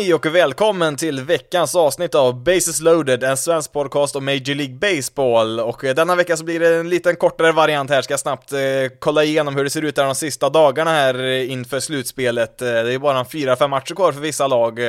Hej 0.00 0.14
och 0.14 0.26
välkommen 0.26 0.96
till 0.96 1.20
veckans 1.20 1.74
avsnitt 1.74 2.14
av 2.14 2.44
Bases 2.44 2.80
loaded, 2.80 3.24
en 3.24 3.36
svensk 3.36 3.72
podcast 3.72 4.16
om 4.16 4.24
Major 4.24 4.54
League 4.54 4.74
Baseball. 4.74 5.60
Och 5.60 5.84
eh, 5.84 5.94
denna 5.94 6.16
vecka 6.16 6.36
så 6.36 6.44
blir 6.44 6.60
det 6.60 6.76
en 6.76 6.88
liten 6.88 7.16
kortare 7.16 7.52
variant 7.52 7.90
här, 7.90 8.02
ska 8.02 8.12
jag 8.12 8.20
snabbt 8.20 8.52
eh, 8.52 8.58
kolla 8.98 9.24
igenom 9.24 9.56
hur 9.56 9.64
det 9.64 9.70
ser 9.70 9.84
ut 9.84 9.98
här 9.98 10.04
de 10.04 10.14
sista 10.14 10.50
dagarna 10.50 10.90
här 10.90 11.24
eh, 11.24 11.50
inför 11.50 11.80
slutspelet. 11.80 12.62
Eh, 12.62 12.68
det 12.68 12.94
är 12.94 12.98
bara 12.98 13.24
fyra, 13.24 13.56
fem 13.56 13.70
matcher 13.70 13.94
kvar 13.94 14.12
för 14.12 14.20
vissa 14.20 14.46
lag. 14.46 14.80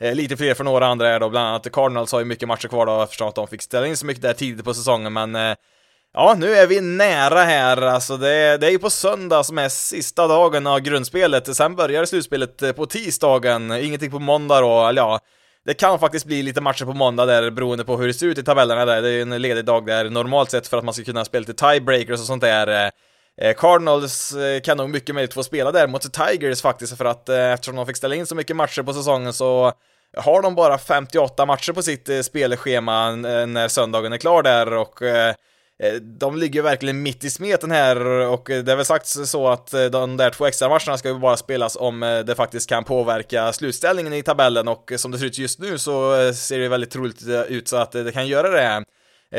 Lite 0.00 0.36
fler 0.36 0.54
för 0.54 0.64
några 0.64 0.86
andra 0.86 1.08
är 1.08 1.20
då, 1.20 1.28
bland 1.28 1.48
annat 1.48 1.72
Cardinals 1.72 2.12
har 2.12 2.18
ju 2.18 2.24
mycket 2.24 2.48
matcher 2.48 2.68
kvar 2.68 2.86
då 2.86 3.02
eftersom 3.02 3.28
att 3.28 3.34
de 3.34 3.48
fick 3.48 3.62
ställa 3.62 3.86
in 3.86 3.96
så 3.96 4.06
mycket 4.06 4.22
där 4.22 4.32
tidigt 4.32 4.64
på 4.64 4.74
säsongen, 4.74 5.12
men 5.12 5.56
Ja, 6.18 6.34
nu 6.38 6.54
är 6.54 6.66
vi 6.66 6.80
nära 6.80 7.42
här, 7.42 7.82
alltså 7.82 8.16
det, 8.16 8.56
det 8.56 8.66
är 8.66 8.70
ju 8.70 8.78
på 8.78 8.90
söndag 8.90 9.44
som 9.44 9.58
är 9.58 9.68
sista 9.68 10.26
dagen 10.26 10.66
av 10.66 10.80
grundspelet, 10.80 11.56
sen 11.56 11.76
börjar 11.76 12.04
slutspelet 12.04 12.62
eh, 12.62 12.72
på 12.72 12.86
tisdagen, 12.86 13.72
ingenting 13.72 14.10
på 14.10 14.18
måndag 14.18 14.60
då, 14.60 14.86
eller 14.86 15.02
ja, 15.02 15.20
det 15.64 15.74
kan 15.74 15.98
faktiskt 15.98 16.26
bli 16.26 16.42
lite 16.42 16.60
matcher 16.60 16.84
på 16.84 16.92
måndag 16.92 17.26
där 17.26 17.50
beroende 17.50 17.84
på 17.84 17.96
hur 17.96 18.06
det 18.06 18.14
ser 18.14 18.26
ut 18.26 18.38
i 18.38 18.42
tabellerna 18.42 18.84
där, 18.84 19.02
det 19.02 19.08
är 19.08 19.12
ju 19.12 19.22
en 19.22 19.42
ledig 19.42 19.64
dag 19.64 19.86
där 19.86 20.10
normalt 20.10 20.50
sett 20.50 20.66
för 20.66 20.78
att 20.78 20.84
man 20.84 20.94
ska 20.94 21.04
kunna 21.04 21.24
spela 21.24 21.40
lite 21.40 21.66
tiebreakers 21.66 22.20
och 22.20 22.26
sånt 22.26 22.42
där. 22.42 22.66
Eh, 22.68 23.48
eh, 23.48 23.54
Cardinals 23.54 24.34
kan 24.64 24.76
nog 24.76 24.90
mycket 24.90 25.14
möjligt 25.14 25.34
få 25.34 25.42
spela 25.42 25.72
där 25.72 25.86
mot 25.86 26.12
Tigers 26.12 26.62
faktiskt, 26.62 26.98
för 26.98 27.04
att 27.04 27.28
eftersom 27.28 27.76
de 27.76 27.86
fick 27.86 27.96
ställa 27.96 28.14
in 28.14 28.26
så 28.26 28.34
mycket 28.34 28.56
matcher 28.56 28.82
på 28.82 28.92
säsongen 28.92 29.32
så 29.32 29.72
har 30.16 30.42
de 30.42 30.54
bara 30.54 30.78
58 30.78 31.46
matcher 31.46 31.72
på 31.72 31.82
sitt 31.82 32.10
spelschema 32.24 33.10
när 33.10 33.68
söndagen 33.68 34.12
är 34.12 34.18
klar 34.18 34.42
där 34.42 34.72
och 34.72 35.02
Eh, 35.82 35.94
de 35.94 36.36
ligger 36.36 36.62
verkligen 36.62 37.02
mitt 37.02 37.24
i 37.24 37.30
smeten 37.30 37.70
här 37.70 38.06
och 38.06 38.44
det 38.46 38.72
är 38.72 38.76
väl 38.76 38.84
sagt 38.84 39.06
så 39.06 39.48
att 39.48 39.74
eh, 39.74 39.84
de 39.84 40.16
där 40.16 40.30
två 40.30 40.46
extra 40.46 40.68
matcherna 40.68 40.98
ska 40.98 41.08
ju 41.08 41.18
bara 41.18 41.36
spelas 41.36 41.76
om 41.76 42.02
eh, 42.02 42.18
det 42.18 42.34
faktiskt 42.34 42.68
kan 42.68 42.84
påverka 42.84 43.52
slutställningen 43.52 44.12
i 44.12 44.22
tabellen 44.22 44.68
och 44.68 44.92
som 44.96 45.10
det 45.10 45.18
ser 45.18 45.26
ut 45.26 45.38
just 45.38 45.58
nu 45.58 45.78
så 45.78 46.14
ser 46.34 46.58
det 46.58 46.68
väldigt 46.68 46.90
troligt 46.90 47.22
ut 47.48 47.68
så 47.68 47.76
att 47.76 47.92
det 47.92 48.12
kan 48.12 48.26
göra 48.26 48.50
det. 48.50 48.84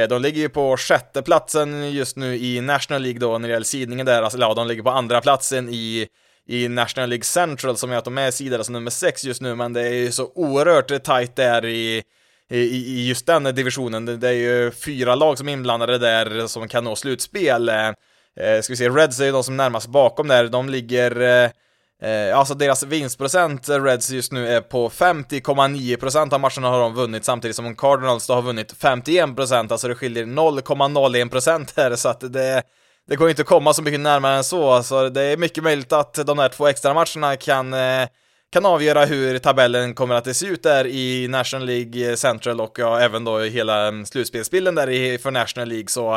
De 0.08 0.22
ligger 0.22 0.42
ju 0.42 0.50
på 0.50 0.78
sjätte 0.78 1.22
platsen 1.22 1.92
just 1.92 2.18
nu 2.18 2.36
i 2.38 2.62
National 2.62 3.02
League 3.02 3.20
då 3.20 3.38
när 3.38 3.48
det 3.48 3.54
gäller 3.54 3.66
sidningen 3.66 4.06
där, 4.06 4.22
alltså 4.22 4.40
ja, 4.40 4.54
de 4.54 4.68
ligger 4.68 4.84
på 4.84 4.90
andra 4.90 5.22
platsen 5.22 5.70
i 5.70 6.08
i 6.48 6.68
National 6.68 7.10
League 7.10 7.24
Central 7.24 7.78
som 7.78 7.92
gör 7.92 7.98
att 7.98 8.06
de 8.06 8.18
är 8.18 8.32
sidade 8.32 8.64
som 8.64 8.74
nummer 8.74 8.92
sex 8.92 9.24
just 9.24 9.42
nu, 9.42 9.56
men 9.56 9.74
det 9.74 9.82
är 9.82 9.94
ju 9.94 10.12
så 10.12 10.32
oerhört 10.36 11.04
tight 11.04 11.36
där 11.36 11.66
i 11.66 12.04
i, 12.50 12.58
i 12.58 13.08
just 13.08 13.26
den 13.26 13.44
divisionen. 13.44 14.06
Det, 14.06 14.18
det, 14.18 14.28
är 14.28 14.34
ju 14.34 14.72
fyra 14.72 15.16
lag 15.16 15.38
som 15.38 15.50
är 15.50 15.54
inblandade 15.54 15.98
där 15.98 16.48
som 16.48 16.68
kan 16.68 16.84
nå 16.84 16.96
slutspel. 16.96 17.70
Eh, 17.70 17.88
eh 18.40 18.62
ska 18.62 18.74
vi 18.74 18.78
se, 18.78 18.90
Reds 18.90 19.20
är 19.20 19.26
ju 19.26 19.32
de 19.32 19.44
som 19.44 19.58
närmast 19.58 19.88
bakom 19.88 20.28
där. 20.28 20.48
De 20.48 20.70
ligger 20.70 21.22
eh, 21.22 21.50
eh 22.10 22.38
alltså 22.38 22.54
deras 22.54 22.84
vinstprocent, 22.84 23.70
eh, 23.70 23.84
Reds 23.84 24.10
just 24.10 24.32
nu, 24.32 24.48
är 24.48 24.62
på 24.62 24.90
50,9% 24.90 26.34
av 26.34 26.40
matcherna 26.40 26.70
har 26.70 26.80
de 26.80 26.94
vunnit 26.94 27.26
samtidigt 27.26 27.56
som 27.56 27.76
Cardinals 27.76 28.28
då 28.28 28.34
har 28.34 28.42
vunnit 28.42 28.74
51%, 28.74 29.72
alltså 29.72 29.88
det 29.88 29.96
skiljer 29.96 30.26
0,01% 30.26 31.70
här 31.76 31.96
så 31.96 32.10
att 32.10 32.34
det, 32.34 32.64
det 33.08 33.16
går 33.16 33.30
inte 33.30 33.42
att 33.42 33.48
komma 33.48 33.74
så 33.74 33.82
mycket 33.82 34.00
närmare 34.00 34.36
än 34.36 34.44
så, 34.44 34.60
så 34.60 34.72
alltså 34.72 35.10
det 35.10 35.22
är 35.22 35.38
mycket 35.38 35.64
möjligt 35.64 35.94
att 35.94 36.14
de 36.14 36.40
här 36.40 36.50
två 36.50 36.68
extra 36.68 36.94
matcherna 36.94 37.36
kan 37.36 37.74
eh, 37.74 38.08
kan 38.52 38.66
avgöra 38.66 39.06
hur 39.06 39.40
tabellen 39.40 39.94
kommer 39.94 40.16
att 40.16 40.36
se 40.36 40.48
ut 40.48 40.64
där 40.64 40.88
i 40.88 41.28
National 41.28 41.68
League 41.68 42.18
Central 42.18 42.62
och 42.62 42.80
ja, 42.80 43.00
även 43.00 43.24
då 43.24 43.40
hela 43.40 43.88
mm, 43.88 44.06
slutspelsbilden 44.06 44.76
där 44.76 44.90
i, 44.90 45.18
för 45.18 45.32
National 45.32 45.68
League 45.68 45.88
så 45.88 46.16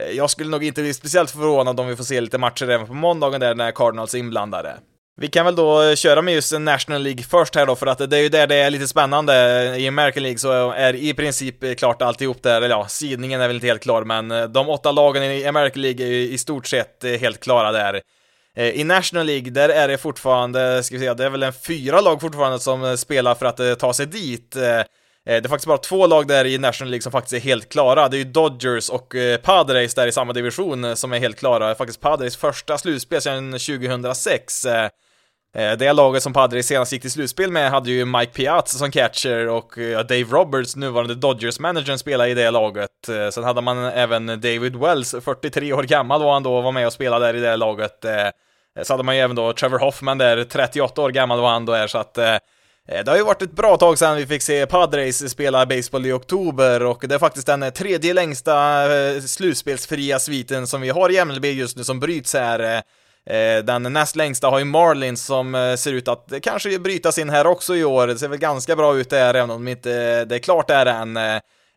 eh, 0.00 0.10
jag 0.12 0.30
skulle 0.30 0.50
nog 0.50 0.64
inte 0.64 0.82
bli 0.82 0.94
speciellt 0.94 1.30
förvånad 1.30 1.80
om 1.80 1.88
vi 1.88 1.96
får 1.96 2.04
se 2.04 2.20
lite 2.20 2.38
matcher 2.38 2.70
även 2.70 2.86
på 2.86 2.94
måndagen 2.94 3.40
där 3.40 3.54
när 3.54 3.72
Cardinals 3.72 4.14
är 4.14 4.18
inblandade. 4.18 4.76
Vi 5.18 5.28
kan 5.28 5.44
väl 5.44 5.56
då 5.56 5.94
köra 5.96 6.22
med 6.22 6.34
just 6.34 6.58
National 6.58 7.02
League 7.02 7.22
först 7.22 7.54
här 7.54 7.66
då, 7.66 7.76
för 7.76 7.86
att 7.86 8.10
det 8.10 8.16
är 8.16 8.22
ju 8.22 8.28
där 8.28 8.46
det 8.46 8.54
är 8.54 8.70
lite 8.70 8.88
spännande. 8.88 9.34
I 9.78 9.88
American 9.88 10.22
League 10.22 10.38
så 10.38 10.70
är 10.70 10.94
i 10.94 11.14
princip 11.14 11.78
klart 11.78 12.02
alltihop 12.02 12.42
där, 12.42 12.56
eller 12.56 12.68
ja, 12.68 12.86
sidningen 12.88 13.40
är 13.40 13.46
väl 13.46 13.56
inte 13.56 13.66
helt 13.66 13.82
klar, 13.82 14.04
men 14.04 14.30
eh, 14.30 14.44
de 14.44 14.68
åtta 14.68 14.92
lagen 14.92 15.22
i 15.22 15.46
American 15.46 15.82
League 15.82 16.06
är 16.06 16.10
ju 16.10 16.32
i 16.32 16.38
stort 16.38 16.66
sett 16.66 17.04
eh, 17.04 17.12
helt 17.12 17.40
klara 17.40 17.72
där. 17.72 18.00
Eh, 18.56 18.68
I 18.68 18.84
National 18.84 19.26
League, 19.26 19.50
där 19.50 19.68
är 19.68 19.88
det 19.88 19.98
fortfarande, 19.98 20.82
ska 20.82 20.94
vi 20.94 20.98
säga, 20.98 21.14
det 21.14 21.24
är 21.24 21.30
väl 21.30 21.42
en 21.42 21.52
fyra 21.52 22.00
lag 22.00 22.20
fortfarande 22.20 22.60
som 22.60 22.84
eh, 22.84 22.94
spelar 22.94 23.34
för 23.34 23.46
att 23.46 23.60
eh, 23.60 23.74
ta 23.74 23.92
sig 23.92 24.06
dit. 24.06 24.50
Det 25.24 25.32
är 25.32 25.48
faktiskt 25.48 25.66
bara 25.66 25.78
två 25.78 26.06
lag 26.06 26.26
där 26.26 26.44
i 26.44 26.58
National 26.58 26.90
League 26.90 27.02
som 27.02 27.12
faktiskt 27.12 27.34
är 27.34 27.48
helt 27.48 27.68
klara. 27.68 28.08
Det 28.08 28.16
är 28.16 28.18
ju 28.18 28.24
Dodgers 28.24 28.90
och 28.90 29.14
Padres 29.42 29.94
där 29.94 30.06
i 30.06 30.12
samma 30.12 30.32
division 30.32 30.96
som 30.96 31.12
är 31.12 31.18
helt 31.18 31.38
klara. 31.38 31.74
Faktiskt 31.74 32.00
Padres 32.00 32.36
första 32.36 32.78
slutspel 32.78 33.20
sedan 33.20 33.52
2006. 33.52 34.66
Det 35.78 35.92
laget 35.92 36.22
som 36.22 36.32
Padres 36.32 36.66
senast 36.66 36.92
gick 36.92 37.02
till 37.02 37.10
slutspel 37.10 37.52
med 37.52 37.70
hade 37.70 37.90
ju 37.90 38.04
Mike 38.04 38.32
Piazza 38.32 38.78
som 38.78 38.90
catcher 38.90 39.48
och 39.48 39.74
Dave 40.08 40.24
Roberts, 40.30 40.76
nuvarande 40.76 41.14
Dodgers-managern, 41.14 41.98
spelade 41.98 42.30
i 42.30 42.34
det 42.34 42.50
laget. 42.50 42.90
Sen 43.32 43.44
hade 43.44 43.60
man 43.60 43.78
även 43.78 44.26
David 44.26 44.76
Wells, 44.76 45.14
43 45.24 45.72
år 45.72 45.82
gammal 45.82 46.22
var 46.22 46.32
han 46.32 46.42
då, 46.42 46.60
var 46.60 46.72
med 46.72 46.86
och 46.86 46.92
spelade 46.92 47.26
där 47.26 47.34
i 47.34 47.40
det 47.40 47.56
laget. 47.56 48.04
Eh, 48.76 48.82
så 48.82 48.92
hade 48.92 49.02
man 49.02 49.16
ju 49.16 49.20
även 49.20 49.36
då 49.36 49.52
Trevor 49.52 49.78
Hoffman 49.78 50.18
där, 50.18 50.44
38 50.44 51.02
år 51.02 51.10
gammal 51.10 51.40
var 51.40 51.50
han 51.50 51.64
då 51.64 51.72
är, 51.72 51.86
så 51.86 51.98
att 51.98 52.18
eh, 52.18 52.34
eh, 52.88 53.04
det 53.04 53.08
har 53.08 53.16
ju 53.16 53.24
varit 53.24 53.42
ett 53.42 53.52
bra 53.52 53.76
tag 53.76 53.98
sedan 53.98 54.16
vi 54.16 54.26
fick 54.26 54.42
se 54.42 54.66
Padres 54.66 55.30
spela 55.30 55.66
baseball 55.66 56.06
i 56.06 56.12
oktober 56.12 56.82
och 56.82 57.04
det 57.08 57.14
är 57.14 57.18
faktiskt 57.18 57.46
den 57.46 57.72
tredje 57.72 58.14
längsta 58.14 58.86
slutspelsfria 59.20 60.18
sviten 60.18 60.66
som 60.66 60.80
vi 60.80 60.88
har 60.88 61.10
i 61.10 61.24
MLB 61.24 61.44
just 61.44 61.76
nu 61.76 61.84
som 61.84 62.00
bryts 62.00 62.34
här. 62.34 62.82
Den 63.62 63.82
näst 63.82 64.16
längsta 64.16 64.48
har 64.48 64.58
ju 64.58 64.64
Marlins 64.64 65.26
som 65.26 65.74
ser 65.78 65.92
ut 65.92 66.08
att 66.08 66.32
kanske 66.42 66.78
brytas 66.78 67.18
in 67.18 67.30
här 67.30 67.46
också 67.46 67.76
i 67.76 67.84
år. 67.84 68.06
Det 68.06 68.18
ser 68.18 68.28
väl 68.28 68.38
ganska 68.38 68.76
bra 68.76 68.96
ut 68.96 69.10
där, 69.10 69.34
även 69.34 69.50
om 69.50 69.64
det 69.64 69.70
inte 69.70 70.24
det 70.24 70.34
är 70.34 70.38
klart 70.38 70.68
där 70.68 70.86
än. 70.86 71.14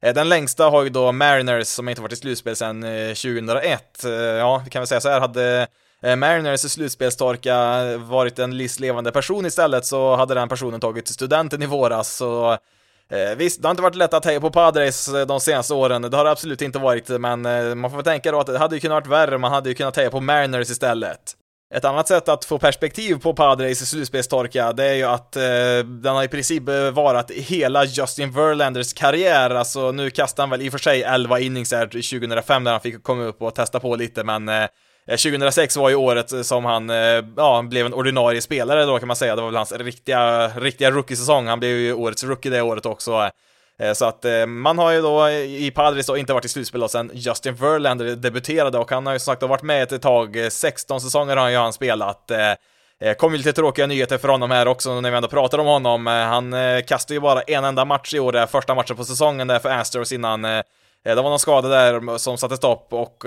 Den 0.01 0.29
längsta 0.29 0.69
har 0.69 0.83
ju 0.83 0.89
då 0.89 1.11
Mariners 1.11 1.67
som 1.67 1.89
inte 1.89 2.01
varit 2.01 2.13
i 2.13 2.15
slutspel 2.15 2.55
sedan 2.55 2.81
2001. 2.81 4.03
Ja, 4.37 4.61
vi 4.65 4.69
kan 4.69 4.79
väl 4.79 4.87
säga 4.87 5.01
så 5.01 5.09
här, 5.09 5.19
hade 5.19 5.67
Eh, 6.03 6.15
Mariners 6.15 6.61
slutspelstorka 6.61 7.97
varit 7.97 8.39
en 8.39 8.57
livslevande 8.57 9.11
person 9.11 9.45
istället 9.45 9.85
så 9.85 10.15
hade 10.15 10.33
den 10.33 10.49
personen 10.49 10.79
tagit 10.79 11.07
studenten 11.07 11.61
i 11.61 11.65
våras 11.65 12.15
så 12.15 12.51
eh, 13.11 13.35
Visst, 13.37 13.61
det 13.61 13.67
har 13.67 13.71
inte 13.71 13.83
varit 13.83 13.95
lätt 13.95 14.13
att 14.13 14.25
heja 14.25 14.41
på 14.41 14.51
Padres 14.51 15.07
eh, 15.07 15.25
de 15.27 15.39
senaste 15.39 15.73
åren, 15.73 16.01
det 16.01 16.17
har 16.17 16.25
det 16.25 16.31
absolut 16.31 16.61
inte 16.61 16.79
varit, 16.79 17.09
men 17.09 17.45
eh, 17.45 17.75
man 17.75 17.91
får 17.91 17.97
väl 17.97 18.05
tänka 18.05 18.31
då 18.31 18.39
att 18.39 18.47
det 18.47 18.57
hade 18.57 18.75
ju 18.75 18.79
kunnat 18.79 18.95
varit 18.95 19.07
värre, 19.07 19.37
man 19.37 19.51
hade 19.51 19.69
ju 19.69 19.75
kunnat 19.75 19.97
heja 19.97 20.09
på 20.09 20.19
Mariners 20.19 20.69
istället. 20.69 21.35
Ett 21.75 21.85
annat 21.85 22.07
sätt 22.07 22.29
att 22.29 22.45
få 22.45 22.59
perspektiv 22.59 23.15
på 23.15 23.33
Padres 23.33 23.89
slutspelstorka, 23.89 24.73
det 24.73 24.85
är 24.85 24.93
ju 24.93 25.03
att 25.03 25.35
eh, 25.35 25.41
den 25.85 26.15
har 26.15 26.23
i 26.23 26.27
princip 26.27 26.63
varit 26.93 27.31
hela 27.31 27.85
Justin 27.85 28.31
Verlanders 28.31 28.93
karriär, 28.93 29.49
alltså 29.49 29.91
nu 29.91 30.09
kastar 30.09 30.43
han 30.43 30.49
väl 30.49 30.61
i 30.61 30.69
och 30.69 30.71
för 30.71 30.79
sig 30.79 31.03
11 31.03 31.39
innings 31.39 31.71
här 31.71 31.85
2005 31.85 32.63
när 32.63 32.71
han 32.71 32.81
fick 32.81 33.03
komma 33.03 33.23
upp 33.23 33.41
och 33.41 33.55
testa 33.55 33.79
på 33.79 33.95
lite, 33.95 34.23
men 34.23 34.49
eh, 34.49 34.65
Eh, 35.07 35.17
2006 35.17 35.77
var 35.77 35.89
ju 35.89 35.95
året 35.95 36.31
eh, 36.31 36.41
som 36.41 36.65
han, 36.65 36.89
eh, 36.89 37.23
ja, 37.37 37.61
blev 37.61 37.85
en 37.85 37.93
ordinarie 37.93 38.41
spelare 38.41 38.85
då 38.85 38.99
kan 38.99 39.07
man 39.07 39.15
säga. 39.15 39.35
Det 39.35 39.41
var 39.41 39.49
väl 39.49 39.57
hans 39.57 39.71
riktiga, 39.71 40.47
riktiga 40.47 40.91
rookie-säsong. 40.91 41.47
Han 41.47 41.59
blev 41.59 41.71
ju 41.71 41.93
årets 41.93 42.23
rookie 42.23 42.51
det 42.51 42.61
året 42.61 42.85
också. 42.85 43.29
Så 43.93 44.05
att 44.05 44.25
man 44.47 44.77
har 44.77 44.91
ju 44.91 45.01
då 45.01 45.29
i 45.29 45.71
Padres 45.75 46.05
då 46.05 46.17
inte 46.17 46.33
varit 46.33 46.45
i 46.45 46.49
slutspel 46.49 46.81
då 46.81 46.87
sen 46.87 47.11
Justin 47.13 47.55
Verlander 47.55 48.15
debuterade 48.15 48.77
och 48.77 48.91
han 48.91 49.05
har 49.05 49.13
ju 49.13 49.19
som 49.19 49.33
sagt 49.33 49.43
varit 49.43 49.63
med 49.63 49.91
ett 49.93 50.01
tag, 50.01 50.47
16 50.51 51.01
säsonger 51.01 51.35
har 51.37 51.49
ju 51.49 51.57
han 51.57 51.73
spelat. 51.73 52.31
Kom 53.17 53.31
ju 53.31 53.37
lite 53.37 53.53
tråkiga 53.53 53.87
nyheter 53.87 54.17
för 54.17 54.27
honom 54.27 54.51
här 54.51 54.67
också 54.67 55.01
när 55.01 55.11
vi 55.11 55.17
ändå 55.17 55.27
pratar 55.29 55.57
om 55.57 55.65
honom. 55.65 56.07
Han 56.07 56.55
kastade 56.87 57.13
ju 57.13 57.19
bara 57.19 57.41
en 57.41 57.63
enda 57.63 57.85
match 57.85 58.13
i 58.13 58.19
år, 58.19 58.31
där, 58.31 58.45
första 58.45 58.75
matchen 58.75 58.95
på 58.95 59.05
säsongen 59.05 59.47
där 59.47 59.59
för 59.59 59.69
Astros 59.69 60.11
innan. 60.11 60.41
Det 60.41 60.63
var 61.05 61.23
någon 61.23 61.39
skada 61.39 61.67
där 61.67 62.17
som 62.17 62.37
satte 62.37 62.57
stopp 62.57 62.87
och 62.93 63.25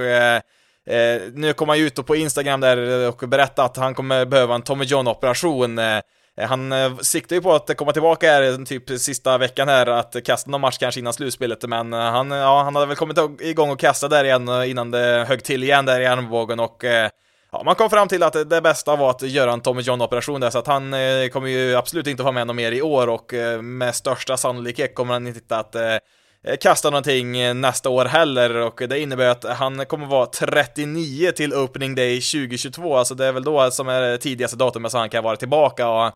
Eh, 0.86 1.22
nu 1.34 1.52
kom 1.52 1.68
han 1.68 1.78
ju 1.78 1.86
ut 1.86 2.06
på 2.06 2.16
Instagram 2.16 2.60
där 2.60 3.08
och 3.08 3.28
berättade 3.28 3.66
att 3.66 3.76
han 3.76 3.94
kommer 3.94 4.24
behöva 4.24 4.54
en 4.54 4.62
Tommy 4.62 4.84
John-operation. 4.84 5.78
Eh, 5.78 6.00
han 6.36 6.72
eh, 6.72 6.96
siktar 6.96 7.36
ju 7.36 7.42
på 7.42 7.52
att 7.52 7.76
komma 7.76 7.92
tillbaka 7.92 8.30
här 8.30 8.42
eh, 8.42 8.64
typ 8.64 9.00
sista 9.00 9.38
veckan 9.38 9.68
här, 9.68 9.86
att 9.86 10.16
kasta 10.24 10.50
någon 10.50 10.60
match 10.60 10.78
kanske 10.78 11.00
innan 11.00 11.12
slutspelet, 11.12 11.68
men 11.68 11.92
eh, 11.92 11.98
han, 12.00 12.30
ja, 12.30 12.62
han 12.62 12.74
hade 12.74 12.86
väl 12.86 12.96
kommit 12.96 13.18
igång 13.40 13.70
och 13.70 13.78
kasta 13.78 14.08
där 14.08 14.24
igen 14.24 14.48
eh, 14.48 14.70
innan 14.70 14.90
det 14.90 15.24
högg 15.28 15.44
till 15.44 15.62
igen 15.62 15.86
där 15.86 16.00
i 16.00 16.06
armbågen. 16.06 16.60
Och 16.60 16.84
eh, 16.84 17.10
ja, 17.52 17.62
man 17.64 17.74
kom 17.74 17.90
fram 17.90 18.08
till 18.08 18.22
att 18.22 18.50
det 18.50 18.60
bästa 18.60 18.96
var 18.96 19.10
att 19.10 19.22
göra 19.22 19.52
en 19.52 19.60
Tommy 19.60 19.82
John-operation 19.82 20.40
där, 20.40 20.50
så 20.50 20.58
att 20.58 20.66
han 20.66 20.94
eh, 20.94 21.28
kommer 21.28 21.48
ju 21.48 21.76
absolut 21.76 22.06
inte 22.06 22.22
vara 22.22 22.32
med 22.32 22.46
någon 22.46 22.56
mer 22.56 22.72
i 22.72 22.82
år. 22.82 23.08
Och 23.08 23.34
eh, 23.34 23.62
med 23.62 23.94
största 23.94 24.36
sannolikhet 24.36 24.94
kommer 24.94 25.12
han 25.12 25.26
inte 25.26 25.56
att 25.56 25.74
eh, 25.74 25.96
Eh, 26.44 26.56
kasta 26.56 26.90
någonting 26.90 27.38
eh, 27.38 27.54
nästa 27.54 27.88
år 27.88 28.04
heller 28.04 28.56
och 28.56 28.82
det 28.88 29.00
innebär 29.00 29.26
att 29.26 29.44
han 29.44 29.86
kommer 29.86 30.06
vara 30.06 30.26
39 30.26 31.32
till 31.32 31.54
opening 31.54 31.94
day 31.94 32.20
2022, 32.20 32.96
alltså 32.96 33.14
det 33.14 33.26
är 33.26 33.32
väl 33.32 33.44
då 33.44 33.70
som 33.70 33.88
är 33.88 34.16
tidigaste 34.16 34.56
datumet 34.56 34.90
som 34.90 35.00
han 35.00 35.10
kan 35.10 35.24
vara 35.24 35.36
tillbaka 35.36 35.88
och 35.88 36.06
eh, 36.06 36.12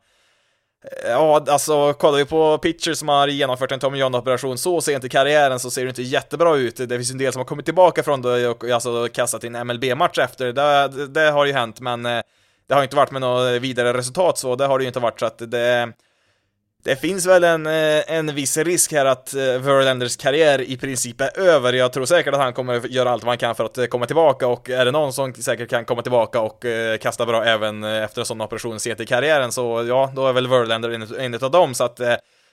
Ja, 1.05 1.45
alltså 1.49 1.93
kollar 1.93 2.19
vi 2.19 2.25
på 2.25 2.59
pitchers 2.59 2.99
som 2.99 3.09
har 3.09 3.29
genomfört 3.29 3.73
en 3.73 3.81
Tommy 3.81 3.99
John-operation 3.99 4.57
så 4.57 4.81
sent 4.81 5.05
i 5.05 5.09
karriären 5.09 5.61
så 5.61 5.71
ser 5.71 5.83
det 5.83 5.89
inte 5.89 6.03
jättebra 6.03 6.57
ut. 6.57 6.77
Det 6.77 6.89
finns 6.89 7.11
en 7.11 7.19
del 7.19 7.33
som 7.33 7.41
har 7.41 7.45
kommit 7.45 7.65
tillbaka 7.65 8.03
från 8.03 8.23
det 8.23 8.49
och 8.49 8.65
alltså 8.65 9.09
kastat 9.09 9.45
in 9.45 9.53
MLB-match 9.67 10.19
efter. 10.19 10.53
Det, 10.53 11.07
det, 11.07 11.31
har 11.31 11.47
ju 11.47 11.53
hänt, 11.53 11.81
men 11.81 12.03
det 12.03 12.75
har 12.75 12.83
inte 12.83 12.97
varit 12.97 13.11
med 13.11 13.21
något 13.21 13.63
vidare 13.63 13.93
resultat 13.93 14.39
så, 14.39 14.57
det 14.57 14.67
har 14.67 14.79
det 14.79 14.85
ju 14.85 14.89
inte 14.89 15.01
varit 15.01 15.21
så 15.21 15.27
att 15.27 15.39
det 15.51 15.93
det 16.87 16.97
finns 16.97 17.27
väl 17.27 17.45
en, 17.45 17.67
eh, 17.67 18.13
en 18.13 18.35
viss 18.35 18.57
risk 18.57 18.93
här 18.93 19.05
att 19.05 19.35
eh, 19.35 19.41
Verlanders 19.41 20.17
karriär 20.17 20.61
i 20.61 20.77
princip 20.77 21.21
är 21.21 21.39
över. 21.39 21.73
Jag 21.73 21.93
tror 21.93 22.05
säkert 22.05 22.35
att 22.35 22.41
han 22.41 22.53
kommer 22.53 22.87
göra 22.87 23.11
allt 23.11 23.25
vad 23.25 23.31
han 23.31 23.39
kan 23.39 23.55
för 23.55 23.65
att 23.65 23.79
eh, 23.79 23.87
komma 23.87 24.07
tillbaka 24.07 24.47
och 24.47 24.71
är 24.71 24.85
det 24.85 24.91
någon 24.91 25.13
som 25.13 25.35
säkert 25.35 25.71
kan 25.71 25.85
komma 25.85 26.03
tillbaka 26.03 26.41
och 26.41 26.65
kasta 27.01 27.27
bra 27.27 27.45
även 27.45 27.85
efter 27.85 28.21
en 28.21 28.27
sån 28.27 28.41
operation 28.41 28.81
sent 28.81 29.01
i 29.01 29.07
karriären 29.07 29.53
så 29.53 29.85
ja, 29.89 30.13
då 30.15 30.27
är 30.27 30.33
väl 30.33 30.47
Verlander 30.47 30.91
en, 30.91 31.15
en 31.19 31.45
av 31.45 31.51
dem 31.51 31.75
så 31.75 31.85
att 31.85 32.01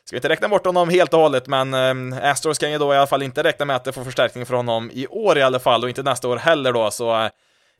Ska 0.05 0.15
vi 0.15 0.17
inte 0.17 0.29
räkna 0.29 0.47
bort 0.47 0.65
honom 0.65 0.89
helt 0.89 1.13
och 1.13 1.19
hållet, 1.19 1.47
men 1.47 1.73
Astros 2.13 2.57
kan 2.57 2.71
ju 2.71 2.77
då 2.77 2.93
i 2.93 2.97
alla 2.97 3.07
fall 3.07 3.23
inte 3.23 3.43
räkna 3.43 3.65
med 3.65 3.75
att 3.75 3.83
det 3.83 3.91
får 3.91 4.03
förstärkning 4.03 4.45
för 4.45 4.55
honom 4.55 4.91
i 4.93 5.07
år 5.07 5.37
i 5.37 5.41
alla 5.41 5.59
fall, 5.59 5.83
och 5.83 5.89
inte 5.89 6.03
nästa 6.03 6.27
år 6.27 6.37
heller 6.37 6.73
då, 6.73 6.91
så 6.91 7.29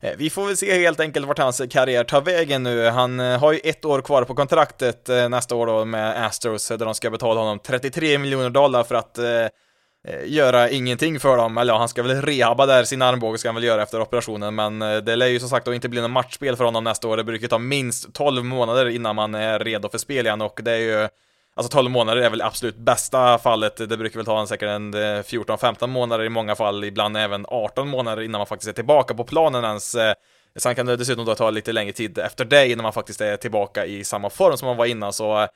Eh, 0.02 0.12
vi 0.16 0.30
får 0.30 0.46
väl 0.46 0.56
se 0.56 0.78
helt 0.78 1.00
enkelt 1.00 1.26
vart 1.26 1.38
hans 1.38 1.62
karriär 1.70 2.04
tar 2.04 2.20
vägen 2.20 2.62
nu. 2.62 2.86
Han 2.86 3.20
eh, 3.20 3.40
har 3.40 3.52
ju 3.52 3.58
ett 3.64 3.84
år 3.84 4.00
kvar 4.00 4.24
på 4.24 4.34
kontraktet 4.34 5.08
eh, 5.08 5.28
nästa 5.28 5.54
år 5.54 5.66
då 5.66 5.84
med 5.84 6.26
Astros, 6.26 6.68
där 6.68 6.78
de 6.78 6.94
ska 6.94 7.10
betala 7.10 7.40
honom 7.40 7.58
33 7.58 8.18
miljoner 8.18 8.50
dollar 8.50 8.84
för 8.84 8.94
att 8.94 9.18
göra 10.24 10.70
ingenting 10.70 11.20
för 11.20 11.36
dem, 11.36 11.58
eller 11.58 11.72
ja, 11.72 11.78
han 11.78 11.88
ska 11.88 12.02
väl 12.02 12.22
rehabba 12.22 12.66
där 12.66 12.84
sin 12.84 13.02
armbåge 13.02 13.38
ska 13.38 13.48
han 13.48 13.54
väl 13.54 13.64
göra 13.64 13.82
efter 13.82 14.00
operationen, 14.00 14.54
men 14.54 14.78
det 14.78 15.16
lär 15.16 15.26
ju 15.26 15.40
som 15.40 15.48
sagt 15.48 15.66
då 15.66 15.74
inte 15.74 15.88
bli 15.88 16.00
något 16.00 16.10
matchspel 16.10 16.56
för 16.56 16.64
honom 16.64 16.84
nästa 16.84 17.08
år, 17.08 17.16
det 17.16 17.24
brukar 17.24 17.48
ta 17.48 17.58
minst 17.58 18.14
12 18.14 18.44
månader 18.44 18.88
innan 18.88 19.16
man 19.16 19.34
är 19.34 19.58
redo 19.58 19.88
för 19.88 19.98
spel 19.98 20.26
igen. 20.26 20.40
Och 20.40 20.60
det 20.62 20.72
är 20.72 20.78
ju 20.78 21.08
Alltså 21.56 21.76
12 21.76 21.90
månader 21.90 22.22
är 22.22 22.30
väl 22.30 22.42
absolut 22.42 22.76
bästa 22.76 23.38
fallet, 23.38 23.76
det 23.76 23.96
brukar 23.96 24.18
väl 24.18 24.26
ta 24.26 24.40
en 24.40 24.46
säkert 24.46 24.68
en 24.68 24.94
eh, 24.94 24.98
14-15 24.98 25.86
månader 25.86 26.24
i 26.24 26.28
många 26.28 26.54
fall, 26.54 26.84
ibland 26.84 27.16
även 27.16 27.46
18 27.48 27.88
månader 27.88 28.22
innan 28.22 28.38
man 28.38 28.46
faktiskt 28.46 28.68
är 28.68 28.72
tillbaka 28.72 29.14
på 29.14 29.24
planen 29.24 29.64
ens. 29.64 29.94
Eh, 29.94 30.14
sen 30.56 30.74
kan 30.74 30.86
det 30.86 30.96
dessutom 30.96 31.24
då 31.24 31.34
ta 31.34 31.50
lite 31.50 31.72
längre 31.72 31.92
tid 31.92 32.18
efter 32.18 32.44
det 32.44 32.68
innan 32.68 32.82
man 32.82 32.92
faktiskt 32.92 33.20
är 33.20 33.36
tillbaka 33.36 33.86
i 33.86 34.04
samma 34.04 34.30
form 34.30 34.56
som 34.56 34.66
man 34.66 34.76
var 34.76 34.86
innan, 34.86 35.12
så 35.12 35.42
eh, 35.42 35.48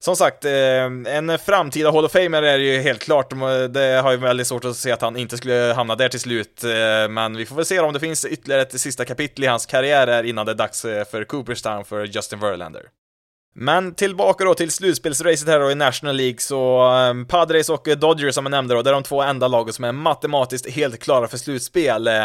som 0.00 0.16
sagt, 0.16 0.44
en 0.44 1.38
framtida 1.38 1.92
Hall 1.92 2.04
of 2.04 2.12
Famer 2.12 2.42
är 2.42 2.58
ju 2.58 2.80
helt 2.80 3.02
klart, 3.02 3.30
det 3.70 4.00
har 4.02 4.10
ju 4.10 4.16
väldigt 4.16 4.46
svårt 4.46 4.64
att 4.64 4.76
se 4.76 4.92
att 4.92 5.02
han 5.02 5.16
inte 5.16 5.36
skulle 5.36 5.72
hamna 5.76 5.94
där 5.94 6.08
till 6.08 6.20
slut, 6.20 6.62
men 7.10 7.36
vi 7.36 7.46
får 7.46 7.56
väl 7.56 7.64
se 7.64 7.80
om 7.80 7.92
det 7.92 8.00
finns 8.00 8.24
ytterligare 8.24 8.62
ett 8.62 8.80
sista 8.80 9.04
kapitel 9.04 9.44
i 9.44 9.46
hans 9.46 9.66
karriär 9.66 10.22
innan 10.22 10.46
det 10.46 10.52
är 10.52 10.56
dags 10.56 10.82
för 10.82 11.24
Cooperstown 11.24 11.84
för 11.84 12.04
Justin 12.04 12.40
Verlander. 12.40 12.82
Men 13.54 13.94
tillbaka 13.94 14.44
då 14.44 14.54
till 14.54 14.70
slutspelsracet 14.70 15.48
här 15.48 15.60
då 15.60 15.70
i 15.70 15.74
National 15.74 16.16
League, 16.16 16.38
så 16.38 16.80
ehm, 16.80 17.26
Padres 17.26 17.68
och 17.68 17.88
eh, 17.88 17.96
Dodgers 17.96 18.34
som 18.34 18.44
jag 18.44 18.50
nämnde 18.50 18.74
då, 18.74 18.82
det 18.82 18.90
är 18.90 18.94
de 18.94 19.02
två 19.02 19.22
enda 19.22 19.48
lagen 19.48 19.72
som 19.72 19.84
är 19.84 19.92
matematiskt 19.92 20.70
helt 20.70 20.98
klara 21.02 21.28
för 21.28 21.36
slutspel. 21.36 22.06
Eh, 22.06 22.24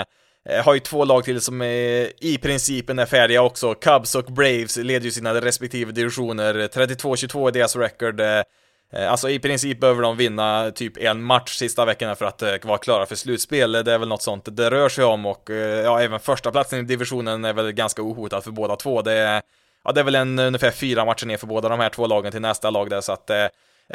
eh, 0.49 0.65
har 0.65 0.73
ju 0.73 0.79
två 0.79 1.05
lag 1.05 1.23
till 1.23 1.41
som 1.41 1.61
är, 1.61 2.23
i 2.23 2.37
principen 2.41 2.99
är 2.99 3.05
färdiga 3.05 3.41
också. 3.41 3.73
Cubs 3.73 4.15
och 4.15 4.25
Braves 4.25 4.77
leder 4.77 5.05
ju 5.05 5.11
sina 5.11 5.33
respektive 5.33 5.91
divisioner, 5.91 6.53
32-22 6.53 7.47
är 7.47 7.51
deras 7.51 7.75
record. 7.75 8.21
Alltså 9.09 9.29
i 9.29 9.39
princip 9.39 9.79
behöver 9.79 10.01
de 10.01 10.17
vinna 10.17 10.71
typ 10.71 10.97
en 10.97 11.23
match 11.23 11.57
sista 11.57 11.85
veckan 11.85 12.15
för 12.15 12.25
att 12.25 12.65
vara 12.65 12.77
klara 12.77 13.05
för 13.05 13.15
slutspel. 13.15 13.71
Det 13.71 13.93
är 13.93 13.97
väl 13.97 14.07
något 14.07 14.21
sånt 14.21 14.57
det 14.57 14.71
rör 14.71 14.89
sig 14.89 15.03
om 15.03 15.25
och 15.25 15.49
ja, 15.83 16.01
även 16.01 16.19
första 16.19 16.51
platsen 16.51 16.79
i 16.79 16.83
divisionen 16.83 17.45
är 17.45 17.53
väl 17.53 17.71
ganska 17.71 18.01
ohotad 18.01 18.43
för 18.43 18.51
båda 18.51 18.75
två. 18.75 19.01
Det 19.01 19.13
är 19.13 19.41
ja, 19.87 19.93
det 19.93 19.99
är 19.99 20.03
väl 20.03 20.15
en, 20.15 20.39
eh, 20.39 20.47
ungefär 20.47 20.71
fyra 20.71 21.05
matcher 21.05 21.25
ner 21.25 21.37
för 21.37 21.47
båda 21.47 21.69
de 21.69 21.79
här 21.79 21.89
två 21.89 22.07
lagen 22.07 22.31
till 22.31 22.41
nästa 22.41 22.69
lag 22.69 22.89
där, 22.89 23.01
så 23.01 23.11
att 23.11 23.29
eh, 23.29 23.45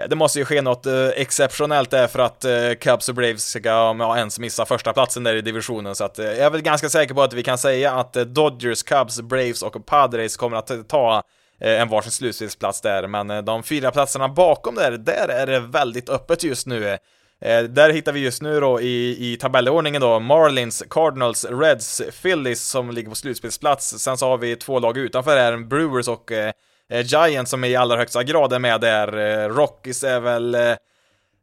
det 0.09 0.17
måste 0.17 0.39
ju 0.39 0.45
ske 0.45 0.63
något 0.63 0.87
eh, 0.87 1.09
exceptionellt 1.09 1.91
där 1.91 2.07
för 2.07 2.19
att 2.19 2.45
eh, 2.45 2.73
Cubs 2.81 3.09
och 3.09 3.15
Braves 3.15 3.45
ska 3.45 3.69
ja, 3.99 4.17
ens 4.17 4.39
missa 4.39 4.65
första 4.67 4.93
platsen 4.93 5.25
där 5.25 5.35
i 5.35 5.41
divisionen, 5.41 5.95
så 5.95 6.05
att 6.05 6.19
eh, 6.19 6.27
jag 6.27 6.39
är 6.39 6.51
väl 6.51 6.63
ganska 6.63 6.89
säker 6.89 7.15
på 7.15 7.23
att 7.23 7.33
vi 7.33 7.43
kan 7.43 7.59
säga 7.59 7.93
att 7.93 8.17
eh, 8.17 8.25
Dodgers, 8.25 8.83
Cubs, 8.83 9.21
Braves 9.21 9.63
och 9.63 9.87
Padres 9.87 10.37
kommer 10.37 10.57
att 10.57 10.71
eh, 10.71 10.83
ta 10.83 11.23
eh, 11.61 11.81
en 11.81 11.89
varsin 11.89 12.13
slutspelsplats 12.13 12.81
där, 12.81 13.07
men 13.07 13.31
eh, 13.31 13.43
de 13.43 13.63
fyra 13.63 13.91
platserna 13.91 14.29
bakom 14.29 14.75
där, 14.75 14.93
där 14.93 15.29
är 15.29 15.47
det 15.47 15.61
väldigt 15.61 16.09
öppet 16.09 16.45
just 16.45 16.67
nu. 16.67 16.99
Eh, 17.45 17.63
där 17.63 17.91
hittar 17.91 18.13
vi 18.13 18.21
just 18.21 18.43
nu 18.43 18.61
då 18.61 18.81
i, 18.81 19.33
i 19.33 19.37
tabellordningen 19.37 20.01
då 20.01 20.21
Marlins, 20.21 20.83
Cardinals, 20.91 21.45
Reds, 21.45 22.03
Phillies 22.23 22.69
som 22.69 22.91
ligger 22.91 23.09
på 23.09 23.15
slutspelsplats. 23.15 23.99
Sen 23.99 24.17
så 24.17 24.29
har 24.29 24.39
vi 24.39 24.57
två 24.57 24.79
lag 24.79 24.99
utanför 24.99 25.37
här, 25.37 25.57
Brewers 25.57 26.09
och 26.09 26.33
eh, 26.33 26.53
eh 26.91 27.07
Giants 27.07 27.51
som 27.51 27.65
i 27.65 27.77
allra 27.77 27.97
högsta 27.97 28.23
grad 28.23 28.53
är 28.53 28.59
med 28.59 28.81
där. 28.81 29.17
Eh, 29.19 29.49
Rockies 29.49 30.05
är 30.05 30.21
väl 30.21 30.55
eh, 30.55 30.75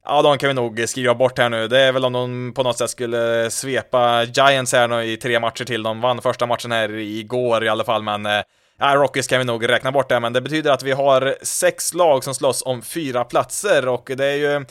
Ja, 0.06 0.22
de 0.22 0.38
kan 0.38 0.48
vi 0.48 0.54
nog 0.54 0.84
skriva 0.88 1.16
bort 1.16 1.38
här 1.38 1.50
nu. 1.50 1.68
Det 1.68 1.80
är 1.80 1.92
väl 1.92 2.06
om 2.06 2.14
de 2.14 2.54
på 2.56 2.64
något 2.64 2.78
sätt 2.78 2.90
skulle 2.90 3.52
svepa 3.52 4.24
Giants 4.24 4.74
här 4.74 4.88
nu 4.88 5.04
i 5.04 5.18
tre 5.18 5.40
matcher 5.40 5.66
till. 5.66 5.84
De 5.84 6.02
vann 6.02 6.22
första 6.22 6.46
matchen 6.46 6.72
här 6.72 6.94
igår 6.94 7.64
i 7.64 7.70
alla 7.70 7.84
fall, 7.84 8.04
men 8.04 8.26
eh, 8.26 8.42
Ja, 8.82 8.96
Rockies 8.96 9.28
kan 9.28 9.40
vi 9.40 9.46
nog 9.46 9.70
räkna 9.70 9.92
bort 9.92 10.10
det, 10.10 10.20
men 10.20 10.34
det 10.34 10.42
betyder 10.42 10.72
att 10.72 10.84
vi 10.84 10.92
har 10.92 11.36
sex 11.42 11.94
lag 11.94 12.24
som 12.24 12.36
slåss 12.36 12.64
om 12.66 12.82
fyra 12.82 13.24
platser 13.24 13.88
och 13.88 14.12
det 14.18 14.26
är 14.26 14.36
ju 14.36 14.66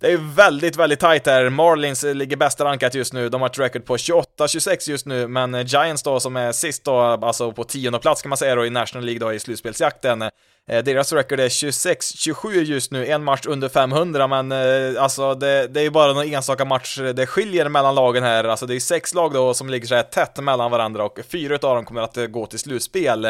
det 0.00 0.06
är 0.06 0.10
ju 0.10 0.20
väldigt, 0.36 0.76
väldigt 0.76 1.00
tight 1.00 1.26
här. 1.26 1.48
Marlins 1.48 2.04
eh, 2.04 2.14
ligger 2.14 2.36
bäst 2.36 2.60
rankat 2.60 2.94
just 2.94 3.12
nu. 3.12 3.28
De 3.28 3.40
har 3.40 3.48
ett 3.48 3.58
record 3.58 3.84
på 3.84 3.96
28-26 3.96 4.90
just 4.90 5.06
nu, 5.06 5.28
men 5.28 5.54
eh, 5.54 5.66
Giants 5.66 6.02
då 6.02 6.20
som 6.20 6.36
är 6.36 6.52
sist 6.52 6.84
då, 6.84 7.00
alltså 7.00 7.52
på 7.52 7.64
tionde 7.64 7.98
plats 7.98 8.22
kan 8.22 8.28
man 8.28 8.38
säga 8.38 8.54
då 8.54 8.66
i 8.66 8.70
National 8.70 9.04
League 9.04 9.18
då 9.18 9.32
i 9.32 9.38
slutspelsjakten. 9.38 10.22
Eh, 10.22 10.30
deras 10.84 11.12
record 11.12 11.40
är 11.40 11.48
26-27 11.48 12.52
just 12.52 12.92
nu, 12.92 13.06
en 13.06 13.24
match 13.24 13.46
under 13.46 13.68
500, 13.68 14.26
men 14.26 14.52
eh, 14.52 15.02
alltså 15.02 15.34
det, 15.34 15.66
det 15.66 15.80
är 15.80 15.84
ju 15.84 15.90
bara 15.90 16.12
någon 16.12 16.32
enstaka 16.32 16.64
match 16.64 16.98
det 17.14 17.26
skiljer 17.26 17.68
mellan 17.68 17.94
lagen 17.94 18.22
här. 18.22 18.44
Alltså 18.44 18.66
det 18.66 18.74
är 18.74 18.80
sex 18.80 19.14
lag 19.14 19.32
då 19.32 19.54
som 19.54 19.70
ligger 19.70 19.86
så 19.86 19.94
här 19.94 20.02
tätt 20.02 20.38
mellan 20.38 20.70
varandra 20.70 21.04
och 21.04 21.18
fyra 21.28 21.54
av 21.54 21.74
dem 21.74 21.84
kommer 21.84 22.02
att 22.02 22.18
gå 22.30 22.46
till 22.46 22.58
slutspel. 22.58 23.26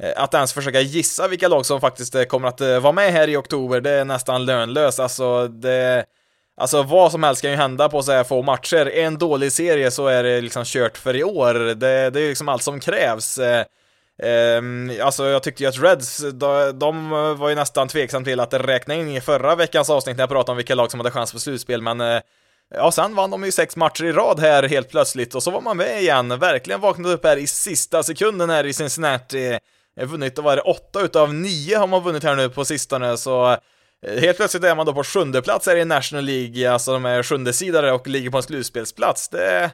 Eh, 0.00 0.12
att 0.16 0.34
ens 0.34 0.52
försöka 0.52 0.80
gissa 0.80 1.28
vilka 1.28 1.48
lag 1.48 1.66
som 1.66 1.80
faktiskt 1.80 2.14
eh, 2.14 2.24
kommer 2.24 2.48
att 2.48 2.60
eh, 2.60 2.80
vara 2.80 2.92
med 2.92 3.12
här 3.12 3.28
i 3.28 3.36
oktober, 3.36 3.80
det 3.80 3.90
är 3.90 4.04
nästan 4.04 4.44
lönlöst. 4.44 5.00
Alltså, 5.00 5.48
det... 5.48 6.04
Alltså 6.56 6.82
vad 6.82 7.12
som 7.12 7.22
helst 7.22 7.42
kan 7.42 7.50
ju 7.50 7.56
hända 7.56 7.88
på 7.88 8.02
så 8.02 8.12
här 8.12 8.24
få 8.24 8.42
matcher. 8.42 8.86
En 8.86 9.18
dålig 9.18 9.52
serie 9.52 9.90
så 9.90 10.06
är 10.06 10.22
det 10.22 10.40
liksom 10.40 10.64
kört 10.64 10.98
för 10.98 11.16
i 11.16 11.24
år. 11.24 11.54
Det, 11.54 12.10
det 12.10 12.20
är 12.20 12.28
liksom 12.28 12.48
allt 12.48 12.62
som 12.62 12.80
krävs. 12.80 13.38
Um, 14.22 14.92
alltså 15.02 15.26
jag 15.26 15.42
tyckte 15.42 15.62
ju 15.62 15.68
att 15.68 15.82
Reds, 15.82 16.18
de, 16.32 16.78
de, 16.78 17.10
var 17.38 17.48
ju 17.48 17.54
nästan 17.54 17.88
tveksam 17.88 18.24
till 18.24 18.40
att 18.40 18.54
räkna 18.54 18.94
in 18.94 19.08
i 19.08 19.20
förra 19.20 19.54
veckans 19.54 19.90
avsnitt 19.90 20.16
när 20.16 20.22
jag 20.22 20.30
pratade 20.30 20.50
om 20.50 20.56
vilka 20.56 20.74
lag 20.74 20.90
som 20.90 21.00
hade 21.00 21.10
chans 21.10 21.32
på 21.32 21.38
slutspel, 21.38 21.82
men 21.82 22.00
uh, 22.00 22.20
Ja, 22.70 22.92
sen 22.92 23.14
vann 23.14 23.30
de 23.30 23.44
ju 23.44 23.52
sex 23.52 23.76
matcher 23.76 24.04
i 24.04 24.12
rad 24.12 24.40
här 24.40 24.62
helt 24.62 24.90
plötsligt 24.90 25.34
och 25.34 25.42
så 25.42 25.50
var 25.50 25.60
man 25.60 25.76
med 25.76 26.00
igen. 26.00 26.38
Verkligen 26.38 26.80
vaknade 26.80 27.14
upp 27.14 27.24
här 27.24 27.36
i 27.36 27.46
sista 27.46 28.02
sekunden 28.02 28.50
här 28.50 28.66
i 28.66 28.72
Cincinnati 28.72 29.58
vunnit, 29.96 30.38
vad 30.38 30.52
är 30.52 30.56
det, 30.56 30.62
åtta 30.62 31.00
utav 31.00 31.34
nio 31.34 31.76
har 31.78 31.86
man 31.86 32.02
vunnit 32.02 32.24
här 32.24 32.36
nu 32.36 32.48
på 32.48 32.64
sistone, 32.64 33.16
så 33.16 33.50
eh, 34.06 34.20
Helt 34.20 34.36
plötsligt 34.36 34.64
är 34.64 34.74
man 34.74 34.86
då 34.86 34.92
på 34.92 35.04
sjunde 35.04 35.42
plats 35.42 35.66
här 35.66 35.76
i 35.76 35.84
National 35.84 36.24
League, 36.24 36.72
alltså 36.72 36.92
de 36.92 37.04
är 37.04 37.22
sjunde 37.22 37.52
sidare 37.52 37.92
och 37.92 38.08
ligger 38.08 38.30
på 38.30 38.36
en 38.36 38.42
slutspelsplats. 38.42 39.28
Det... 39.28 39.70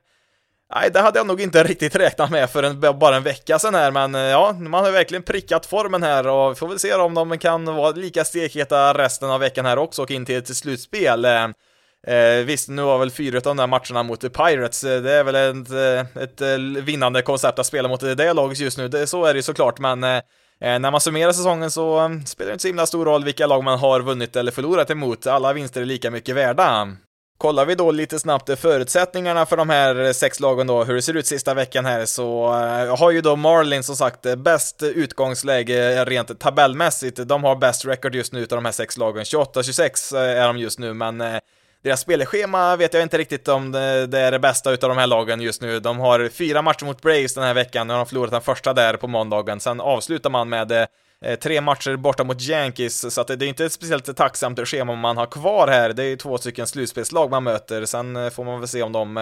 Nej, 0.74 0.90
det 0.90 1.00
hade 1.00 1.18
jag 1.18 1.26
nog 1.26 1.40
inte 1.40 1.64
riktigt 1.64 1.96
räknat 1.96 2.30
med 2.30 2.50
för 2.50 2.62
en, 2.62 2.80
bara 2.80 3.16
en 3.16 3.22
vecka 3.22 3.58
sedan 3.58 3.74
här, 3.74 3.90
men 3.90 4.14
eh, 4.14 4.20
ja, 4.20 4.52
man 4.52 4.84
har 4.84 4.92
verkligen 4.92 5.22
prickat 5.22 5.66
formen 5.66 6.02
här 6.02 6.26
och 6.26 6.50
vi 6.50 6.54
får 6.54 6.68
väl 6.68 6.78
se 6.78 6.94
om 6.94 7.14
de 7.14 7.38
kan 7.38 7.64
vara 7.64 7.90
lika 7.90 8.24
stekheta 8.24 8.94
resten 8.94 9.30
av 9.30 9.40
veckan 9.40 9.66
här 9.66 9.78
också 9.78 10.02
och 10.02 10.10
in 10.10 10.26
till 10.26 10.36
ett 10.36 10.56
slutspel. 10.56 11.24
Eh, 12.06 12.44
visst, 12.44 12.68
nu 12.68 12.82
var 12.82 12.98
väl 12.98 13.10
fyra 13.10 13.36
av 13.36 13.42
de 13.42 13.56
där 13.56 13.66
matcherna 13.66 14.02
mot 14.02 14.20
Pirates, 14.20 14.84
eh, 14.84 15.02
det 15.02 15.12
är 15.12 15.24
väl 15.24 15.34
ett, 15.34 15.70
eh, 15.70 16.22
ett, 16.22 16.40
eh, 16.40 16.82
vinnande 16.84 17.22
koncept 17.22 17.58
att 17.58 17.66
spela 17.66 17.88
mot 17.88 18.00
det 18.00 18.32
laget 18.32 18.58
just 18.58 18.78
nu, 18.78 18.88
det, 18.88 19.06
så 19.06 19.24
är 19.24 19.34
det 19.34 19.38
ju 19.38 19.42
såklart, 19.42 19.78
men 19.78 20.04
eh, 20.04 20.20
när 20.60 20.90
man 20.90 21.00
summerar 21.00 21.32
säsongen 21.32 21.70
så 21.70 22.20
spelar 22.26 22.48
det 22.48 22.52
inte 22.52 22.62
så 22.62 22.68
himla 22.68 22.86
stor 22.86 23.04
roll 23.04 23.24
vilka 23.24 23.46
lag 23.46 23.64
man 23.64 23.78
har 23.78 24.00
vunnit 24.00 24.36
eller 24.36 24.52
förlorat 24.52 24.90
emot, 24.90 25.26
alla 25.26 25.52
vinster 25.52 25.80
är 25.80 25.84
lika 25.84 26.10
mycket 26.10 26.36
värda. 26.36 26.88
Kollar 27.38 27.64
vi 27.64 27.74
då 27.74 27.90
lite 27.90 28.18
snabbt 28.18 28.60
förutsättningarna 28.60 29.46
för 29.46 29.56
de 29.56 29.70
här 29.70 30.12
sex 30.12 30.40
lagen 30.40 30.66
då, 30.66 30.84
hur 30.84 30.94
det 30.94 31.02
ser 31.02 31.16
ut 31.16 31.26
sista 31.26 31.54
veckan 31.54 31.86
här, 31.86 32.06
så 32.06 32.46
har 32.98 33.10
ju 33.10 33.20
då 33.20 33.36
Marlins 33.36 33.86
som 33.86 33.96
sagt 33.96 34.38
bäst 34.38 34.82
utgångsläge 34.82 36.04
rent 36.04 36.40
tabellmässigt. 36.40 37.28
De 37.28 37.44
har 37.44 37.56
bäst 37.56 37.84
record 37.84 38.14
just 38.14 38.32
nu 38.32 38.40
utav 38.40 38.56
de 38.56 38.64
här 38.64 38.72
sex 38.72 38.96
lagen. 38.96 39.24
28-26 39.24 40.16
är 40.16 40.46
de 40.46 40.58
just 40.58 40.78
nu, 40.78 40.94
men 40.94 41.40
deras 41.82 42.00
spelschema 42.00 42.76
vet 42.76 42.94
jag 42.94 43.02
inte 43.02 43.18
riktigt 43.18 43.48
om 43.48 43.72
det, 43.72 44.18
är 44.18 44.30
det 44.30 44.38
bästa 44.38 44.70
utav 44.70 44.88
de 44.88 44.98
här 44.98 45.06
lagen 45.06 45.40
just 45.40 45.62
nu. 45.62 45.80
De 45.80 45.98
har 45.98 46.28
fyra 46.28 46.62
matcher 46.62 46.84
mot 46.84 47.02
Braves 47.02 47.34
den 47.34 47.44
här 47.44 47.54
veckan, 47.54 47.86
nu 47.86 47.92
har 47.92 47.98
de 47.98 48.06
förlorat 48.06 48.30
den 48.30 48.40
första 48.40 48.72
där 48.72 48.96
på 48.96 49.06
måndagen. 49.06 49.60
Sen 49.60 49.80
avslutar 49.80 50.30
man 50.30 50.48
med 50.48 50.72
eh, 50.72 51.38
tre 51.42 51.60
matcher 51.60 51.96
borta 51.96 52.24
mot 52.24 52.40
Yankees, 52.40 53.14
så 53.14 53.20
att 53.20 53.26
det, 53.26 53.34
är 53.34 53.48
inte 53.48 53.64
ett 53.64 53.72
speciellt 53.72 54.16
tacksamt 54.16 54.68
schema 54.68 54.94
man 54.94 55.16
har 55.16 55.26
kvar 55.26 55.68
här. 55.68 55.92
Det 55.92 56.02
är 56.02 56.08
ju 56.08 56.16
två 56.16 56.38
stycken 56.38 56.66
slutspelslag 56.66 57.30
man 57.30 57.44
möter, 57.44 57.84
sen 57.84 58.16
eh, 58.16 58.30
får 58.30 58.44
man 58.44 58.60
väl 58.60 58.68
se 58.68 58.82
om 58.82 58.92
de 58.92 59.16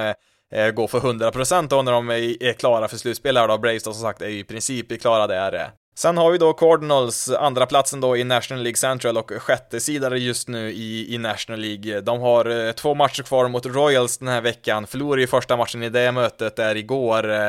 eh, 0.52 0.70
går 0.70 0.88
för 0.88 1.00
100% 1.00 1.68
då 1.68 1.82
när 1.82 1.92
de 1.92 2.10
är, 2.10 2.42
är 2.42 2.52
klara 2.52 2.88
för 2.88 2.96
slutspel 2.96 3.36
här 3.36 3.48
då. 3.48 3.58
Braves 3.58 3.82
då 3.82 3.92
som 3.92 4.02
sagt 4.02 4.22
är 4.22 4.28
ju 4.28 4.38
i 4.38 4.44
princip 4.44 5.00
klara 5.00 5.26
där. 5.26 5.70
Sen 5.98 6.16
har 6.16 6.30
vi 6.30 6.38
då 6.38 6.52
Cardinals, 6.52 7.28
andra 7.28 7.66
platsen 7.66 8.00
då 8.00 8.16
i 8.16 8.24
National 8.24 8.62
League 8.62 8.76
Central 8.76 9.16
och 9.16 9.32
sjätte 9.38 9.80
sidare 9.80 10.18
just 10.18 10.48
nu 10.48 10.70
i, 10.70 11.14
i 11.14 11.18
National 11.18 11.60
League. 11.60 12.00
De 12.00 12.20
har 12.20 12.66
eh, 12.66 12.72
två 12.72 12.94
matcher 12.94 13.22
kvar 13.22 13.48
mot 13.48 13.66
Royals 13.66 14.18
den 14.18 14.28
här 14.28 14.40
veckan, 14.40 14.86
förlorade 14.86 15.20
ju 15.20 15.26
första 15.26 15.56
matchen 15.56 15.82
i 15.82 15.88
det 15.88 16.12
mötet 16.12 16.56
där 16.56 16.74
igår. 16.74 17.30
Eh, 17.30 17.48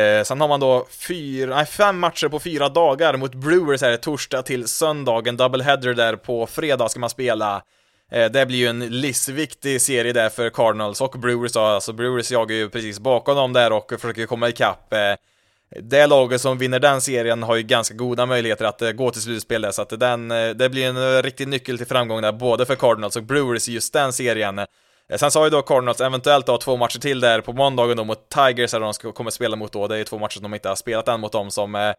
eh 0.00 0.24
sen 0.24 0.40
har 0.40 0.48
man 0.48 0.60
då 0.60 0.86
fyra, 0.90 1.56
nej, 1.56 1.66
fem 1.66 1.98
matcher 1.98 2.28
på 2.28 2.38
fyra 2.38 2.68
dagar 2.68 3.16
mot 3.16 3.34
Brewers 3.34 3.82
här 3.82 3.96
torsdag 3.96 4.42
till 4.42 4.68
söndag, 4.68 5.28
en 5.28 5.36
doubleheader 5.36 5.94
där 5.94 6.16
på 6.16 6.46
fredag 6.46 6.88
ska 6.88 7.00
man 7.00 7.10
spela. 7.10 7.62
Eh, 8.12 8.30
det 8.30 8.46
blir 8.46 8.58
ju 8.58 8.66
en 8.66 9.00
livsviktig 9.00 9.82
serie 9.82 10.12
där 10.12 10.28
för 10.28 10.50
Cardinals 10.50 11.00
och 11.00 11.14
Brewers 11.18 11.52
då, 11.52 11.60
alltså 11.60 11.92
Brewers 11.92 12.30
jagar 12.30 12.56
ju 12.56 12.70
precis 12.70 12.98
bakom 12.98 13.36
dem 13.36 13.52
där 13.52 13.72
och 13.72 13.90
försöker 13.90 14.26
komma 14.26 14.48
ikapp. 14.48 14.92
Eh, 14.92 15.14
det 15.76 16.06
laget 16.06 16.40
som 16.40 16.58
vinner 16.58 16.78
den 16.78 17.00
serien 17.00 17.42
har 17.42 17.56
ju 17.56 17.62
ganska 17.62 17.94
goda 17.94 18.26
möjligheter 18.26 18.64
att 18.64 18.82
eh, 18.82 18.90
gå 18.92 19.10
till 19.10 19.22
slutspel 19.22 19.62
där, 19.62 19.70
så 19.70 19.82
att 19.82 20.00
den, 20.00 20.30
eh, 20.30 20.50
det 20.50 20.68
blir 20.68 20.86
en 20.86 20.96
eh, 20.96 21.22
riktig 21.22 21.48
nyckel 21.48 21.78
till 21.78 21.86
framgång 21.86 22.22
där, 22.22 22.32
både 22.32 22.66
för 22.66 22.74
Cardinals 22.74 23.16
och 23.16 23.22
Brewers 23.22 23.68
i 23.68 23.72
just 23.72 23.92
den 23.92 24.12
serien. 24.12 24.60
Sen 25.16 25.30
så 25.30 25.38
har 25.38 25.46
ju 25.46 25.50
då 25.50 25.62
Cardinals 25.62 26.00
eventuellt 26.00 26.46
då 26.46 26.58
två 26.58 26.76
matcher 26.76 26.98
till 26.98 27.20
där 27.20 27.40
på 27.40 27.52
måndagen 27.52 27.96
då 27.96 28.04
mot 28.04 28.28
Tigers, 28.28 28.70
där 28.70 28.80
de 28.80 28.94
ska, 28.94 29.12
kommer 29.12 29.30
spela 29.30 29.56
mot 29.56 29.72
då, 29.72 29.86
det 29.86 29.94
är 29.94 29.98
ju 29.98 30.04
två 30.04 30.18
matcher 30.18 30.34
som 30.34 30.42
de 30.42 30.54
inte 30.54 30.68
har 30.68 30.76
spelat 30.76 31.08
än 31.08 31.20
mot 31.20 31.32
dem 31.32 31.50
som 31.50 31.94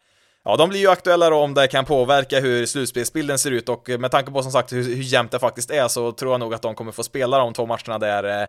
Ja, 0.46 0.56
de 0.56 0.70
blir 0.70 0.80
ju 0.80 0.88
aktuella 0.88 1.30
då 1.30 1.36
om 1.36 1.54
det 1.54 1.68
kan 1.68 1.86
påverka 1.86 2.40
hur 2.40 2.66
slutspelsbilden 2.66 3.40
ser 3.40 3.52
ut 3.52 3.70
och 3.70 3.90
med 3.90 4.12
tanke 4.12 4.32
på 4.32 4.44
som 4.44 4.52
sagt 4.52 4.74
hur, 4.74 4.84
hur 4.84 5.04
jämnt 5.04 5.32
det 5.32 5.40
faktiskt 5.40 5.72
är 5.72 5.88
så 5.88 6.12
tror 6.12 6.34
jag 6.34 6.40
nog 6.40 6.54
att 6.54 6.62
de 6.62 6.76
kommer 6.76 6.92
få 6.92 7.04
spela 7.04 7.38
de 7.38 7.54
två 7.54 7.66
matcherna 7.66 8.00
där 8.00 8.48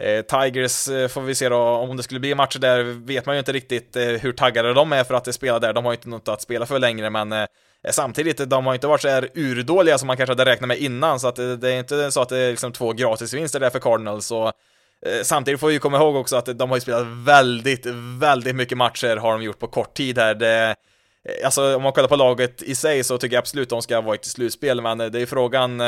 Eh, 0.00 0.22
Tigers 0.22 0.88
eh, 0.88 1.08
får 1.08 1.20
vi 1.20 1.34
se 1.34 1.48
då, 1.48 1.58
om 1.58 1.96
det 1.96 2.02
skulle 2.02 2.20
bli 2.20 2.34
matcher 2.34 2.58
där 2.58 2.82
vet 2.82 3.26
man 3.26 3.34
ju 3.34 3.38
inte 3.38 3.52
riktigt 3.52 3.96
eh, 3.96 4.04
hur 4.04 4.32
taggade 4.32 4.74
de 4.74 4.92
är 4.92 5.04
för 5.04 5.14
att 5.14 5.34
spela 5.34 5.58
där. 5.58 5.72
De 5.72 5.84
har 5.84 5.92
ju 5.92 5.96
inte 5.96 6.08
något 6.08 6.28
att 6.28 6.42
spela 6.42 6.66
för 6.66 6.78
längre, 6.78 7.10
men 7.10 7.46
samtidigt, 7.90 8.50
de 8.50 8.66
har 8.66 8.74
inte 8.74 8.86
varit 8.86 9.02
så 9.02 9.08
här 9.08 9.28
urdåliga 9.34 9.98
som 9.98 10.06
man 10.06 10.16
kanske 10.16 10.30
hade 10.30 10.44
räknat 10.44 10.68
med 10.68 10.78
innan, 10.78 11.20
så 11.20 11.28
att 11.28 11.36
det 11.36 11.72
är 11.72 11.78
inte 11.78 12.12
så 12.12 12.22
att 12.22 12.28
det 12.28 12.38
är 12.38 12.50
liksom 12.50 12.72
två 12.72 12.92
gratisvinster 12.92 13.60
där 13.60 13.70
för 13.70 13.78
Cardinals. 13.78 14.30
Och, 14.30 14.52
Samtidigt 15.22 15.60
får 15.60 15.66
vi 15.66 15.72
ju 15.72 15.78
komma 15.78 15.96
ihåg 15.96 16.16
också 16.16 16.36
att 16.36 16.58
de 16.58 16.70
har 16.70 16.76
ju 16.76 16.80
spelat 16.80 17.06
väldigt, 17.06 17.86
väldigt 18.20 18.56
mycket 18.56 18.78
matcher 18.78 19.16
har 19.16 19.32
de 19.32 19.42
gjort 19.42 19.58
på 19.58 19.66
kort 19.66 19.94
tid 19.94 20.18
här. 20.18 20.34
Det, 20.34 20.76
alltså 21.44 21.76
om 21.76 21.82
man 21.82 21.92
kollar 21.92 22.08
på 22.08 22.16
laget 22.16 22.62
i 22.62 22.74
sig 22.74 23.04
så 23.04 23.18
tycker 23.18 23.36
jag 23.36 23.40
absolut 23.40 23.66
att 23.66 23.70
de 23.70 23.82
ska 23.82 24.00
vara 24.00 24.16
i 24.16 24.18
slutspel, 24.22 24.80
men 24.80 24.98
det 24.98 25.20
är 25.20 25.26
frågan 25.26 25.80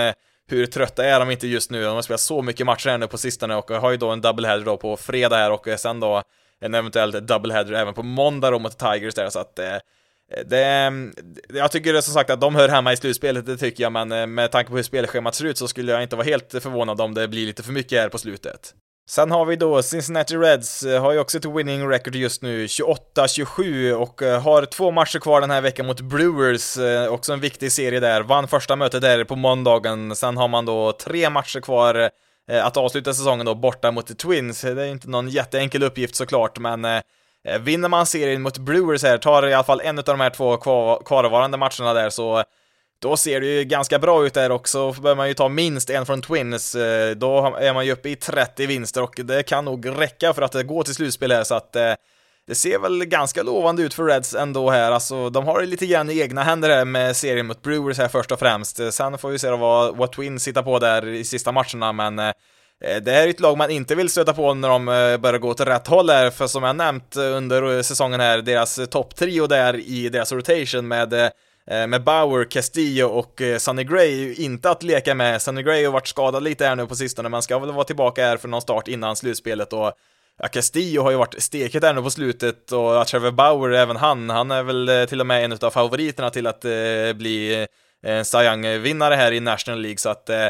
hur 0.48 0.66
trötta 0.66 1.04
är 1.04 1.20
de 1.20 1.30
inte 1.30 1.46
just 1.46 1.70
nu? 1.70 1.84
De 1.84 1.94
har 1.94 2.02
spelat 2.02 2.20
så 2.20 2.42
mycket 2.42 2.66
matcher 2.66 2.88
här 2.88 2.98
nu 2.98 3.06
på 3.06 3.18
sistone 3.18 3.56
och 3.56 3.70
har 3.70 3.90
ju 3.90 3.96
då 3.96 4.10
en 4.10 4.20
doubleheader 4.20 4.64
då 4.64 4.76
på 4.76 4.96
fredag 4.96 5.36
här 5.36 5.52
och 5.52 5.68
sen 5.76 6.00
då 6.00 6.22
en 6.60 6.74
eventuell 6.74 7.26
doubleheader 7.26 7.72
även 7.72 7.94
på 7.94 8.02
måndag 8.02 8.50
då 8.50 8.58
mot 8.58 8.78
Tigers 8.78 9.14
där 9.14 9.30
så 9.30 9.38
att 9.38 9.58
eh, 9.58 9.76
det, 10.46 10.64
eh, 10.64 10.90
jag 11.58 11.70
tycker 11.70 11.92
det 11.92 12.02
som 12.02 12.14
sagt 12.14 12.30
att 12.30 12.40
de 12.40 12.54
hör 12.54 12.68
hemma 12.68 12.92
i 12.92 12.96
slutspelet, 12.96 13.46
det 13.46 13.56
tycker 13.56 13.82
jag, 13.82 13.92
men 13.92 14.12
eh, 14.12 14.26
med 14.26 14.50
tanke 14.50 14.70
på 14.70 14.76
hur 14.76 14.82
spelschemat 14.82 15.34
ser 15.34 15.44
ut 15.44 15.58
så 15.58 15.68
skulle 15.68 15.92
jag 15.92 16.02
inte 16.02 16.16
vara 16.16 16.24
helt 16.24 16.50
förvånad 16.50 17.00
om 17.00 17.14
det 17.14 17.28
blir 17.28 17.46
lite 17.46 17.62
för 17.62 17.72
mycket 17.72 18.00
här 18.00 18.08
på 18.08 18.18
slutet. 18.18 18.74
Sen 19.12 19.30
har 19.30 19.44
vi 19.44 19.56
då 19.56 19.82
Cincinnati 19.82 20.36
Reds, 20.36 20.82
eh, 20.82 21.02
har 21.02 21.12
ju 21.12 21.18
också 21.18 21.38
ett 21.38 21.44
winning 21.44 21.88
record 21.88 22.14
just 22.14 22.42
nu, 22.42 22.66
28-27 22.66 23.92
och 23.92 24.22
eh, 24.22 24.42
har 24.42 24.64
två 24.64 24.90
matcher 24.90 25.18
kvar 25.18 25.40
den 25.40 25.50
här 25.50 25.60
veckan 25.60 25.86
mot 25.86 26.00
Brewers, 26.00 26.76
eh, 26.76 27.12
också 27.12 27.32
en 27.32 27.40
viktig 27.40 27.72
serie 27.72 28.00
där. 28.00 28.22
Vann 28.22 28.48
första 28.48 28.76
mötet 28.76 29.02
där 29.02 29.24
på 29.24 29.36
måndagen, 29.36 30.16
sen 30.16 30.36
har 30.36 30.48
man 30.48 30.66
då 30.66 30.92
tre 30.92 31.30
matcher 31.30 31.60
kvar 31.60 32.10
att 32.62 32.76
avsluta 32.76 33.14
säsongen 33.14 33.46
då 33.46 33.54
borta 33.54 33.90
mot 33.90 34.06
The 34.06 34.14
Twins. 34.14 34.60
Det 34.60 34.82
är 34.82 34.86
inte 34.86 35.08
någon 35.08 35.28
jätteenkel 35.28 35.82
uppgift 35.82 36.16
såklart, 36.16 36.58
men 36.58 36.86
vinner 37.60 37.88
man 37.88 38.06
serien 38.06 38.42
mot 38.42 38.58
Brewers 38.58 39.02
här, 39.02 39.18
tar 39.18 39.46
i 39.46 39.54
alla 39.54 39.64
fall 39.64 39.80
en 39.80 39.98
av 39.98 40.04
de 40.04 40.20
här 40.20 40.30
två 40.30 40.56
kvarvarande 41.04 41.58
matcherna 41.58 41.92
där 41.92 42.10
så 42.10 42.44
då 43.02 43.16
ser 43.16 43.40
det 43.40 43.46
ju 43.46 43.64
ganska 43.64 43.98
bra 43.98 44.26
ut 44.26 44.34
där 44.34 44.50
också, 44.50 44.92
behöver 44.92 45.14
man 45.14 45.28
ju 45.28 45.34
ta 45.34 45.48
minst 45.48 45.90
en 45.90 46.06
från 46.06 46.22
Twins, 46.22 46.74
eh, 46.74 47.10
då 47.10 47.56
är 47.60 47.74
man 47.74 47.86
ju 47.86 47.92
uppe 47.92 48.08
i 48.08 48.16
30 48.16 48.66
vinster 48.66 49.02
och 49.02 49.14
det 49.24 49.42
kan 49.42 49.64
nog 49.64 50.00
räcka 50.00 50.32
för 50.32 50.42
att 50.42 50.66
gå 50.66 50.82
till 50.82 50.94
slutspel 50.94 51.32
här 51.32 51.44
så 51.44 51.54
att 51.54 51.76
eh, 51.76 51.92
det 52.46 52.54
ser 52.54 52.78
väl 52.78 53.04
ganska 53.04 53.42
lovande 53.42 53.82
ut 53.82 53.94
för 53.94 54.04
Reds 54.04 54.34
ändå 54.34 54.70
här, 54.70 54.92
alltså 54.92 55.30
de 55.30 55.46
har 55.46 55.60
det 55.60 55.66
lite 55.66 55.86
grann 55.86 56.10
i 56.10 56.20
egna 56.20 56.42
händer 56.42 56.70
här 56.70 56.84
med 56.84 57.16
serien 57.16 57.46
mot 57.46 57.62
Brewers 57.62 57.98
här 57.98 58.08
först 58.08 58.32
och 58.32 58.38
främst. 58.38 58.80
Eh, 58.80 58.88
sen 58.88 59.18
får 59.18 59.30
vi 59.30 59.38
se 59.38 59.50
vad, 59.50 59.96
vad 59.96 60.12
Twins 60.12 60.48
hittar 60.48 60.62
på 60.62 60.78
där 60.78 61.06
i 61.06 61.24
sista 61.24 61.52
matcherna, 61.52 61.92
men 61.92 62.16
det 63.02 63.12
här 63.12 63.26
är 63.26 63.28
ett 63.28 63.40
lag 63.40 63.58
man 63.58 63.70
inte 63.70 63.94
vill 63.94 64.08
stöta 64.08 64.32
på 64.32 64.54
när 64.54 64.68
de 64.68 64.84
börjar 65.22 65.38
gå 65.38 65.48
åt 65.48 65.60
rätt 65.60 65.86
håll 65.86 66.10
här, 66.10 66.30
för 66.30 66.46
som 66.46 66.62
jag 66.62 66.76
nämnt 66.76 67.16
under 67.16 67.82
säsongen 67.82 68.20
här, 68.20 68.38
deras 68.38 68.80
topptrio 68.90 69.46
där 69.46 69.76
i 69.76 70.08
deras 70.08 70.32
rotation 70.32 70.88
med 70.88 71.32
Eh, 71.66 71.86
med 71.86 72.04
Bauer, 72.04 72.44
Castillo 72.44 73.06
och 73.06 73.32
Sunny 73.36 73.58
Sonny 73.58 73.84
Gray 73.84 74.34
inte 74.34 74.70
att 74.70 74.82
leka 74.82 75.14
med. 75.14 75.42
Sonny 75.42 75.62
Gray 75.62 75.84
har 75.84 75.92
varit 75.92 76.06
skadad 76.06 76.42
lite 76.42 76.66
här 76.66 76.76
nu 76.76 76.86
på 76.86 76.94
sistone, 76.94 77.28
men 77.28 77.42
ska 77.42 77.58
väl 77.58 77.72
vara 77.72 77.84
tillbaka 77.84 78.24
här 78.24 78.36
för 78.36 78.48
någon 78.48 78.62
start 78.62 78.88
innan 78.88 79.16
slutspelet 79.16 79.72
och 79.72 79.92
ja, 80.38 80.48
Castillo 80.48 81.02
har 81.02 81.10
ju 81.10 81.16
varit 81.16 81.42
steket 81.42 81.82
här 81.82 81.94
nu 81.94 82.02
på 82.02 82.10
slutet 82.10 82.72
och 82.72 83.06
Trevor 83.06 83.30
Bauer, 83.30 83.70
även 83.70 83.96
han, 83.96 84.30
han 84.30 84.50
är 84.50 84.62
väl 84.62 84.88
eh, 84.88 85.04
till 85.04 85.20
och 85.20 85.26
med 85.26 85.44
en 85.44 85.52
av 85.52 85.70
favoriterna 85.70 86.30
till 86.30 86.46
att 86.46 86.64
eh, 86.64 87.12
bli 87.14 87.66
en 88.02 88.24
Cy 88.24 88.38
Young-vinnare 88.38 89.14
här 89.14 89.32
i 89.32 89.40
National 89.40 89.80
League, 89.80 89.98
så 89.98 90.08
att 90.08 90.28
eh, 90.28 90.48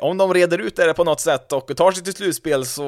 om 0.00 0.18
de 0.18 0.34
reder 0.34 0.58
ut 0.58 0.76
det 0.76 0.94
på 0.94 1.04
något 1.04 1.20
sätt 1.20 1.52
och 1.52 1.76
tar 1.76 1.92
sig 1.92 2.04
till 2.04 2.14
slutspel 2.14 2.66
så, 2.66 2.82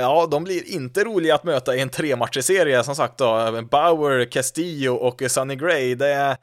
ja, 0.00 0.28
de 0.30 0.44
blir 0.44 0.74
inte 0.74 1.04
roliga 1.04 1.34
att 1.34 1.44
möta 1.44 1.76
i 1.76 1.80
en 1.80 1.88
trematcherserie 1.88 2.84
som 2.84 2.94
sagt 2.94 3.18
då. 3.18 3.62
Bauer, 3.70 4.24
Castillo 4.24 4.94
och 4.94 5.22
Sonny 5.28 5.56
Gray, 5.56 5.94
det 5.94 6.08
är 6.08 6.36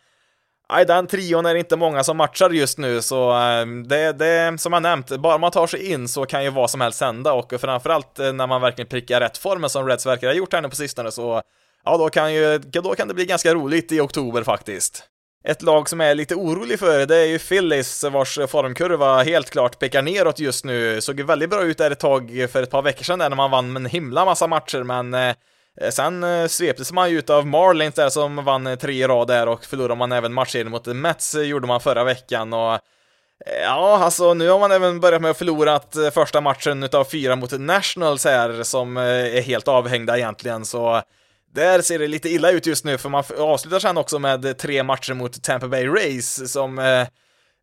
Nej, 0.69 0.85
den 0.85 1.07
trion 1.07 1.45
är 1.45 1.53
det 1.53 1.59
inte 1.59 1.75
många 1.75 2.03
som 2.03 2.17
matchar 2.17 2.49
just 2.49 2.77
nu, 2.77 3.01
så 3.01 3.31
ehm, 3.31 3.87
det, 3.87 4.11
det 4.11 4.57
som 4.61 4.73
jag 4.73 4.83
nämnt, 4.83 5.17
bara 5.17 5.37
man 5.37 5.51
tar 5.51 5.67
sig 5.67 5.91
in 5.91 6.07
så 6.07 6.25
kan 6.25 6.43
ju 6.43 6.49
vad 6.49 6.69
som 6.69 6.81
helst 6.81 7.01
hända 7.01 7.33
och 7.33 7.53
framförallt 7.61 8.19
eh, 8.19 8.33
när 8.33 8.47
man 8.47 8.61
verkligen 8.61 8.87
prickar 8.87 9.21
rätt 9.21 9.37
formen 9.37 9.69
som 9.69 9.87
Reds 9.87 10.05
verkar 10.05 10.27
ha 10.27 10.33
gjort 10.33 10.53
här 10.53 10.61
nu 10.61 10.69
på 10.69 10.75
sistone 10.75 11.11
så 11.11 11.41
ja, 11.85 11.97
då 11.97 12.09
kan 12.09 12.33
ju, 12.33 12.57
då 12.57 12.95
kan 12.95 13.07
det 13.07 13.13
bli 13.13 13.25
ganska 13.25 13.53
roligt 13.53 13.91
i 13.91 13.99
oktober 13.99 14.43
faktiskt. 14.43 15.03
Ett 15.47 15.61
lag 15.61 15.89
som 15.89 16.01
är 16.01 16.15
lite 16.15 16.35
orolig 16.35 16.79
för 16.79 17.05
det 17.05 17.17
är 17.17 17.25
ju 17.25 17.39
Phillies 17.39 18.03
vars 18.03 18.39
formkurva 18.47 19.23
helt 19.23 19.49
klart 19.49 19.79
pekar 19.79 20.01
neråt 20.01 20.39
just 20.39 20.65
nu. 20.65 21.01
Såg 21.01 21.19
ju 21.19 21.25
väldigt 21.25 21.49
bra 21.49 21.63
ut 21.63 21.77
där 21.77 21.91
ett 21.91 21.99
tag 21.99 22.47
för 22.51 22.63
ett 22.63 22.69
par 22.69 22.81
veckor 22.81 23.03
sedan 23.03 23.19
där 23.19 23.29
när 23.29 23.35
man 23.35 23.51
vann 23.51 23.75
en 23.75 23.85
himla 23.85 24.25
massa 24.25 24.47
matcher, 24.47 24.83
men 24.83 25.13
Eh, 25.13 25.35
Eh, 25.81 25.89
sen 25.89 26.23
eh, 26.23 26.47
sveptes 26.47 26.91
man 26.91 27.11
ju 27.11 27.21
av 27.27 27.47
Marlins 27.47 27.95
där 27.95 28.09
som 28.09 28.45
vann 28.45 28.67
eh, 28.67 28.75
tre 28.75 28.93
i 28.93 29.07
rad 29.07 29.27
där 29.27 29.47
och 29.47 29.65
förlorade 29.65 29.95
man 29.95 30.11
även 30.11 30.33
matchserien 30.33 30.71
mot 30.71 30.85
Mets 30.85 31.35
gjorde 31.35 31.67
man 31.67 31.81
förra 31.81 32.03
veckan 32.03 32.53
och 32.53 32.79
Ja, 33.61 33.97
alltså 34.03 34.33
nu 34.33 34.49
har 34.49 34.59
man 34.59 34.71
även 34.71 34.99
börjat 34.99 35.21
med 35.21 35.31
att 35.31 35.37
förlora 35.37 35.79
första 36.13 36.41
matchen 36.41 36.83
utav 36.83 37.03
fyra 37.03 37.35
mot 37.35 37.59
Nationals 37.59 38.25
här 38.25 38.63
som 38.63 38.97
är 38.97 39.41
helt 39.41 39.67
avhängda 39.67 40.17
egentligen. 40.17 40.65
Så 40.65 41.01
där 41.53 41.81
ser 41.81 41.99
det 41.99 42.07
lite 42.07 42.29
illa 42.29 42.51
ut 42.51 42.65
just 42.65 42.85
nu 42.85 42.97
för 42.97 43.09
man 43.09 43.23
avslutar 43.37 43.79
sen 43.79 43.97
också 43.97 44.19
med 44.19 44.57
tre 44.57 44.83
matcher 44.83 45.13
mot 45.13 45.43
Tampa 45.43 45.67
Bay 45.67 45.87
Rays 45.87 46.51
som 46.51 47.05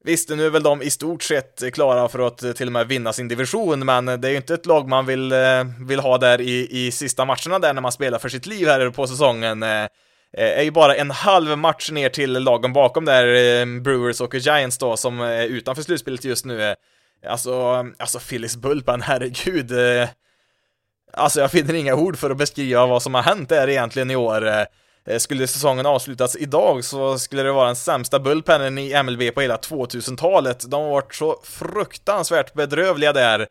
Visst, 0.05 0.29
nu 0.29 0.47
är 0.47 0.51
väl 0.51 0.63
de 0.63 0.83
i 0.83 0.91
stort 0.91 1.23
sett 1.23 1.63
klara 1.75 2.09
för 2.09 2.19
att 2.27 2.57
till 2.57 2.67
och 2.67 2.73
med 2.73 2.89
vinna 2.89 3.13
sin 3.13 3.29
division, 3.29 3.85
men 3.85 4.05
det 4.07 4.29
är 4.29 4.31
ju 4.31 4.37
inte 4.37 4.55
ett 4.55 4.67
lag 4.67 4.89
man 4.89 5.07
vill, 5.07 5.33
eh, 5.33 5.65
vill 5.87 6.01
ha 6.01 6.19
där 6.19 6.41
i, 6.41 6.87
i 6.87 6.91
sista 6.91 7.25
matcherna 7.25 7.59
där 7.59 7.75
när 7.75 7.81
man 7.81 7.93
spelar 7.93 8.19
för 8.19 8.29
sitt 8.29 8.47
liv 8.47 8.69
här 8.69 8.91
på 8.91 9.07
säsongen. 9.07 9.61
Det 9.61 9.89
är 10.33 10.63
ju 10.63 10.71
bara 10.71 10.95
en 10.95 11.11
halv 11.11 11.59
match 11.59 11.91
ner 11.91 12.09
till 12.09 12.33
lagen 12.33 12.73
bakom 12.73 13.05
där, 13.05 13.81
Brewers 13.81 14.21
och 14.21 14.35
Giants 14.35 14.79
då, 14.79 14.97
som 14.97 15.21
är 15.21 15.47
utanför 15.47 15.83
slutspelet 15.83 16.25
just 16.25 16.45
nu. 16.45 16.75
Alltså, 17.27 17.85
alltså 17.99 18.19
Phillies 18.19 18.57
Bulpen, 18.57 19.03
herregud. 19.03 19.73
Alltså 21.13 21.41
jag 21.41 21.51
finner 21.51 21.75
inga 21.75 21.95
ord 21.95 22.19
för 22.19 22.31
att 22.31 22.37
beskriva 22.37 22.87
vad 22.87 23.03
som 23.03 23.15
har 23.15 23.23
hänt 23.23 23.49
där 23.49 23.69
egentligen 23.69 24.11
i 24.11 24.17
år. 24.17 24.67
Eh, 25.07 25.19
skulle 25.19 25.47
säsongen 25.47 25.87
avslutas 25.87 26.37
idag 26.37 26.85
så 26.85 27.19
skulle 27.19 27.43
det 27.43 27.53
vara 27.53 27.67
den 27.67 27.77
sämsta 27.77 28.19
bullpennen 28.19 28.79
i 28.79 29.03
MLB 29.03 29.35
på 29.35 29.41
hela 29.41 29.57
2000-talet. 29.57 30.71
De 30.71 30.83
har 30.83 30.91
varit 30.91 31.15
så 31.15 31.41
fruktansvärt 31.45 32.55
bedrövliga 32.55 33.13
där. 33.13 33.47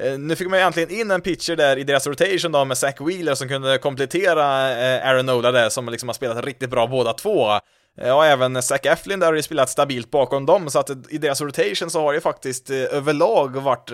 Eh, 0.00 0.18
nu 0.18 0.36
fick 0.36 0.48
man 0.48 0.58
ju 0.58 0.64
äntligen 0.64 0.90
in 0.90 1.10
en 1.10 1.20
pitcher 1.20 1.56
där 1.56 1.76
i 1.76 1.84
deras 1.84 2.06
rotation 2.06 2.52
då 2.52 2.64
med 2.64 2.78
Zach 2.78 3.00
Wheeler 3.00 3.34
som 3.34 3.48
kunde 3.48 3.78
komplettera 3.78 4.70
eh, 4.70 5.08
Aaron 5.08 5.26
Nola 5.26 5.52
där 5.52 5.68
som 5.68 5.88
liksom 5.88 6.08
har 6.08 6.14
spelat 6.14 6.44
riktigt 6.44 6.70
bra 6.70 6.86
båda 6.86 7.12
två. 7.12 7.60
Och 8.00 8.26
även 8.26 8.62
Zach 8.62 8.80
Eflin 8.84 9.20
där 9.20 9.26
har 9.26 9.34
ju 9.34 9.42
spelat 9.42 9.70
stabilt 9.70 10.10
bakom 10.10 10.46
dem, 10.46 10.70
så 10.70 10.78
att 10.78 10.90
i 11.10 11.18
deras 11.18 11.40
rotation 11.40 11.90
så 11.90 12.00
har 12.00 12.12
det 12.12 12.16
ju 12.16 12.20
faktiskt 12.20 12.70
överlag 12.70 13.56
varit 13.56 13.90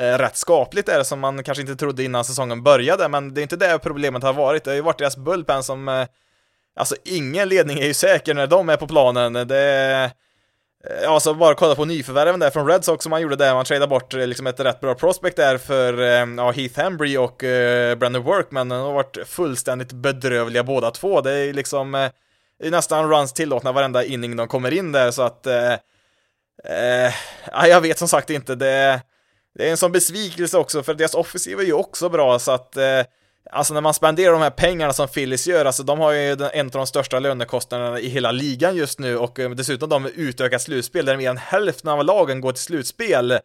rätt 0.00 0.36
skapligt 0.36 0.86
där 0.86 1.02
som 1.02 1.20
man 1.20 1.44
kanske 1.44 1.62
inte 1.62 1.76
trodde 1.76 2.04
innan 2.04 2.24
säsongen 2.24 2.62
började, 2.62 3.08
men 3.08 3.34
det 3.34 3.40
är 3.40 3.42
inte 3.42 3.56
det 3.56 3.78
problemet 3.78 4.22
har 4.22 4.32
varit. 4.32 4.64
Det 4.64 4.70
har 4.70 4.76
ju 4.76 4.80
varit 4.82 4.98
deras 4.98 5.16
bullpen 5.16 5.62
som, 5.62 6.06
alltså 6.76 6.96
ingen 7.04 7.48
ledning 7.48 7.78
är 7.78 7.86
ju 7.86 7.94
säker 7.94 8.34
när 8.34 8.46
de 8.46 8.68
är 8.68 8.76
på 8.76 8.86
planen. 8.86 9.32
Det 9.32 10.10
Ja, 10.84 10.90
eh, 10.90 11.10
alltså 11.10 11.34
bara 11.34 11.54
kolla 11.54 11.74
på 11.74 11.84
nyförvärven 11.84 12.40
där 12.40 12.50
från 12.50 12.66
Red 12.66 12.84
Sox 12.84 13.02
som 13.02 13.10
man 13.10 13.20
gjorde 13.20 13.36
där, 13.36 13.54
man 13.54 13.64
tradade 13.64 13.86
bort 13.86 14.14
eh, 14.14 14.26
liksom 14.26 14.46
ett 14.46 14.60
rätt 14.60 14.80
bra 14.80 14.94
prospect 14.94 15.36
där 15.36 15.58
för 15.58 16.00
eh, 16.00 16.34
ja, 16.36 16.50
Heath 16.50 16.80
Hembry 16.80 17.16
och 17.16 17.42
uh, 17.42 17.94
Brandon 17.94 18.22
Workman, 18.22 18.68
de 18.68 18.80
har 18.80 18.92
varit 18.92 19.18
fullständigt 19.26 19.92
bedrövliga 19.92 20.64
båda 20.64 20.90
två, 20.90 21.20
det 21.20 21.32
är 21.32 21.52
liksom 21.52 21.92
det 22.58 22.66
är 22.66 22.70
nästan 22.70 23.10
runs 23.10 23.32
tillåtna 23.32 23.72
varenda 23.72 24.04
inning 24.04 24.36
de 24.36 24.48
kommer 24.48 24.70
in 24.72 24.92
där, 24.92 25.10
så 25.10 25.22
att 25.22 25.46
eh, 25.46 25.72
eh, 26.64 27.12
jag 27.68 27.80
vet 27.80 27.98
som 27.98 28.08
sagt 28.08 28.30
inte, 28.30 28.54
det, 28.54 29.00
det 29.54 29.66
är 29.66 29.70
en 29.70 29.76
sån 29.76 29.92
besvikelse 29.92 30.58
också, 30.58 30.82
för 30.82 30.94
deras 30.94 31.14
offensiv 31.14 31.58
är 31.60 31.64
ju 31.64 31.72
också 31.72 32.08
bra, 32.08 32.38
så 32.38 32.52
att 32.52 32.76
Alltså 33.50 33.74
när 33.74 33.80
man 33.80 33.94
spenderar 33.94 34.32
de 34.32 34.42
här 34.42 34.50
pengarna 34.50 34.92
som 34.92 35.08
Phillies 35.08 35.46
gör, 35.46 35.64
alltså 35.64 35.82
de 35.82 35.98
har 35.98 36.12
ju 36.12 36.32
en 36.52 36.66
av 36.66 36.70
de 36.70 36.86
största 36.86 37.18
lönekostnaderna 37.18 38.00
i 38.00 38.08
hela 38.08 38.32
ligan 38.32 38.76
just 38.76 38.98
nu 38.98 39.16
och 39.16 39.38
eh, 39.38 39.50
dessutom 39.50 39.88
de 39.88 40.06
utökat 40.06 40.62
slutspel 40.62 41.06
där 41.06 41.16
mer 41.16 41.30
än 41.30 41.36
hälften 41.36 41.90
av 41.90 42.04
lagen 42.04 42.40
går 42.40 42.52
till 42.52 42.62
slutspel. 42.62 43.38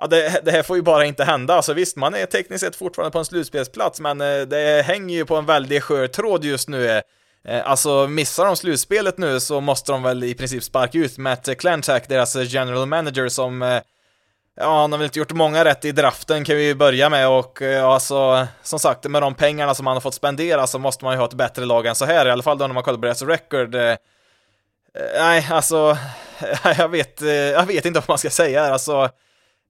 Ja, 0.00 0.06
det, 0.06 0.40
det, 0.44 0.50
här 0.50 0.62
får 0.62 0.76
ju 0.76 0.82
bara 0.82 1.04
inte 1.04 1.24
hända. 1.24 1.54
Alltså 1.54 1.72
visst, 1.72 1.96
man 1.96 2.14
är 2.14 2.26
tekniskt 2.26 2.64
sett 2.64 2.76
fortfarande 2.76 3.12
på 3.12 3.18
en 3.18 3.24
slutspelsplats, 3.24 4.00
men 4.00 4.20
eh, 4.20 4.40
det 4.40 4.84
hänger 4.86 5.14
ju 5.14 5.24
på 5.24 5.36
en 5.36 5.46
väldigt 5.46 5.82
skör 5.82 6.06
tråd 6.06 6.44
just 6.44 6.68
nu. 6.68 7.02
Eh, 7.48 7.70
alltså 7.70 8.08
missar 8.08 8.46
de 8.46 8.56
slutspelet 8.56 9.18
nu 9.18 9.40
så 9.40 9.60
måste 9.60 9.92
de 9.92 10.02
väl 10.02 10.24
i 10.24 10.34
princip 10.34 10.62
sparka 10.62 10.98
ut 10.98 11.18
Matt 11.18 11.48
Klentak, 11.58 12.08
deras 12.08 12.36
general 12.36 12.86
manager, 12.86 13.28
som 13.28 13.80
Ja, 14.58 14.80
han 14.80 14.92
har 14.92 14.98
väl 14.98 15.04
inte 15.04 15.18
gjort 15.18 15.32
många 15.32 15.64
rätt 15.64 15.84
i 15.84 15.92
draften 15.92 16.44
kan 16.44 16.56
vi 16.56 16.66
ju 16.66 16.74
börja 16.74 17.08
med 17.08 17.28
och 17.28 17.62
eh, 17.62 17.70
ja, 17.70 17.94
alltså, 17.94 18.46
som 18.62 18.78
sagt, 18.78 19.04
med 19.04 19.22
de 19.22 19.34
pengarna 19.34 19.74
som 19.74 19.86
han 19.86 19.96
har 19.96 20.00
fått 20.00 20.14
spendera 20.14 20.66
så 20.66 20.78
måste 20.78 21.04
man 21.04 21.14
ju 21.14 21.18
ha 21.18 21.26
ett 21.26 21.34
bättre 21.34 21.64
lag 21.64 21.86
än 21.86 21.94
så 21.94 22.04
här, 22.04 22.26
i 22.26 22.30
alla 22.30 22.42
fall 22.42 22.58
då 22.58 22.66
när 22.66 22.74
man 22.74 22.82
kollar 22.82 22.98
på 22.98 23.04
deras 23.04 23.22
record. 23.22 23.74
Eh, 23.74 23.90
eh 23.90 23.96
nej, 25.18 25.48
alltså, 25.50 25.96
jag 26.78 26.88
vet, 26.88 27.22
eh, 27.22 27.28
jag 27.30 27.66
vet 27.66 27.84
inte 27.84 28.00
vad 28.00 28.08
man 28.08 28.18
ska 28.18 28.30
säga 28.30 28.64
här, 28.64 28.72
alltså. 28.72 29.10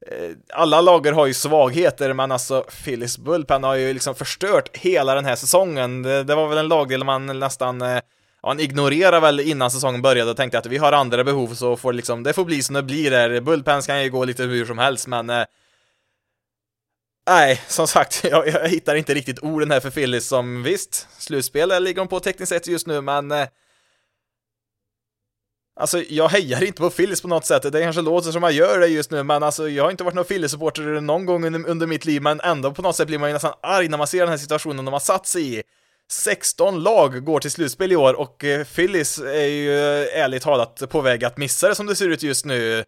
Eh, 0.06 0.30
alla 0.54 0.80
lager 0.80 1.12
har 1.12 1.26
ju 1.26 1.34
svagheter, 1.34 2.12
men 2.12 2.32
alltså 2.32 2.64
Phillies 2.84 3.18
Bullpen 3.18 3.64
har 3.64 3.74
ju 3.74 3.92
liksom 3.92 4.14
förstört 4.14 4.76
hela 4.76 5.14
den 5.14 5.24
här 5.24 5.36
säsongen. 5.36 6.02
Det, 6.02 6.24
det 6.24 6.34
var 6.34 6.48
väl 6.48 6.58
en 6.58 6.68
lagdel 6.68 7.04
man 7.04 7.38
nästan 7.38 7.82
eh, 7.82 8.00
han 8.48 8.60
ignorerar 8.60 9.20
väl 9.20 9.40
innan 9.40 9.70
säsongen 9.70 10.02
började 10.02 10.30
och 10.30 10.36
tänkte 10.36 10.58
att 10.58 10.66
vi 10.66 10.78
har 10.78 10.92
andra 10.92 11.24
behov 11.24 11.54
så 11.54 11.76
får 11.76 11.92
liksom, 11.92 12.22
det 12.22 12.32
får 12.32 12.44
bli 12.44 12.62
som 12.62 12.74
det 12.74 12.82
blir 12.82 13.10
där. 13.10 13.40
Bullpens 13.40 13.86
kan 13.86 14.02
ju 14.02 14.10
gå 14.10 14.24
lite 14.24 14.44
hur 14.44 14.66
som 14.66 14.78
helst, 14.78 15.06
men 15.06 15.30
eh, 15.30 15.44
Nej, 17.28 17.62
som 17.68 17.86
sagt, 17.86 18.24
jag, 18.30 18.48
jag, 18.48 18.68
hittar 18.68 18.94
inte 18.94 19.14
riktigt 19.14 19.42
orden 19.42 19.70
här 19.70 19.80
för 19.80 19.90
Phillies 19.90 20.28
som 20.28 20.62
visst, 20.62 21.08
slutspel 21.18 21.82
ligger 21.82 22.00
de 22.00 22.08
på 22.08 22.20
tekniskt 22.20 22.48
sett 22.48 22.66
just 22.66 22.86
nu, 22.86 23.00
men 23.00 23.32
eh, 23.32 23.46
Alltså, 25.80 26.02
jag 26.08 26.28
hejar 26.28 26.64
inte 26.64 26.80
på 26.80 26.90
Phillies 26.90 27.22
på 27.22 27.28
något 27.28 27.46
sätt, 27.46 27.72
det 27.72 27.82
kanske 27.82 28.02
låter 28.02 28.30
som 28.30 28.42
jag 28.42 28.52
gör 28.52 28.78
det 28.78 28.86
just 28.86 29.10
nu, 29.10 29.22
men 29.22 29.42
alltså 29.42 29.68
jag 29.68 29.84
har 29.84 29.90
inte 29.90 30.04
varit 30.04 30.14
någon 30.14 30.24
Phillies-supporter 30.24 31.00
någon 31.00 31.26
gång 31.26 31.44
under, 31.44 31.68
under, 31.68 31.86
mitt 31.86 32.04
liv, 32.04 32.22
men 32.22 32.40
ändå 32.40 32.72
på 32.72 32.82
något 32.82 32.96
sätt 32.96 33.06
blir 33.06 33.18
man 33.18 33.28
ju 33.28 33.32
nästan 33.32 33.52
arg 33.62 33.88
när 33.88 33.98
man 33.98 34.06
ser 34.06 34.20
den 34.20 34.28
här 34.28 34.36
situationen 34.36 34.84
de 34.84 34.92
har 34.92 35.00
satt 35.00 35.26
sig 35.26 35.58
i. 35.58 35.62
16 36.10 36.82
lag 36.82 37.24
går 37.24 37.40
till 37.40 37.50
slutspel 37.50 37.92
i 37.92 37.96
år 37.96 38.14
och 38.14 38.44
eh, 38.44 38.64
Phillies 38.64 39.18
är 39.18 39.46
ju 39.46 39.78
eh, 39.78 40.22
ärligt 40.22 40.42
talat 40.42 40.82
på 40.88 41.00
väg 41.00 41.24
att 41.24 41.36
missa 41.36 41.68
det 41.68 41.74
som 41.74 41.86
det 41.86 41.96
ser 41.96 42.08
ut 42.08 42.22
just 42.22 42.44
nu. 42.44 42.84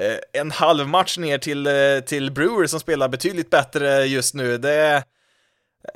Eh, 0.00 0.40
en 0.40 0.50
halv 0.50 0.88
match 0.88 1.18
ner 1.18 1.38
till, 1.38 1.66
eh, 1.66 2.00
till 2.06 2.30
Brewer 2.32 2.66
som 2.66 2.80
spelar 2.80 3.08
betydligt 3.08 3.50
bättre 3.50 4.04
just 4.04 4.34
nu. 4.34 4.58
Det, 4.58 5.04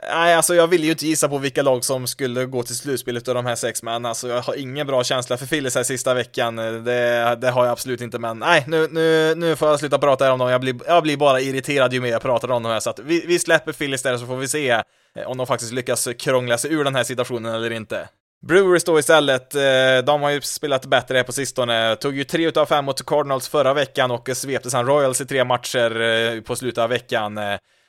Nej, 0.02 0.35
alltså 0.35 0.54
jag 0.54 0.66
vill 0.66 0.85
ju 0.85 0.90
inte 0.90 1.07
gissa 1.07 1.28
på 1.28 1.38
vilka 1.38 1.62
lag 1.62 1.85
som 1.85 2.07
skulle 2.07 2.45
gå 2.45 2.62
till 2.62 2.76
slutspelet 2.76 3.28
av 3.28 3.35
de 3.35 3.47
här 3.47 3.54
sex, 3.54 3.83
men 3.83 4.07
alltså 4.07 4.28
jag 4.28 4.42
har 4.42 4.54
ingen 4.54 4.87
bra 4.87 5.04
känsla 5.04 5.37
för 5.37 5.47
Phillies 5.47 5.75
här 5.75 5.83
sista 5.83 6.14
veckan. 6.14 6.57
Det, 6.57 7.38
det 7.40 7.50
har 7.50 7.64
jag 7.64 7.73
absolut 7.73 8.00
inte, 8.00 8.18
men 8.18 8.38
nej, 8.38 8.64
nu, 8.66 8.88
nu, 8.90 9.35
nu 9.35 9.57
får 9.57 9.68
jag 9.68 9.78
sluta 9.78 9.99
prata 9.99 10.33
om 10.33 10.38
dem. 10.38 10.50
Jag 10.50 10.61
blir, 10.61 10.76
jag 10.87 11.02
blir 11.02 11.16
bara 11.16 11.40
irriterad 11.40 11.92
ju 11.92 12.00
mer 12.00 12.09
jag 12.09 12.23
pratar 12.23 12.50
om 12.50 12.62
dem 12.62 12.73
här, 12.73 12.80
så 12.80 12.90
att 12.90 12.99
vi, 12.99 13.25
vi 13.26 13.38
släpper 13.38 13.73
Phillies 13.73 14.02
där 14.02 14.16
så 14.16 14.26
får 14.26 14.37
vi 14.37 14.49
se 14.49 14.70
eh, 14.70 14.83
om 15.27 15.38
de 15.38 15.46
faktiskt 15.46 15.72
lyckas 15.72 16.09
krångla 16.18 16.59
sig 16.59 16.72
ur 16.72 16.85
den 16.85 16.94
här 16.94 17.05
situationen 17.05 17.55
eller 17.55 17.70
inte. 17.70 18.09
Brewers 18.46 18.85
då 18.85 18.98
istället, 18.98 19.55
eh, 19.55 19.61
de 20.07 20.22
har 20.22 20.31
ju 20.31 20.40
spelat 20.40 20.87
bättre 20.87 21.16
här 21.16 21.24
på 21.24 21.33
sistone, 21.33 21.96
tog 21.96 22.16
ju 22.16 22.24
tre 22.24 22.46
utav 22.46 22.66
fem 22.66 22.85
mot 22.85 23.07
Cardinals 23.07 23.48
förra 23.48 23.74
veckan 23.74 24.11
och 24.11 24.29
svepte 24.35 24.70
sedan 24.70 24.87
Royals 24.87 25.20
i 25.20 25.27
tre 25.27 25.44
matcher 25.44 26.01
eh, 26.01 26.40
på 26.40 26.57
slutet 26.57 26.79
av 26.79 26.90
veckan. 26.90 27.38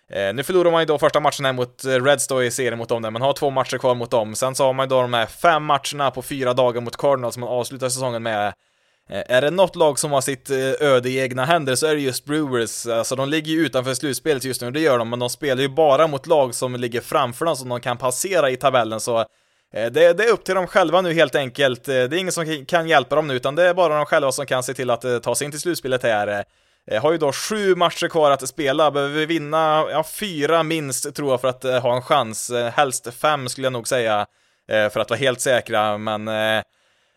Eh, 0.09 0.33
nu 0.33 0.43
förlorar 0.43 0.71
man 0.71 0.81
ju 0.81 0.85
då 0.85 0.97
första 0.97 1.19
matchen 1.19 1.45
här 1.45 1.53
mot 1.53 1.85
eh, 1.85 1.89
Reds 1.89 2.27
då 2.27 2.43
i 2.43 2.51
serien 2.51 2.77
mot 2.77 2.89
dem 2.89 3.01
där, 3.01 3.11
man 3.11 3.21
har 3.21 3.33
två 3.33 3.49
matcher 3.49 3.77
kvar 3.77 3.95
mot 3.95 4.11
dem. 4.11 4.35
Sen 4.35 4.55
så 4.55 4.63
har 4.63 4.73
man 4.73 4.85
ju 4.85 4.89
då 4.89 5.01
de 5.01 5.13
här 5.13 5.25
fem 5.25 5.63
matcherna 5.63 6.11
på 6.11 6.21
fyra 6.21 6.53
dagar 6.53 6.81
mot 6.81 6.97
Cardinals 6.97 7.33
som 7.33 7.41
man 7.41 7.49
avslutar 7.49 7.89
säsongen 7.89 8.23
med. 8.23 8.53
Eh, 9.09 9.23
är 9.27 9.41
det 9.41 9.51
något 9.51 9.75
lag 9.75 9.99
som 9.99 10.11
har 10.11 10.21
sitt 10.21 10.49
eh, 10.49 10.87
öde 10.87 11.09
i 11.09 11.19
egna 11.19 11.45
händer 11.45 11.75
så 11.75 11.87
är 11.87 11.95
det 11.95 12.01
just 12.01 12.25
Brewers. 12.25 12.87
Alltså 12.87 13.15
de 13.15 13.29
ligger 13.29 13.51
ju 13.51 13.65
utanför 13.65 13.93
slutspelet 13.93 14.43
just 14.43 14.61
nu, 14.61 14.71
det 14.71 14.79
gör 14.79 14.97
de, 14.97 15.09
men 15.09 15.19
de 15.19 15.29
spelar 15.29 15.61
ju 15.61 15.69
bara 15.69 16.07
mot 16.07 16.27
lag 16.27 16.55
som 16.55 16.75
ligger 16.75 17.01
framför 17.01 17.45
dem 17.45 17.55
som 17.55 17.69
de 17.69 17.79
kan 17.79 17.97
passera 17.97 18.49
i 18.49 18.57
tabellen, 18.57 18.99
så 18.99 19.25
det, 19.71 19.89
det, 19.89 20.23
är 20.23 20.31
upp 20.31 20.43
till 20.43 20.55
dem 20.55 20.67
själva 20.67 21.01
nu 21.01 21.13
helt 21.13 21.35
enkelt. 21.35 21.83
Det 21.83 21.93
är 21.93 22.13
ingen 22.13 22.31
som 22.31 22.65
kan 22.65 22.87
hjälpa 22.87 23.15
dem 23.15 23.27
nu, 23.27 23.33
utan 23.33 23.55
det 23.55 23.63
är 23.63 23.73
bara 23.73 23.95
de 23.95 24.05
själva 24.05 24.31
som 24.31 24.45
kan 24.45 24.63
se 24.63 24.73
till 24.73 24.89
att 24.89 25.23
ta 25.23 25.35
sig 25.35 25.45
in 25.45 25.51
till 25.51 25.59
slutspelet 25.59 26.03
här. 26.03 26.45
Eh, 26.91 27.01
har 27.01 27.11
ju 27.11 27.17
då 27.17 27.31
sju 27.31 27.75
matcher 27.75 28.07
kvar 28.07 28.31
att 28.31 28.47
spela, 28.47 28.91
behöver 28.91 29.19
vi 29.19 29.25
vinna, 29.25 29.85
ja, 29.91 30.03
fyra 30.03 30.63
minst 30.63 31.15
tror 31.15 31.31
jag 31.31 31.41
för 31.41 31.47
att 31.47 31.65
eh, 31.65 31.81
ha 31.81 31.95
en 31.95 32.01
chans. 32.01 32.49
Eh, 32.49 32.71
helst 32.71 33.13
fem 33.13 33.49
skulle 33.49 33.65
jag 33.65 33.73
nog 33.73 33.87
säga, 33.87 34.25
för 34.67 34.99
att 34.99 35.09
vara 35.09 35.19
helt 35.19 35.41
säkra, 35.41 35.97
men 35.97 36.27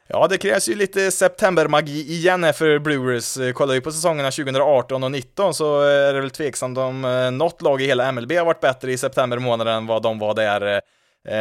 Ja, 0.08 0.26
det 0.28 0.38
krävs 0.38 0.68
ju 0.68 0.74
lite 0.74 1.10
septembermagi 1.10 2.12
igen 2.12 2.44
här 2.44 2.52
för 2.52 2.78
Brewers. 2.78 3.38
Kollar 3.54 3.74
vi 3.74 3.80
på 3.80 3.92
säsongerna 3.92 4.30
2018 4.30 5.02
och 5.02 5.10
2019 5.10 5.54
så 5.54 5.80
är 5.80 6.14
det 6.14 6.20
väl 6.20 6.30
tveksamt 6.30 6.78
om 6.78 7.28
något 7.38 7.62
lag 7.62 7.82
i 7.82 7.86
hela 7.86 8.12
MLB 8.12 8.32
har 8.32 8.44
varit 8.44 8.60
bättre 8.60 8.92
i 8.92 8.98
september 8.98 9.38
månad 9.38 9.68
än 9.68 9.86
vad 9.86 10.02
de 10.02 10.18
var 10.18 10.34
där. 10.34 10.80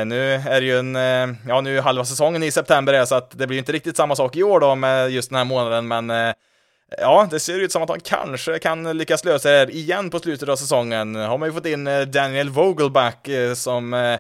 Nu 0.06 0.34
är 0.34 0.62
det 0.62 0.67
ju 0.67 0.80
en, 0.80 0.96
ja 1.48 1.62
nu 1.62 1.78
är 1.78 1.82
halva 1.82 2.06
säsongen 2.06 2.44
i 2.44 2.52
september 2.52 3.06
så 3.06 3.15
att 3.15 3.38
det 3.38 3.48
blir 3.48 3.58
inte 3.58 3.72
riktigt 3.72 3.98
samma 3.98 4.15
sak 4.15 4.36
i 4.36 4.44
år 4.44 4.60
då 4.60 4.76
med 4.76 5.12
just 5.12 5.30
den 5.30 5.38
här 5.38 5.46
månaden, 5.46 5.88
men 5.88 6.34
Ja, 6.97 7.27
det 7.32 7.39
ser 7.39 7.60
ut 7.60 7.71
som 7.71 7.84
att 7.84 7.89
han 7.89 7.99
kanske 7.99 8.60
kan 8.60 8.97
lyckas 8.97 9.25
lösa 9.25 9.49
det 9.49 9.58
här 9.58 9.69
igen 9.69 10.10
på 10.10 10.19
slutet 10.19 10.49
av 10.49 10.56
säsongen. 10.56 11.15
Har 11.15 11.38
man 11.38 11.49
ju 11.49 11.54
fått 11.54 11.65
in 11.65 11.88
eh, 11.88 12.01
Daniel 12.01 12.49
Vogelback 12.49 13.27
eh, 13.27 13.54
som 13.54 13.93
eh, 13.93 14.17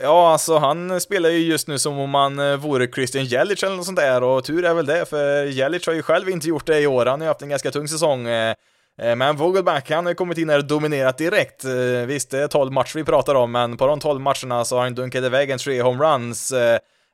Ja, 0.00 0.32
alltså 0.32 0.58
han 0.58 1.00
spelar 1.00 1.30
ju 1.30 1.38
just 1.38 1.68
nu 1.68 1.78
som 1.78 1.98
om 1.98 2.14
han 2.14 2.60
vore 2.60 2.86
Christian 2.86 3.24
Jelic 3.24 3.62
eller 3.62 3.76
något 3.76 3.86
sånt 3.86 3.98
där 3.98 4.22
och 4.22 4.44
tur 4.44 4.64
är 4.64 4.74
väl 4.74 4.86
det, 4.86 5.08
för 5.08 5.44
Jelic 5.44 5.86
har 5.86 5.94
ju 5.94 6.02
själv 6.02 6.30
inte 6.30 6.48
gjort 6.48 6.66
det 6.66 6.80
i 6.80 6.86
år. 6.86 7.06
Han 7.06 7.20
har 7.20 7.26
ju 7.26 7.28
haft 7.28 7.42
en 7.42 7.48
ganska 7.48 7.70
tung 7.70 7.88
säsong. 7.88 8.22
Men 8.96 9.36
Vogelback, 9.36 9.90
han 9.90 10.04
har 10.04 10.10
ju 10.10 10.14
kommit 10.14 10.38
in 10.38 10.48
här 10.48 10.58
och 10.58 10.64
dominerat 10.64 11.18
direkt. 11.18 11.64
Visst, 12.06 12.30
det 12.30 12.38
är 12.38 12.48
12 12.48 12.72
matcher 12.72 12.96
vi 12.98 13.04
pratar 13.04 13.34
om, 13.34 13.52
men 13.52 13.76
på 13.76 13.86
de 13.86 14.00
12 14.00 14.20
matcherna 14.20 14.64
så 14.64 14.76
har 14.76 14.82
han 14.82 14.94
dunkat 14.94 15.24
iväg 15.24 15.50
en 15.50 15.58
tre 15.58 15.82
homeruns. 15.82 16.52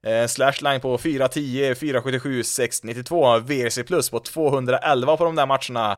Eh, 0.07 0.27
slashline 0.27 0.81
på 0.81 0.99
410, 0.99 1.75
477, 1.75 2.43
692, 2.43 3.39
VRC 3.39 3.83
plus 3.83 4.11
på 4.11 4.21
211 4.21 5.17
på 5.17 5.25
de 5.25 5.37
där 5.37 5.47
matcherna. 5.47 5.97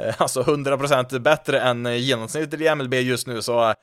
Eh, 0.00 0.14
alltså 0.18 0.42
100% 0.42 1.18
bättre 1.18 1.60
än 1.60 2.00
genomsnittet 2.00 2.60
i 2.60 2.74
MLB 2.74 2.94
just 2.94 3.26
nu, 3.26 3.42
så 3.42 3.68
eh, 3.68 3.74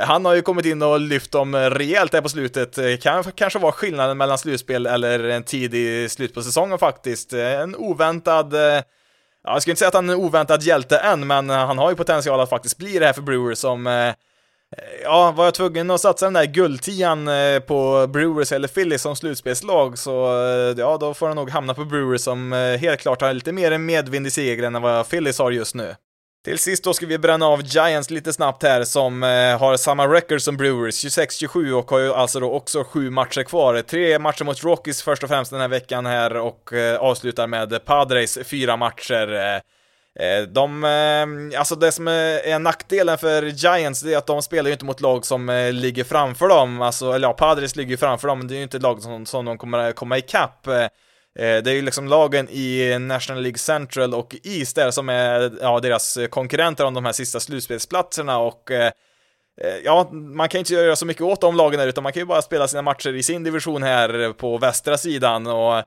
han 0.00 0.24
har 0.24 0.34
ju 0.34 0.42
kommit 0.42 0.66
in 0.66 0.82
och 0.82 1.00
lyft 1.00 1.32
dem 1.32 1.56
rejält 1.56 2.12
där 2.12 2.20
på 2.20 2.28
slutet. 2.28 2.78
Eh, 2.78 2.96
kan 2.96 3.24
kanske 3.24 3.58
vara 3.58 3.72
skillnaden 3.72 4.16
mellan 4.18 4.38
slutspel 4.38 4.86
eller 4.86 5.24
en 5.28 5.42
tidig 5.42 6.10
slut 6.10 6.34
på 6.34 6.42
säsongen 6.42 6.78
faktiskt. 6.78 7.32
Eh, 7.32 7.60
en 7.60 7.76
oväntad 7.76 8.54
eh, 8.54 8.82
Ja, 9.44 9.52
jag 9.52 9.62
skulle 9.62 9.72
inte 9.72 9.78
säga 9.78 9.88
att 9.88 9.94
han 9.94 10.08
är 10.08 10.14
en 10.14 10.20
oväntad 10.20 10.62
hjälte 10.62 10.98
än, 10.98 11.26
men 11.26 11.50
han 11.50 11.78
har 11.78 11.90
ju 11.90 11.96
potential 11.96 12.40
att 12.40 12.50
faktiskt 12.50 12.78
bli 12.78 12.98
det 12.98 13.06
här 13.06 13.12
för 13.12 13.22
Brewers 13.22 13.58
som 13.58 14.12
Ja, 15.02 15.32
var 15.36 15.44
jag 15.44 15.54
tvungen 15.54 15.90
att 15.90 16.00
satsa 16.00 16.26
den 16.26 16.32
där 16.32 16.44
guldtian 16.44 17.28
eh, 17.28 17.58
på 17.58 18.06
Brewers 18.06 18.52
eller 18.52 18.68
Phillies 18.68 19.02
som 19.02 19.16
slutspelslag 19.16 19.98
så 19.98 20.26
eh, 20.26 20.78
ja, 20.78 20.96
då 21.00 21.14
får 21.14 21.28
den 21.28 21.36
nog 21.36 21.50
hamna 21.50 21.74
på 21.74 21.84
Brewers 21.84 22.20
som 22.20 22.52
eh, 22.52 22.58
helt 22.58 23.00
klart 23.00 23.20
har 23.20 23.32
lite 23.32 23.52
mer 23.52 23.78
medvind 23.78 24.26
i 24.26 24.30
seglen 24.30 24.74
än 24.74 24.82
vad 24.82 25.08
Phillies 25.08 25.38
har 25.38 25.50
just 25.50 25.74
nu. 25.74 25.94
Till 26.44 26.58
sist 26.58 26.84
då 26.84 26.94
ska 26.94 27.06
vi 27.06 27.18
bränna 27.18 27.46
av 27.46 27.62
Giants 27.64 28.10
lite 28.10 28.32
snabbt 28.32 28.62
här 28.62 28.84
som 28.84 29.22
har 29.60 29.76
samma 29.76 30.06
record 30.08 30.42
som 30.42 30.56
Brewers, 30.56 31.04
26-27 31.04 31.72
och 31.72 31.90
har 31.90 31.98
ju 31.98 32.12
alltså 32.12 32.40
då 32.40 32.52
också 32.52 32.84
sju 32.84 33.10
matcher 33.10 33.42
kvar. 33.42 33.82
Tre 33.82 34.18
matcher 34.18 34.44
mot 34.44 34.64
Rockies 34.64 35.02
först 35.02 35.22
och 35.22 35.28
främst 35.28 35.50
den 35.50 35.60
här 35.60 35.68
veckan 35.68 36.06
här 36.06 36.36
och 36.36 36.72
avslutar 36.98 37.46
med 37.46 37.84
Padres 37.84 38.38
fyra 38.44 38.76
matcher. 38.76 39.62
Eh, 40.20 40.42
de, 40.42 40.84
eh, 40.84 41.58
alltså 41.58 41.74
det 41.74 41.92
som 41.92 42.08
är 42.08 42.58
nackdelen 42.58 43.18
för 43.18 43.42
Giants, 43.42 44.00
det 44.00 44.14
är 44.14 44.18
att 44.18 44.26
de 44.26 44.42
spelar 44.42 44.68
ju 44.68 44.72
inte 44.72 44.84
mot 44.84 45.00
lag 45.00 45.26
som 45.26 45.48
eh, 45.48 45.72
ligger 45.72 46.04
framför 46.04 46.48
dem, 46.48 46.82
alltså, 46.82 47.12
eller 47.12 47.28
ja, 47.28 47.32
Padres 47.32 47.76
ligger 47.76 47.90
ju 47.90 47.96
framför 47.96 48.28
dem, 48.28 48.38
men 48.38 48.48
det 48.48 48.54
är 48.54 48.56
ju 48.56 48.62
inte 48.62 48.78
lag 48.78 49.02
som, 49.02 49.26
som 49.26 49.44
de 49.44 49.58
kommer 49.58 49.92
komma 49.92 50.18
ikapp. 50.18 50.64
det 51.34 51.66
är 51.66 51.74
ju 51.74 51.82
liksom 51.82 52.08
lagen 52.08 52.48
i 52.50 52.98
National 52.98 53.42
League 53.42 53.58
Central 53.58 54.14
och 54.14 54.36
East 54.44 54.76
där 54.76 54.90
som 54.90 55.08
är 55.08 55.52
ja, 55.60 55.80
deras 55.80 56.18
konkurrenter 56.30 56.84
om 56.84 56.94
de 56.94 57.04
här 57.04 57.12
sista 57.12 57.40
slutspelsplatserna 57.40 58.38
och 58.38 58.70
ja, 59.84 60.08
man 60.12 60.48
kan 60.48 60.58
ju 60.58 60.60
inte 60.60 60.74
göra 60.74 60.96
så 60.96 61.06
mycket 61.06 61.22
åt 61.22 61.40
de 61.40 61.56
lagen 61.56 61.80
där 61.80 61.86
utan 61.86 62.02
man 62.02 62.12
kan 62.12 62.20
ju 62.20 62.26
bara 62.26 62.42
spela 62.42 62.68
sina 62.68 62.82
matcher 62.82 63.14
i 63.14 63.22
sin 63.22 63.44
division 63.44 63.82
här 63.82 64.32
på 64.32 64.58
västra 64.58 64.98
sidan 64.98 65.46
och 65.46 65.84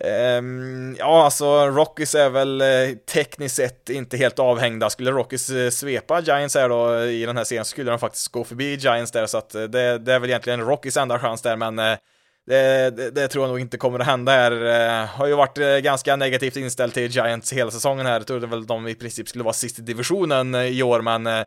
Um, 0.00 0.96
ja, 0.98 1.24
alltså 1.24 1.66
Rockies 1.66 2.14
är 2.14 2.30
väl 2.30 2.60
eh, 2.60 2.66
tekniskt 3.12 3.56
sett 3.56 3.90
inte 3.90 4.16
helt 4.16 4.38
avhängda. 4.38 4.90
Skulle 4.90 5.10
Rockies 5.10 5.50
eh, 5.50 5.70
svepa 5.70 6.20
Giants 6.20 6.54
här 6.54 6.68
då 6.68 7.04
i 7.04 7.26
den 7.26 7.36
här 7.36 7.44
serien 7.44 7.64
så 7.64 7.68
skulle 7.68 7.90
de 7.90 7.98
faktiskt 7.98 8.28
gå 8.28 8.44
förbi 8.44 8.74
Giants 8.74 9.12
där, 9.12 9.26
så 9.26 9.38
att 9.38 9.54
eh, 9.54 9.62
det, 9.62 9.98
det 9.98 10.12
är 10.12 10.18
väl 10.18 10.30
egentligen 10.30 10.60
Rockies 10.60 10.96
enda 10.96 11.18
chans 11.18 11.42
där, 11.42 11.56
men 11.56 11.78
eh, 11.78 11.96
det, 12.46 12.90
det, 12.90 13.10
det, 13.10 13.28
tror 13.28 13.44
jag 13.44 13.48
nog 13.48 13.60
inte 13.60 13.76
kommer 13.76 13.98
att 13.98 14.06
hända 14.06 14.32
här. 14.32 14.52
Eh, 14.52 15.06
har 15.06 15.26
ju 15.26 15.34
varit 15.34 15.58
eh, 15.58 15.76
ganska 15.76 16.16
negativt 16.16 16.56
inställd 16.56 16.94
till 16.94 17.10
Giants 17.10 17.52
hela 17.52 17.70
säsongen 17.70 18.06
här. 18.06 18.12
Jag 18.12 18.26
trodde 18.26 18.46
väl 18.46 18.66
de 18.66 18.88
i 18.88 18.94
princip 18.94 19.28
skulle 19.28 19.44
vara 19.44 19.54
sist 19.54 19.78
i 19.78 19.82
divisionen 19.82 20.54
i 20.54 20.82
år, 20.82 21.00
men 21.00 21.44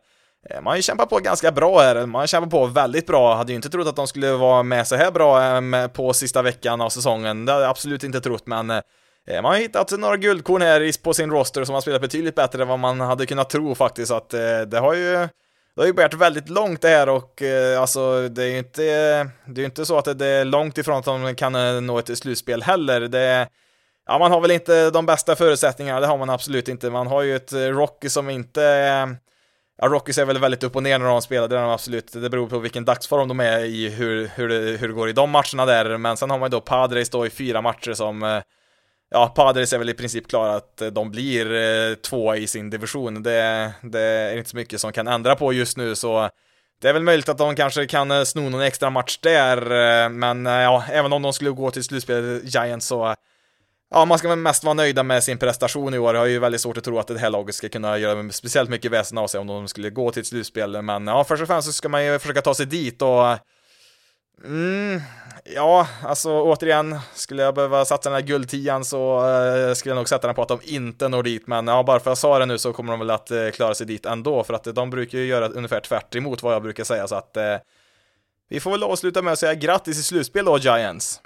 Eh, 0.50 0.56
man 0.56 0.66
har 0.66 0.76
ju 0.76 0.82
kämpat 0.82 1.08
på 1.10 1.18
ganska 1.18 1.52
bra 1.52 1.80
här, 1.80 2.06
man 2.06 2.20
har 2.20 2.26
kämpat 2.26 2.50
på 2.50 2.66
väldigt 2.66 3.06
bra, 3.06 3.34
hade 3.34 3.52
ju 3.52 3.56
inte 3.56 3.68
trott 3.68 3.86
att 3.86 3.96
de 3.96 4.06
skulle 4.06 4.32
vara 4.32 4.62
med 4.62 4.86
så 4.86 4.96
här 4.96 5.10
bra 5.10 5.56
eh, 5.56 5.88
på 5.88 6.12
sista 6.12 6.42
veckan 6.42 6.80
av 6.80 6.88
säsongen, 6.88 7.46
det 7.46 7.52
hade 7.52 7.64
jag 7.64 7.70
absolut 7.70 8.04
inte 8.04 8.20
trott, 8.20 8.46
men 8.46 8.70
eh, 8.70 8.82
man 9.28 9.44
har 9.44 9.56
hittat 9.56 9.90
några 9.90 10.16
guldkorn 10.16 10.62
här 10.62 11.02
på 11.02 11.14
sin 11.14 11.30
roster 11.30 11.64
som 11.64 11.74
har 11.74 11.80
spelat 11.80 12.00
betydligt 12.00 12.34
bättre 12.34 12.62
än 12.62 12.68
vad 12.68 12.78
man 12.78 13.00
hade 13.00 13.26
kunnat 13.26 13.50
tro 13.50 13.74
faktiskt, 13.74 14.08
så 14.08 14.14
att 14.14 14.30
det 14.66 14.78
har 14.78 14.94
ju 14.94 15.28
det 15.74 15.82
har 15.82 15.86
ju 15.86 15.92
börjat 15.92 16.14
väldigt 16.14 16.48
långt 16.48 16.80
det 16.80 16.88
här 16.88 17.08
och 17.08 17.42
alltså 17.78 18.28
det 18.28 18.42
är 18.42 18.46
ju 18.46 18.58
inte, 18.58 18.82
det 19.46 19.58
är 19.58 19.58
ju 19.58 19.64
inte 19.64 19.86
så 19.86 19.98
att 19.98 20.18
det 20.18 20.26
är 20.26 20.44
långt 20.44 20.78
ifrån 20.78 20.98
att 20.98 21.04
de 21.04 21.34
kan 21.34 21.86
nå 21.86 21.98
ett 21.98 22.18
slutspel 22.18 22.62
heller. 22.62 23.00
Det, 23.00 23.48
ja, 24.06 24.18
man 24.18 24.32
har 24.32 24.40
väl 24.40 24.50
inte 24.50 24.90
de 24.90 25.06
bästa 25.06 25.36
förutsättningarna, 25.36 26.00
det 26.00 26.06
har 26.06 26.18
man 26.18 26.30
absolut 26.30 26.68
inte. 26.68 26.90
Man 26.90 27.06
har 27.06 27.22
ju 27.22 27.36
ett 27.36 27.52
Rocky 27.52 28.08
som 28.08 28.30
inte 28.30 28.62
Ja, 29.78 29.88
Rockies 29.88 30.18
är 30.18 30.24
väl 30.24 30.38
väldigt 30.38 30.62
upp 30.62 30.76
och 30.76 30.82
ner 30.82 30.98
när 30.98 31.06
de 31.06 31.22
spelar, 31.22 31.48
det 31.48 31.56
är 31.56 31.62
de 31.62 31.70
absolut. 31.70 32.12
Det 32.12 32.30
beror 32.30 32.48
på 32.48 32.58
vilken 32.58 32.84
dagsform 32.84 33.28
de 33.28 33.40
är 33.40 33.64
i, 33.64 33.88
hur, 33.88 34.30
hur, 34.34 34.48
det, 34.48 34.54
hur 34.54 34.88
det 34.88 34.94
går 34.94 35.08
i 35.08 35.12
de 35.12 35.30
matcherna 35.30 35.66
där. 35.66 35.96
Men 35.96 36.16
sen 36.16 36.30
har 36.30 36.38
man 36.38 36.46
ju 36.46 36.50
då 36.50 36.60
Padres 36.60 37.10
då 37.10 37.26
i 37.26 37.30
fyra 37.30 37.62
matcher 37.62 37.92
som, 37.92 38.22
eh, 38.22 38.42
ja, 39.10 39.32
Padres 39.36 39.72
är 39.72 39.78
väl 39.78 39.88
i 39.88 39.94
princip 39.94 40.28
klara 40.28 40.56
att 40.56 40.82
eh, 40.82 40.88
de 40.88 41.10
blir 41.10 41.52
eh, 41.52 41.94
två 41.94 42.36
i 42.36 42.46
sin 42.46 42.70
division. 42.70 43.22
Det, 43.22 43.72
det 43.82 44.00
är 44.00 44.36
inte 44.36 44.50
så 44.50 44.56
mycket 44.56 44.80
som 44.80 44.92
kan 44.92 45.08
ändra 45.08 45.36
på 45.36 45.52
just 45.52 45.76
nu, 45.76 45.94
så 45.94 46.30
det 46.82 46.88
är 46.88 46.92
väl 46.92 47.02
möjligt 47.02 47.28
att 47.28 47.38
de 47.38 47.56
kanske 47.56 47.86
kan 47.86 48.10
eh, 48.10 48.22
sno 48.22 48.48
någon 48.48 48.62
extra 48.62 48.90
match 48.90 49.18
där, 49.22 50.08
men 50.08 50.46
ja, 50.46 50.84
även 50.90 51.12
om 51.12 51.22
de 51.22 51.32
skulle 51.32 51.50
gå 51.50 51.70
till 51.70 51.84
slutspelet 51.84 52.54
Giants 52.54 52.86
så 52.86 53.14
Ja, 53.94 54.04
man 54.04 54.18
ska 54.18 54.28
väl 54.28 54.38
mest 54.38 54.64
vara 54.64 54.74
nöjda 54.74 55.02
med 55.02 55.24
sin 55.24 55.38
prestation 55.38 55.94
i 55.94 55.98
år. 55.98 56.14
Jag 56.14 56.20
har 56.20 56.26
ju 56.26 56.38
väldigt 56.38 56.60
svårt 56.60 56.76
att 56.76 56.84
tro 56.84 56.98
att 56.98 57.06
det 57.06 57.18
här 57.18 57.30
laget 57.30 57.54
ska 57.54 57.68
kunna 57.68 57.98
göra 57.98 58.32
speciellt 58.32 58.70
mycket 58.70 58.92
väsen 58.92 59.18
av 59.18 59.26
sig 59.26 59.40
om 59.40 59.46
de 59.46 59.68
skulle 59.68 59.90
gå 59.90 60.10
till 60.10 60.20
ett 60.20 60.26
slutspel. 60.26 60.82
Men 60.82 61.06
ja, 61.06 61.24
först 61.24 61.42
och 61.42 61.48
främst 61.48 61.66
så 61.66 61.72
ska 61.72 61.88
man 61.88 62.04
ju 62.04 62.18
försöka 62.18 62.42
ta 62.42 62.54
sig 62.54 62.66
dit 62.66 63.02
och... 63.02 63.38
Mm, 64.44 65.00
ja, 65.44 65.88
alltså 66.04 66.42
återigen, 66.42 66.98
skulle 67.14 67.42
jag 67.42 67.54
behöva 67.54 67.84
satsa 67.84 68.10
den 68.10 68.16
här 68.16 68.26
guldtian 68.26 68.84
så 68.84 69.18
eh, 69.18 69.74
skulle 69.74 69.90
jag 69.90 69.96
nog 69.96 70.08
sätta 70.08 70.26
den 70.26 70.36
på 70.36 70.42
att 70.42 70.48
de 70.48 70.58
inte 70.62 71.08
når 71.08 71.22
dit. 71.22 71.46
Men 71.46 71.66
ja, 71.66 71.82
bara 71.82 72.00
för 72.00 72.10
att 72.10 72.10
jag 72.10 72.18
sa 72.18 72.38
det 72.38 72.46
nu 72.46 72.58
så 72.58 72.72
kommer 72.72 72.92
de 72.92 72.98
väl 72.98 73.10
att 73.10 73.30
eh, 73.30 73.48
klara 73.50 73.74
sig 73.74 73.86
dit 73.86 74.06
ändå. 74.06 74.44
För 74.44 74.54
att 74.54 74.66
eh, 74.66 74.72
de 74.72 74.90
brukar 74.90 75.18
ju 75.18 75.26
göra 75.26 75.48
ungefär 75.48 75.80
tvärt 75.80 76.14
emot 76.14 76.42
vad 76.42 76.54
jag 76.54 76.62
brukar 76.62 76.84
säga. 76.84 77.08
Så 77.08 77.14
att 77.14 77.36
eh, 77.36 77.56
vi 78.48 78.60
får 78.60 78.70
väl 78.70 78.82
avsluta 78.82 79.22
med 79.22 79.32
att 79.32 79.38
säga 79.38 79.54
grattis 79.54 79.98
i 79.98 80.02
slutspel 80.02 80.44
då, 80.44 80.58
Giants. 80.58 81.20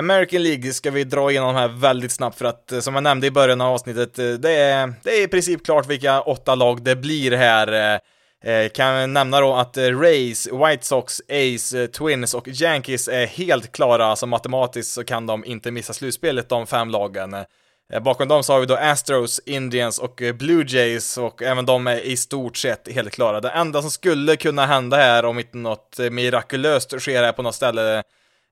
American 0.00 0.42
League 0.42 0.72
ska 0.72 0.90
vi 0.90 1.04
dra 1.04 1.30
igenom 1.30 1.54
här 1.54 1.68
väldigt 1.68 2.12
snabbt 2.12 2.38
för 2.38 2.44
att 2.44 2.72
eh, 2.72 2.80
som 2.80 2.94
jag 2.94 3.02
nämnde 3.02 3.26
i 3.26 3.30
början 3.30 3.60
av 3.60 3.74
avsnittet, 3.74 4.18
eh, 4.18 4.32
det 4.32 4.50
är, 4.50 4.94
det 5.02 5.10
är 5.10 5.22
i 5.22 5.28
princip 5.28 5.64
klart 5.64 5.86
vilka 5.86 6.20
åtta 6.20 6.54
lag 6.54 6.82
det 6.82 6.96
blir 6.96 7.32
här. 7.32 8.00
Eh, 8.44 8.68
kan 8.68 9.12
nämna 9.12 9.40
då 9.40 9.54
att 9.54 9.76
Rays, 9.76 10.48
White 10.52 10.86
Sox, 10.86 11.20
Ace, 11.28 11.86
Twins 11.86 12.34
och 12.34 12.48
Yankees 12.48 13.08
är 13.08 13.26
helt 13.26 13.72
klara, 13.72 14.06
alltså 14.06 14.26
matematiskt 14.26 14.92
så 14.92 15.04
kan 15.04 15.26
de 15.26 15.44
inte 15.44 15.70
missa 15.70 15.92
slutspelet, 15.92 16.48
de 16.48 16.66
fem 16.66 16.90
lagen. 16.90 17.36
Bakom 18.02 18.28
dem 18.28 18.42
så 18.42 18.52
har 18.52 18.60
vi 18.60 18.66
då 18.66 18.76
Astros, 18.76 19.40
Indians 19.46 19.98
och 19.98 20.22
Blue 20.34 20.64
Jays 20.68 21.18
och 21.18 21.42
även 21.42 21.66
de 21.66 21.86
är 21.86 22.00
i 22.00 22.16
stort 22.16 22.56
sett 22.56 22.92
helt 22.92 23.12
klara. 23.12 23.40
Det 23.40 23.50
enda 23.50 23.82
som 23.82 23.90
skulle 23.90 24.36
kunna 24.36 24.66
hända 24.66 24.96
här 24.96 25.24
om 25.24 25.38
inte 25.38 25.56
något 25.56 25.98
mirakulöst 26.10 27.00
sker 27.00 27.22
här 27.22 27.32
på 27.32 27.42
något 27.42 27.54
ställe 27.54 28.02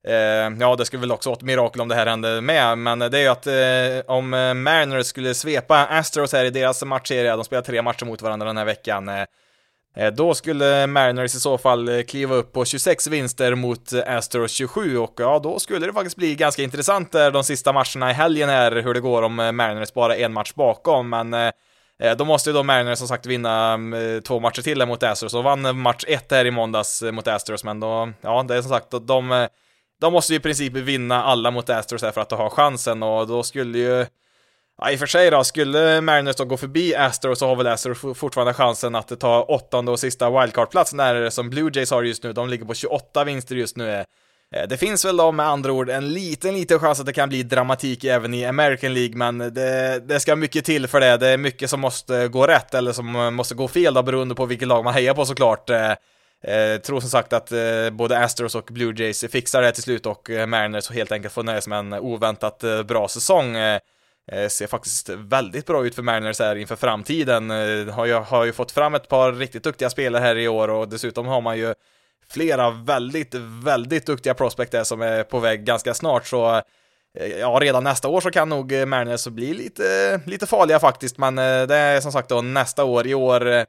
Eh, 0.07 0.57
ja, 0.61 0.77
det 0.77 0.85
skulle 0.85 1.01
väl 1.01 1.13
också 1.13 1.31
vara 1.31 1.37
ett 1.37 1.43
mirakel 1.43 1.81
om 1.81 1.89
det 1.89 1.95
här 1.95 2.07
hände 2.07 2.41
med, 2.41 2.79
men 2.79 2.99
det 2.99 3.19
är 3.19 3.23
ju 3.23 3.29
att 3.29 3.47
eh, 3.47 4.15
om 4.15 4.35
eh, 4.35 4.55
Mariners 4.55 5.07
skulle 5.07 5.35
svepa 5.35 5.87
Astros 5.87 6.33
här 6.33 6.45
i 6.45 6.51
deras 6.51 6.85
matchserie, 6.85 7.37
de 7.37 7.45
spelar 7.45 7.63
tre 7.63 7.83
matcher 7.83 8.05
mot 8.05 8.23
varandra 8.23 8.47
den 8.47 8.57
här 8.57 8.65
veckan, 8.65 9.09
eh, 9.09 10.13
då 10.13 10.35
skulle 10.35 10.87
Mariners 10.87 11.35
i 11.35 11.41
så 11.41 11.59
fall 11.59 12.03
kliva 12.03 12.35
upp 12.35 12.53
på 12.53 12.65
26 12.65 13.07
vinster 13.07 13.55
mot 13.55 13.93
Astros 14.07 14.51
27 14.53 14.99
och 14.99 15.15
ja, 15.17 15.39
då 15.39 15.59
skulle 15.59 15.87
det 15.87 15.93
faktiskt 15.93 16.17
bli 16.17 16.35
ganska 16.35 16.63
intressant 16.63 17.13
där 17.13 17.31
de 17.31 17.45
sista 17.45 17.73
matcherna 17.73 18.11
i 18.11 18.15
helgen 18.15 18.49
här, 18.49 18.73
hur 18.73 18.95
det 18.95 19.01
går 19.01 19.23
om 19.23 19.35
Mariners 19.35 19.93
bara 19.93 20.17
en 20.17 20.33
match 20.33 20.53
bakom, 20.55 21.09
men 21.09 21.53
då 22.17 22.25
måste 22.25 22.51
ju 22.51 22.55
då 22.55 22.63
Mariners 22.63 22.99
som 22.99 23.09
sagt 23.09 23.27
vinna 23.27 23.79
två 24.27 24.41
matcher 24.41 24.63
till 24.63 24.87
mot 24.87 25.03
Astros 25.03 25.35
och 25.35 25.45
vann 25.45 25.81
match 25.81 26.05
ett 26.09 26.31
här 26.31 26.45
i 26.45 26.51
måndags 26.51 27.03
mot 27.03 27.29
Astros, 27.29 27.65
men 27.65 27.81
då, 27.81 28.13
ja, 28.21 28.43
det 28.43 28.57
är 28.57 28.63
som 28.63 28.71
sagt, 28.71 28.91
de 29.01 29.49
de 30.01 30.13
måste 30.13 30.33
ju 30.33 30.37
i 30.37 30.41
princip 30.41 30.73
vinna 30.73 31.23
alla 31.23 31.51
mot 31.51 31.71
Astros 31.71 32.03
här 32.03 32.11
för 32.11 32.21
att 32.21 32.31
ha 32.31 32.51
chansen 32.51 33.03
och 33.03 33.27
då 33.27 33.43
skulle 33.43 33.79
ju 33.79 34.07
Ja, 34.81 34.91
i 34.91 34.95
och 34.95 34.99
för 34.99 35.07
sig 35.07 35.31
då, 35.31 35.45
skulle 35.45 36.01
Mariners 36.01 36.37
då 36.37 36.45
gå 36.45 36.57
förbi 36.57 36.95
Astros 36.95 37.39
så 37.39 37.47
har 37.47 37.57
väl 37.57 37.67
Astros 37.67 38.19
fortfarande 38.19 38.55
chansen 38.55 38.95
att 38.95 39.21
ta 39.21 39.43
åttonde 39.43 39.93
och 39.93 40.01
sista 40.01 40.41
wildcardplats 40.41 40.95
närare 40.95 41.31
som 41.31 41.51
Blue 41.51 41.71
Jays 41.75 41.91
har 41.91 42.03
just 42.03 42.23
nu. 42.23 42.33
De 42.33 42.49
ligger 42.49 42.65
på 42.65 42.75
28 42.75 43.25
vinster 43.25 43.57
just 43.57 43.77
nu. 43.77 44.05
Eh, 44.55 44.69
det 44.69 44.77
finns 44.77 45.05
väl 45.05 45.17
då 45.17 45.33
med 45.33 45.47
andra 45.47 45.73
ord 45.73 45.91
en 45.91 46.13
liten, 46.13 46.55
liten 46.55 46.79
chans 46.79 47.01
att 47.01 47.07
det 47.07 47.13
kan 47.13 47.29
bli 47.29 47.43
dramatik 47.43 48.05
även 48.05 48.35
i 48.35 48.45
American 48.45 48.95
League, 48.95 49.17
men 49.17 49.39
det, 49.39 50.01
det 50.09 50.21
ska 50.21 50.37
mycket 50.37 50.65
till 50.65 50.87
för 50.87 51.01
det. 51.01 51.17
Det 51.17 51.29
är 51.29 51.39
mycket 51.39 51.71
som 51.71 51.81
måste 51.81 52.29
gå 52.29 52.47
rätt 52.47 52.75
eller 52.75 52.93
som 52.93 53.35
måste 53.35 53.55
gå 53.55 53.69
fel 53.69 53.95
då 53.95 54.03
beroende 54.03 54.35
på 54.35 54.47
vilket 54.47 54.69
lag 54.69 54.85
man 54.85 54.95
hejar 54.95 55.15
på 55.15 55.25
såklart. 55.25 55.71
Eh, 55.71 55.93
Eh, 56.45 56.81
tror 56.81 57.01
som 57.01 57.11
sagt 57.11 57.33
att 57.33 57.53
eh, 57.53 57.91
både 57.93 58.19
Astros 58.19 58.55
och 58.55 58.65
Blue 58.65 58.95
Jays 58.97 59.25
fixar 59.33 59.63
det 59.63 59.73
till 59.73 59.83
slut 59.83 60.07
och 60.07 60.31
eh, 60.31 60.47
Mariners 60.47 60.91
helt 60.91 61.13
enkelt 61.13 61.35
får 61.35 61.43
nöja 61.43 61.61
sig 61.61 61.71
med 61.71 61.79
en 61.79 61.93
oväntat 61.93 62.65
eh, 62.65 62.83
bra 62.83 63.09
säsong. 63.09 63.57
Eh, 63.57 63.81
eh, 64.33 64.49
ser 64.49 64.67
faktiskt 64.67 65.09
väldigt 65.09 65.67
bra 65.67 65.87
ut 65.87 65.95
för 65.95 66.03
Mariners 66.03 66.39
här 66.39 66.57
inför 66.57 66.77
framtiden. 66.77 67.51
Eh, 67.51 67.95
har, 67.95 68.07
ju, 68.07 68.13
har 68.15 68.45
ju 68.45 68.53
fått 68.53 68.73
fram 68.73 68.95
ett 68.95 69.09
par 69.09 69.33
riktigt 69.33 69.63
duktiga 69.63 69.91
spelare 69.91 70.23
här 70.23 70.37
i 70.37 70.49
år 70.49 70.69
och 70.71 70.89
dessutom 70.89 71.27
har 71.27 71.41
man 71.41 71.59
ju 71.59 71.75
flera 72.29 72.71
väldigt, 72.71 73.35
väldigt 73.65 74.07
duktiga 74.07 74.35
prospect 74.35 74.87
som 74.87 75.03
är 75.03 75.25
på 75.25 75.39
väg 75.39 75.65
ganska 75.65 75.95
snart 75.95 76.27
så 76.27 76.57
eh, 77.19 77.27
Ja, 77.41 77.59
redan 77.63 77.85
nästa 77.85 78.09
år 78.09 78.21
så 78.21 78.31
kan 78.31 78.49
nog 78.49 78.89
Mariners 78.89 79.27
bli 79.27 79.55
lite, 79.55 80.21
lite 80.27 80.47
farliga 80.47 80.81
faktiskt, 80.81 81.19
men 81.19 81.35
det 81.37 81.77
är 81.77 82.01
som 82.01 82.13
sagt 82.13 82.29
då 82.29 82.43
nästa 82.43 82.85
år. 82.85 83.07
I 83.07 83.15
år 83.15 83.67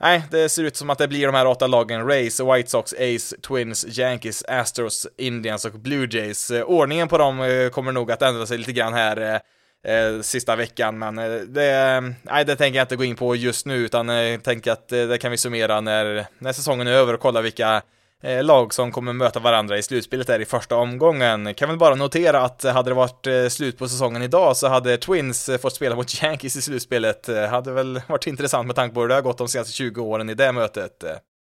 Nej, 0.00 0.24
det 0.30 0.48
ser 0.48 0.64
ut 0.64 0.76
som 0.76 0.90
att 0.90 0.98
det 0.98 1.08
blir 1.08 1.26
de 1.26 1.34
här 1.34 1.46
åtta 1.46 1.66
lagen, 1.66 2.08
Rays, 2.08 2.40
White 2.40 2.70
Sox, 2.70 2.92
Ace, 2.92 3.36
Twins, 3.42 3.98
Yankees, 3.98 4.44
Astros, 4.48 5.06
Indians 5.16 5.64
och 5.64 5.72
Blue 5.72 6.08
Jays. 6.10 6.50
Eh, 6.50 6.62
ordningen 6.62 7.08
på 7.08 7.18
dem 7.18 7.40
eh, 7.40 7.68
kommer 7.68 7.92
nog 7.92 8.12
att 8.12 8.22
ändra 8.22 8.46
sig 8.46 8.58
lite 8.58 8.72
grann 8.72 8.94
här 8.94 9.40
eh, 9.84 9.92
eh 9.92 10.20
sista 10.20 10.56
veckan, 10.56 10.98
men 10.98 11.16
det, 11.54 12.00
nej, 12.22 12.44
det 12.44 12.56
tänker 12.56 12.78
jag 12.78 12.84
inte 12.84 12.96
gå 12.96 13.04
in 13.04 13.16
på 13.16 13.36
just 13.36 13.66
nu, 13.66 13.76
utan 13.76 14.08
jag 14.08 14.42
tänker 14.42 14.72
att 14.72 14.88
det 14.88 15.18
kan 15.20 15.30
vi 15.30 15.36
summera 15.36 15.80
när, 15.80 16.26
när 16.38 16.52
säsongen 16.52 16.86
är 16.86 16.92
över 16.92 17.14
och 17.14 17.20
kolla 17.20 17.40
vilka 17.40 17.82
Eh, 18.22 18.44
lag 18.44 18.74
som 18.74 18.92
kommer 18.92 19.12
möta 19.12 19.40
varandra 19.40 19.78
i 19.78 19.82
slutspelet 19.82 20.26
där 20.26 20.40
i 20.40 20.44
första 20.44 20.76
omgången. 20.76 21.54
Kan 21.54 21.68
väl 21.68 21.78
bara 21.78 21.94
notera 21.94 22.40
att 22.40 22.64
eh, 22.64 22.72
hade 22.72 22.90
det 22.90 22.94
varit 22.94 23.26
eh, 23.26 23.48
slut 23.48 23.78
på 23.78 23.88
säsongen 23.88 24.22
idag 24.22 24.56
så 24.56 24.68
hade 24.68 24.96
Twins 24.96 25.50
fått 25.62 25.74
spela 25.74 25.96
mot 25.96 26.22
Yankees 26.22 26.56
i 26.56 26.62
slutspelet. 26.62 27.28
Hade 27.50 27.72
väl 27.72 28.00
varit 28.08 28.26
intressant 28.26 28.66
med 28.66 28.76
tanke 28.76 28.94
på 28.94 29.00
hur 29.00 29.08
det 29.08 29.14
har 29.14 29.22
gått 29.22 29.38
de 29.38 29.48
senaste 29.48 29.72
20 29.72 30.02
åren 30.02 30.30
i 30.30 30.34
det 30.34 30.52
mötet. 30.52 31.04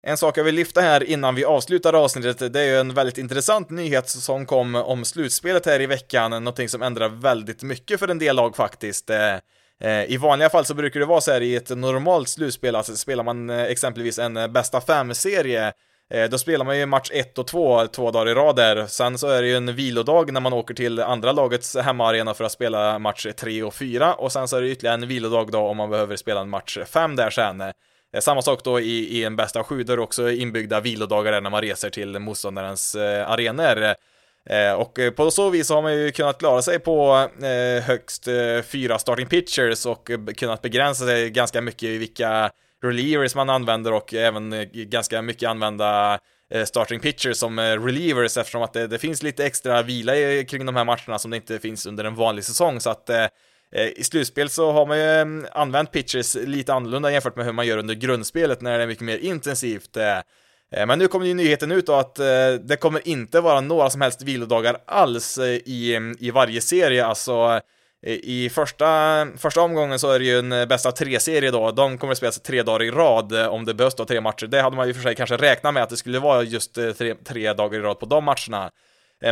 En 0.07 0.17
sak 0.17 0.37
jag 0.37 0.43
vill 0.43 0.55
lyfta 0.55 0.81
här 0.81 1.03
innan 1.03 1.35
vi 1.35 1.45
avslutar 1.45 1.93
avsnittet, 1.93 2.53
det 2.53 2.61
är 2.61 2.65
ju 2.65 2.79
en 2.79 2.93
väldigt 2.93 3.17
intressant 3.17 3.69
nyhet 3.69 4.09
som 4.09 4.45
kom 4.45 4.75
om 4.75 5.05
slutspelet 5.05 5.65
här 5.65 5.81
i 5.81 5.85
veckan, 5.85 6.31
någonting 6.31 6.69
som 6.69 6.81
ändrar 6.81 7.09
väldigt 7.09 7.63
mycket 7.63 7.99
för 7.99 8.07
en 8.07 8.19
del 8.19 8.35
lag 8.35 8.55
faktiskt. 8.55 9.09
I 10.07 10.17
vanliga 10.17 10.49
fall 10.49 10.65
så 10.65 10.73
brukar 10.73 10.99
det 10.99 11.05
vara 11.05 11.21
så 11.21 11.31
här 11.31 11.41
i 11.41 11.55
ett 11.55 11.69
normalt 11.69 12.29
slutspel, 12.29 12.75
alltså 12.75 12.95
spelar 12.95 13.23
man 13.23 13.49
exempelvis 13.49 14.19
en 14.19 14.53
bästa 14.53 14.81
fem-serie 14.81 15.73
Eh, 16.13 16.29
då 16.29 16.37
spelar 16.37 16.65
man 16.65 16.77
ju 16.77 16.85
match 16.85 17.09
1 17.13 17.37
och 17.37 17.47
2 17.47 17.87
två 17.87 18.11
dagar 18.11 18.31
i 18.31 18.33
rad 18.33 18.55
där. 18.55 18.87
Sen 18.87 19.17
så 19.17 19.27
är 19.27 19.41
det 19.41 19.47
ju 19.47 19.55
en 19.55 19.75
vilodag 19.75 20.31
när 20.31 20.41
man 20.41 20.53
åker 20.53 20.73
till 20.73 20.99
andra 20.99 21.31
lagets 21.31 21.75
hemmaarena 21.75 22.33
för 22.33 22.43
att 22.43 22.51
spela 22.51 22.99
match 22.99 23.27
3 23.37 23.63
och 23.63 23.73
4 23.73 24.13
och 24.13 24.31
sen 24.31 24.47
så 24.47 24.57
är 24.57 24.61
det 24.61 24.69
ytterligare 24.69 24.93
en 24.93 25.07
vilodag 25.07 25.51
då 25.51 25.59
om 25.59 25.77
man 25.77 25.89
behöver 25.89 26.15
spela 26.15 26.41
en 26.41 26.49
match 26.49 26.77
5 26.85 27.15
där 27.15 27.29
sen. 27.29 27.61
Eh, 27.61 27.71
samma 28.19 28.41
sak 28.41 28.63
då 28.63 28.79
i, 28.79 29.17
i 29.17 29.23
en 29.23 29.35
bästa 29.35 29.63
sju, 29.63 29.83
då 29.83 29.93
är 29.93 29.97
det 29.97 30.03
också 30.03 30.31
inbyggda 30.31 30.79
vilodagar 30.79 31.31
där 31.31 31.41
när 31.41 31.49
man 31.49 31.61
reser 31.61 31.89
till 31.89 32.19
motståndarens 32.19 32.95
eh, 32.95 33.29
arenor. 33.31 33.95
Eh, 34.49 34.73
och 34.73 34.99
eh, 34.99 35.11
på 35.11 35.31
så 35.31 35.49
vis 35.49 35.69
har 35.69 35.81
man 35.81 35.93
ju 35.93 36.11
kunnat 36.11 36.37
klara 36.37 36.61
sig 36.61 36.79
på 36.79 37.29
eh, 37.41 37.83
högst 37.83 38.27
eh, 38.27 38.61
fyra 38.61 38.99
starting 38.99 39.27
pitchers 39.27 39.85
och 39.85 40.09
kunnat 40.37 40.61
begränsa 40.61 41.05
sig 41.05 41.29
ganska 41.29 41.61
mycket 41.61 41.83
i 41.83 41.97
vilka 41.97 42.51
relievers 42.85 43.35
man 43.35 43.49
använder 43.49 43.93
och 43.93 44.13
även 44.13 44.53
eh, 44.53 44.63
ganska 44.73 45.21
mycket 45.21 45.49
använda 45.49 46.19
eh, 46.53 46.65
starting 46.65 46.99
pitchers 46.99 47.37
som 47.37 47.59
eh, 47.59 47.83
relievers 47.83 48.37
eftersom 48.37 48.61
att 48.61 48.73
det, 48.73 48.87
det, 48.87 48.99
finns 48.99 49.23
lite 49.23 49.45
extra 49.45 49.81
vila 49.81 50.13
kring 50.43 50.65
de 50.65 50.75
här 50.75 50.85
matcherna 50.85 51.19
som 51.19 51.31
det 51.31 51.37
inte 51.37 51.59
finns 51.59 51.85
under 51.85 52.03
en 52.03 52.15
vanlig 52.15 52.43
säsong 52.43 52.79
så 52.79 52.89
att 52.89 53.09
i 53.95 54.03
slutspel 54.03 54.49
så 54.49 54.71
har 54.71 54.85
man 54.85 54.97
ju 54.97 55.03
mm, 55.03 55.47
använt 55.51 55.91
pitchers 55.91 56.35
lite 56.35 56.73
annorlunda 56.73 57.11
jämfört 57.11 57.35
med 57.35 57.45
hur 57.45 57.51
man 57.51 57.67
gör 57.67 57.77
under 57.77 57.93
grundspelet 57.93 58.61
när 58.61 58.77
det 58.77 58.83
är 58.83 58.87
mycket 58.87 59.03
mer 59.03 59.17
intensivt. 59.17 59.97
Men 60.87 60.99
nu 60.99 61.07
kommer 61.07 61.25
ju 61.25 61.33
nyheten 61.33 61.71
ut 61.71 61.85
då 61.85 61.93
att 61.93 62.15
det 62.61 62.79
kommer 62.79 63.07
inte 63.07 63.41
vara 63.41 63.61
några 63.61 63.89
som 63.89 64.01
helst 64.01 64.21
vilodagar 64.21 64.77
alls 64.85 65.37
i, 65.65 65.95
mm, 65.95 66.17
i 66.19 66.31
varje 66.31 66.61
serie, 66.61 67.05
alltså 67.05 67.61
i 68.05 68.49
första, 68.49 69.27
första 69.37 69.61
omgången 69.61 69.99
så 69.99 70.11
är 70.11 70.19
det 70.19 70.25
ju 70.25 70.39
en 70.39 70.51
eh, 70.51 70.65
bästa 70.65 70.91
tre-serie 70.91 71.51
då, 71.51 71.71
de 71.71 71.97
kommer 71.97 72.11
att 72.11 72.17
spelas 72.17 72.41
tre 72.41 72.63
dagar 72.63 72.83
i 72.83 72.91
rad 72.91 73.31
eh, 73.31 73.47
om 73.47 73.65
det 73.65 73.73
behövs 73.73 73.95
då 73.95 74.05
tre 74.05 74.21
matcher. 74.21 74.47
Det 74.47 74.61
hade 74.61 74.75
man 74.75 74.87
ju 74.87 74.93
för 74.93 75.01
sig 75.01 75.15
kanske 75.15 75.37
räknat 75.37 75.73
med 75.73 75.83
att 75.83 75.89
det 75.89 75.97
skulle 75.97 76.19
vara 76.19 76.43
just 76.43 76.77
eh, 76.77 76.91
tre, 76.91 77.15
tre 77.15 77.53
dagar 77.53 77.79
i 77.79 77.81
rad 77.81 77.99
på 77.99 78.05
de 78.05 78.23
matcherna. 78.23 78.71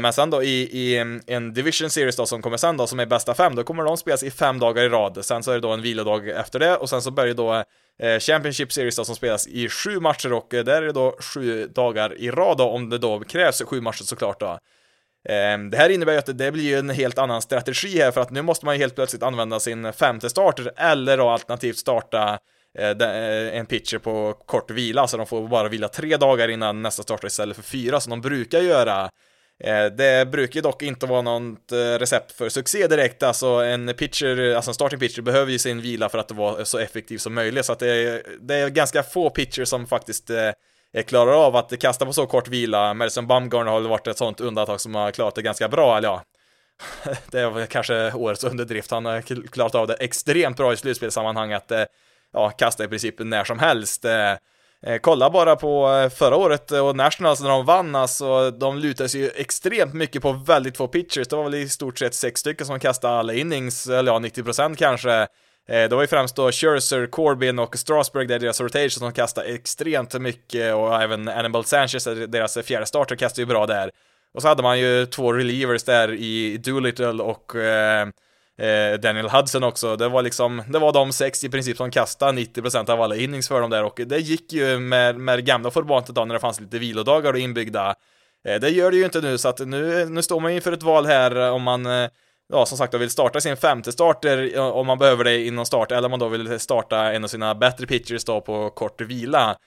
Men 0.01 0.13
sen 0.13 0.29
då 0.29 0.43
i, 0.43 0.69
i 0.71 0.97
mm, 0.97 1.21
en 1.27 1.53
division 1.53 1.89
series 1.89 2.15
då 2.15 2.25
som 2.25 2.41
kommer 2.41 2.57
sen 2.57 2.77
då, 2.77 2.87
som 2.87 2.99
är 2.99 3.05
bästa 3.05 3.33
fem, 3.33 3.55
då 3.55 3.63
kommer 3.63 3.83
de 3.83 3.97
spelas 3.97 4.23
i 4.23 4.31
fem 4.31 4.59
dagar 4.59 4.83
i 4.83 4.89
rad. 4.89 5.25
Sen 5.25 5.43
så 5.43 5.51
är 5.51 5.55
det 5.55 5.61
då 5.61 5.71
en 5.71 5.81
vilodag 5.81 6.29
efter 6.29 6.59
det 6.59 6.77
och 6.77 6.89
sen 6.89 7.01
så 7.01 7.11
börjar 7.11 7.33
då 7.33 7.63
Championship 8.19 8.73
Series 8.73 8.95
då 8.95 9.05
som 9.05 9.15
spelas 9.15 9.47
i 9.47 9.69
sju 9.69 9.99
matcher 9.99 10.33
och 10.33 10.47
där 10.49 10.67
är 10.67 10.81
det 10.81 10.91
då 10.91 11.15
sju 11.19 11.67
dagar 11.67 12.17
i 12.17 12.31
rad 12.31 12.57
då 12.57 12.63
om 12.63 12.89
det 12.89 12.97
då 12.97 13.19
krävs 13.19 13.61
sju 13.61 13.81
matcher 13.81 14.03
såklart 14.03 14.39
då. 14.39 14.57
Ehm, 15.29 15.69
det 15.69 15.77
här 15.77 15.89
innebär 15.89 16.13
ju 16.13 16.19
att 16.19 16.37
det 16.37 16.51
blir 16.51 16.63
ju 16.63 16.79
en 16.79 16.89
helt 16.89 17.17
annan 17.17 17.41
strategi 17.41 17.99
här 17.99 18.11
för 18.11 18.21
att 18.21 18.31
nu 18.31 18.41
måste 18.41 18.65
man 18.65 18.75
ju 18.75 18.81
helt 18.81 18.95
plötsligt 18.95 19.23
använda 19.23 19.59
sin 19.59 19.93
femte 19.93 20.29
starter 20.29 20.71
eller 20.77 21.17
då 21.17 21.29
alternativt 21.29 21.77
starta 21.77 22.39
eh, 22.77 22.89
eh, 22.89 23.57
en 23.57 23.65
pitcher 23.65 23.97
på 23.97 24.33
kort 24.45 24.71
vila, 24.71 25.07
så 25.07 25.17
de 25.17 25.25
får 25.25 25.47
bara 25.47 25.69
vila 25.69 25.87
tre 25.87 26.17
dagar 26.17 26.47
innan 26.47 26.81
nästa 26.81 27.03
startar 27.03 27.27
istället 27.27 27.55
för 27.55 27.63
fyra 27.63 27.99
som 27.99 28.09
de 28.09 28.21
brukar 28.21 28.59
göra. 28.59 29.09
Eh, 29.63 29.85
det 29.85 30.31
brukar 30.31 30.61
dock 30.61 30.83
inte 30.83 31.05
vara 31.05 31.21
något 31.21 31.71
recept 31.99 32.31
för 32.31 32.49
succé 32.49 32.87
direkt, 32.87 33.23
alltså 33.23 33.47
en 33.47 33.93
pitcher, 33.93 34.55
alltså 34.55 34.71
en 34.71 34.75
starting 34.75 34.99
pitcher 34.99 35.21
behöver 35.21 35.51
ju 35.51 35.59
sin 35.59 35.81
vila 35.81 36.09
för 36.09 36.17
att 36.17 36.31
vara 36.31 36.65
så 36.65 36.77
effektiv 36.77 37.17
som 37.17 37.33
möjligt, 37.33 37.65
så 37.65 37.73
att 37.73 37.79
det 37.79 37.87
är, 37.87 38.23
det 38.41 38.55
är 38.55 38.69
ganska 38.69 39.03
få 39.03 39.29
pitchers 39.29 39.67
som 39.67 39.87
faktiskt 39.87 40.31
klarar 41.05 41.45
av 41.45 41.55
att 41.55 41.79
kasta 41.79 42.05
på 42.05 42.13
så 42.13 42.25
kort 42.25 42.47
vila. 42.47 42.93
Madison 42.93 43.27
Bumgarner 43.27 43.71
har 43.71 43.79
väl 43.79 43.89
varit 43.89 44.07
ett 44.07 44.17
sånt 44.17 44.41
undantag 44.41 44.81
som 44.81 44.95
har 44.95 45.11
klarat 45.11 45.35
det 45.35 45.41
ganska 45.41 45.69
bra, 45.69 45.97
eller 45.97 46.07
ja, 46.07 46.23
det 47.31 47.39
är 47.39 47.49
väl 47.49 47.67
kanske 47.67 48.13
årets 48.13 48.43
underdrift. 48.43 48.91
Han 48.91 49.05
har 49.05 49.47
klarat 49.47 49.75
av 49.75 49.87
det 49.87 49.93
extremt 49.93 50.57
bra 50.57 50.73
i 50.73 50.77
slutspelssammanhang 50.77 51.53
att 51.53 51.71
ja, 52.33 52.49
kasta 52.49 52.83
i 52.83 52.87
princip 52.87 53.15
när 53.19 53.43
som 53.43 53.59
helst. 53.59 54.05
Eh, 54.85 54.97
kolla 55.01 55.29
bara 55.29 55.55
på 55.55 55.89
eh, 55.89 56.09
förra 56.09 56.35
året 56.35 56.71
och 56.71 56.95
Nationals 56.95 57.41
när 57.41 57.49
de 57.49 57.65
vann, 57.65 57.95
alltså 57.95 58.51
de 58.51 58.77
lutade 58.77 59.09
sig 59.09 59.21
ju 59.21 59.29
extremt 59.35 59.93
mycket 59.93 60.21
på 60.21 60.31
väldigt 60.31 60.77
få 60.77 60.87
pitchers. 60.87 61.27
Det 61.27 61.35
var 61.35 61.43
väl 61.43 61.55
i 61.55 61.69
stort 61.69 61.99
sett 61.99 62.13
sex 62.15 62.39
stycken 62.39 62.67
som 62.67 62.79
kastade 62.79 63.19
alla 63.19 63.33
innings, 63.33 63.87
eller 63.87 64.11
ja, 64.11 64.19
90% 64.19 64.75
kanske. 64.75 65.27
Eh, 65.69 65.89
det 65.89 65.95
var 65.95 66.01
ju 66.01 66.07
främst 66.07 66.35
då 66.35 66.51
Scherzer, 66.51 67.07
Corbin 67.07 67.59
och 67.59 67.77
Strasburg 67.77 68.31
är 68.31 68.39
deras 68.39 68.61
rotation 68.61 68.89
som 68.89 69.11
kastar 69.11 69.43
extremt 69.43 70.21
mycket 70.21 70.75
och 70.75 71.01
även 71.01 71.27
Annabelle 71.27 71.63
Sanchez, 71.63 72.03
deras 72.03 72.57
fjärde 72.57 72.85
starter, 72.85 73.15
kastar 73.15 73.41
ju 73.41 73.45
bra 73.45 73.65
där. 73.65 73.91
Och 74.33 74.41
så 74.41 74.47
hade 74.47 74.63
man 74.63 74.79
ju 74.79 75.05
två 75.05 75.33
relievers 75.33 75.83
där 75.83 76.13
i 76.13 76.57
Doolittle 76.57 77.23
och 77.23 77.55
eh, 77.55 78.07
eh 78.57 78.99
Daniel 78.99 79.29
Hudson 79.29 79.63
också. 79.63 79.95
Det 79.95 80.09
var 80.09 80.21
liksom, 80.21 80.63
det 80.67 80.79
var 80.79 80.93
de 80.93 81.13
sex 81.13 81.43
i 81.43 81.49
princip 81.49 81.77
som 81.77 81.91
kastade 81.91 82.41
90% 82.41 82.89
av 82.89 83.01
alla 83.01 83.15
innings 83.15 83.47
för 83.47 83.61
dem 83.61 83.69
där 83.69 83.83
och 83.83 84.01
det 84.05 84.19
gick 84.19 84.53
ju 84.53 84.79
med, 84.79 85.17
med 85.17 85.37
det 85.37 85.41
gamla 85.41 85.71
formatet 85.71 86.15
då 86.15 86.25
när 86.25 86.33
det 86.33 86.39
fanns 86.39 86.59
lite 86.59 86.79
vilodagar 86.79 87.33
och 87.33 87.39
inbyggda. 87.39 87.95
Eh, 88.47 88.59
det 88.59 88.69
gör 88.69 88.91
det 88.91 88.97
ju 88.97 89.05
inte 89.05 89.21
nu 89.21 89.37
så 89.37 89.49
att 89.49 89.59
nu, 89.59 90.05
nu 90.05 90.21
står 90.21 90.39
man 90.39 90.51
inför 90.51 90.71
ett 90.71 90.83
val 90.83 91.05
här 91.05 91.51
om 91.51 91.63
man 91.63 91.85
eh, 91.85 92.09
ja, 92.53 92.65
som 92.65 92.77
sagt, 92.77 92.93
vill 92.93 93.09
starta 93.09 93.41
sin 93.41 93.57
femte 93.57 93.91
starter 93.91 94.59
om 94.59 94.87
man 94.87 94.97
behöver 94.97 95.23
det 95.23 95.45
inom 95.45 95.65
start, 95.65 95.91
eller 95.91 96.05
om 96.05 96.11
man 96.11 96.19
då 96.19 96.27
vill 96.27 96.59
starta 96.59 97.13
en 97.13 97.23
av 97.23 97.27
sina 97.27 97.55
bättre 97.55 97.87
pitchers 97.87 98.25
då 98.25 98.41
på 98.41 98.69
kort 98.69 99.01
vila. 99.01 99.57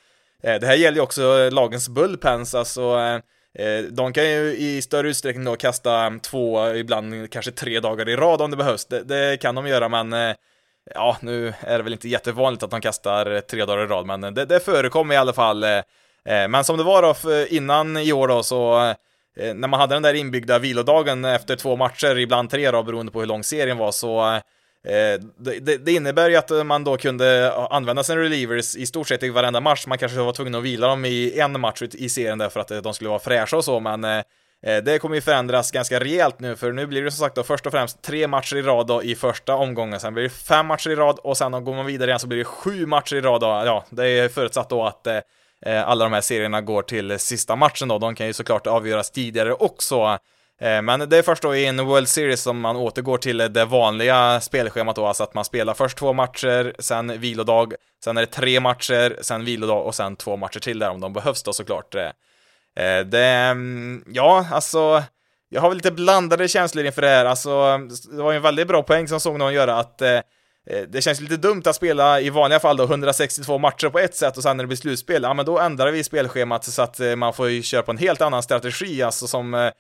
Eh, 0.43 0.61
det 0.61 0.67
här 0.67 0.75
gäller 0.75 0.97
ju 0.97 1.03
också 1.03 1.51
lagens 1.51 1.89
bullpens, 1.89 2.55
alltså 2.55 2.81
eh, 2.99 3.67
eh, 3.67 3.85
de 3.91 4.13
kan 4.13 4.31
ju 4.31 4.57
i 4.57 4.83
större 4.83 5.09
utsträckning 5.09 5.45
då 5.45 5.57
kasta 5.57 6.13
två, 6.23 6.69
ibland 6.75 7.31
kanske 7.31 7.51
tre 7.51 7.81
dagar 7.81 8.09
i 8.09 8.17
rad 8.17 8.43
om 8.43 8.51
det 8.51 8.57
behövs. 8.57 8.85
Det, 8.85 9.03
det 9.03 9.41
kan 9.41 9.55
de 9.55 9.67
göra, 9.67 9.89
men 9.89 10.35
ja, 10.95 11.17
nu 11.21 11.55
är 11.61 11.79
det 11.79 11.85
väl 11.85 11.93
inte 11.93 12.09
jättevanligt 12.09 12.63
att 12.63 12.71
de 12.71 12.81
kastar 12.81 13.41
tre 13.41 13.65
dagar 13.65 13.85
i 13.85 13.87
rad, 13.87 14.07
men 14.07 14.35
det, 14.35 14.45
det 14.45 14.61
förekommer 14.61 15.15
i 15.15 15.19
alla 15.19 15.33
fall. 15.33 15.65
Men 16.25 16.65
som 16.65 16.77
det 16.77 16.85
var 16.85 17.03
då 17.03 17.47
innan 17.47 17.97
i 17.97 18.13
år 18.13 18.29
då 18.29 18.43
så 18.43 18.95
Eh, 19.37 19.55
när 19.55 19.69
man 19.69 19.81
hade 19.81 19.95
den 19.95 20.03
där 20.03 20.15
inbyggda 20.15 20.59
vilodagen 20.59 21.25
efter 21.25 21.57
två 21.57 21.77
matcher, 21.77 22.19
ibland 22.19 22.51
tre 22.51 22.71
då, 22.71 22.83
beroende 22.83 23.13
på 23.13 23.21
hur 23.21 23.27
lång 23.27 23.45
serien 23.45 23.79
var, 23.79 23.93
så 23.93 24.35
eh, 24.35 25.21
det, 25.39 25.77
det, 25.77 25.93
innebär 25.93 26.31
ju 26.31 26.37
att 26.37 26.51
eh, 26.51 26.65
man 26.65 26.85
då 26.85 26.97
kunde 26.97 27.53
använda 27.71 28.03
sina 28.03 28.21
relievers 28.21 28.77
i 28.77 28.87
stort 28.87 29.09
sett 29.09 29.23
i 29.23 29.29
varenda 29.29 29.61
match. 29.61 29.87
Man 29.87 29.99
kanske 29.99 30.19
var 30.19 30.33
tvungen 30.33 30.55
att 30.55 30.63
vila 30.63 30.87
dem 30.87 31.05
i 31.05 31.39
en 31.41 31.61
match 31.61 31.83
i 31.83 32.09
serien 32.09 32.39
därför 32.39 32.61
att 32.61 32.69
de 32.83 32.95
skulle 32.95 33.11
vara 33.11 33.19
fräscha 33.19 33.57
och 33.57 33.65
så, 33.65 33.81
men 33.81 34.23
det 34.61 35.01
kommer 35.01 35.15
ju 35.15 35.21
förändras 35.21 35.71
ganska 35.71 36.01
rejält 36.01 36.41
nu, 36.41 36.57
för 36.57 36.73
nu 36.73 36.87
blir 36.87 37.03
det 37.03 37.11
som 37.11 37.25
sagt 37.25 37.35
då 37.35 37.43
först 37.43 37.67
och 37.67 37.73
främst 37.73 38.03
tre 38.03 38.27
matcher 38.27 38.57
i 38.57 38.63
rad 38.63 38.87
då 38.87 39.03
i 39.03 39.15
första 39.15 39.55
omgången, 39.55 40.01
sen 40.01 40.15
blir 40.15 40.25
det 40.25 40.31
fem 40.31 40.67
matcher 40.67 40.91
i 40.91 40.95
rad 40.95 41.19
och 41.19 41.37
sen 41.37 41.55
om 41.55 41.65
går 41.65 41.75
man 41.75 41.87
vidare 41.87 42.11
igen 42.11 42.19
så 42.19 42.27
blir 42.27 42.39
det 42.39 42.45
sju 42.45 42.87
matcher 42.87 43.17
i 43.17 43.21
rad 43.21 43.41
då. 43.41 43.47
Ja, 43.47 43.85
det 43.91 44.09
är 44.09 44.29
förutsatt 44.29 44.71
då 44.71 44.85
att 44.85 45.07
Eh, 45.67 45.89
alla 45.89 46.05
de 46.05 46.13
här 46.13 46.21
serierna 46.21 46.61
går 46.61 46.83
till 46.83 47.19
sista 47.19 47.57
matchen 47.57 47.89
då. 47.89 47.99
De 47.99 48.15
kan 48.15 48.27
ju 48.27 48.33
såklart 48.33 48.67
avgöras 48.67 49.11
tidigare 49.11 49.53
också. 49.53 50.19
Eh, 50.61 50.83
men 50.83 51.09
det 51.09 51.19
är 51.19 51.23
först 51.23 51.43
då 51.43 51.55
i 51.57 51.67
en 51.67 51.87
World 51.87 52.09
Series 52.09 52.43
som 52.43 52.61
man 52.61 52.77
återgår 52.77 53.19
till 53.19 53.39
det 53.39 53.65
vanliga 53.65 54.41
spelschemat 54.41 54.97
då, 54.97 55.07
alltså 55.07 55.23
att 55.23 55.35
man 55.35 55.45
spelar 55.45 55.75
först 55.75 55.99
två 55.99 56.13
matcher, 56.13 56.75
sen 56.79 57.21
vilodag, 57.21 57.75
sen 58.05 58.17
är 58.17 58.21
det 58.21 58.27
tre 58.27 58.61
matcher, 58.61 59.17
sen 59.21 59.45
vilodag 59.45 59.87
och 59.87 59.95
sen 59.95 60.17
två 60.17 60.37
matcher 60.37 60.61
till 60.61 60.79
där 60.79 60.91
om 60.91 61.01
de 61.01 61.13
behövs 61.13 61.43
då 61.43 61.53
såklart. 61.53 61.95
Eh, 61.95 63.01
det, 63.07 63.27
mm, 63.27 64.05
ja, 64.07 64.47
alltså, 64.53 65.03
jag 65.49 65.61
har 65.61 65.69
väl 65.69 65.79
lite 65.79 65.91
blandade 65.91 66.49
känslor 66.49 66.85
inför 66.85 67.03
det 67.03 67.09
här, 67.09 67.25
alltså, 67.25 67.79
det 68.11 68.23
var 68.23 68.33
ju 68.33 68.37
en 68.37 68.43
väldigt 68.43 68.69
bra 68.69 68.83
poäng 68.83 69.09
som 69.09 69.21
såg 69.21 69.39
någon 69.39 69.55
göra 69.55 69.79
att 69.79 70.03
Eh, 70.03 70.21
Eh, 70.71 70.83
det 70.89 71.03
känns 71.03 71.21
lite 71.21 71.37
dumt 71.37 71.63
att 71.67 71.77
spela 71.77 72.21
i 72.21 72.31
vanliga 72.31 72.61
fall 72.61 72.77
då 72.77 72.85
162 72.85 73.59
matcher 73.59 73.89
på 73.89 73.99
ett 73.99 74.15
sätt 74.15 74.37
och 74.37 74.43
sen 74.43 74.57
när 74.57 74.65
det 74.65 74.69
blir 74.69 74.77
slutspel, 74.77 75.23
ja 75.23 75.35
men 75.35 75.47
då 75.47 75.59
ändrar 75.59 75.91
vi 75.91 76.05
spelschemat 76.05 76.65
så 76.65 76.83
att 76.83 77.01
eh, 77.01 77.17
man 77.17 77.33
får 77.33 77.51
ju 77.51 77.63
köra 77.63 77.83
på 77.83 77.91
en 77.91 77.99
helt 77.99 78.21
annan 78.21 78.43
strategi, 78.43 79.03
alltså 79.03 79.27
som 79.27 79.55
eh, 79.55 79.71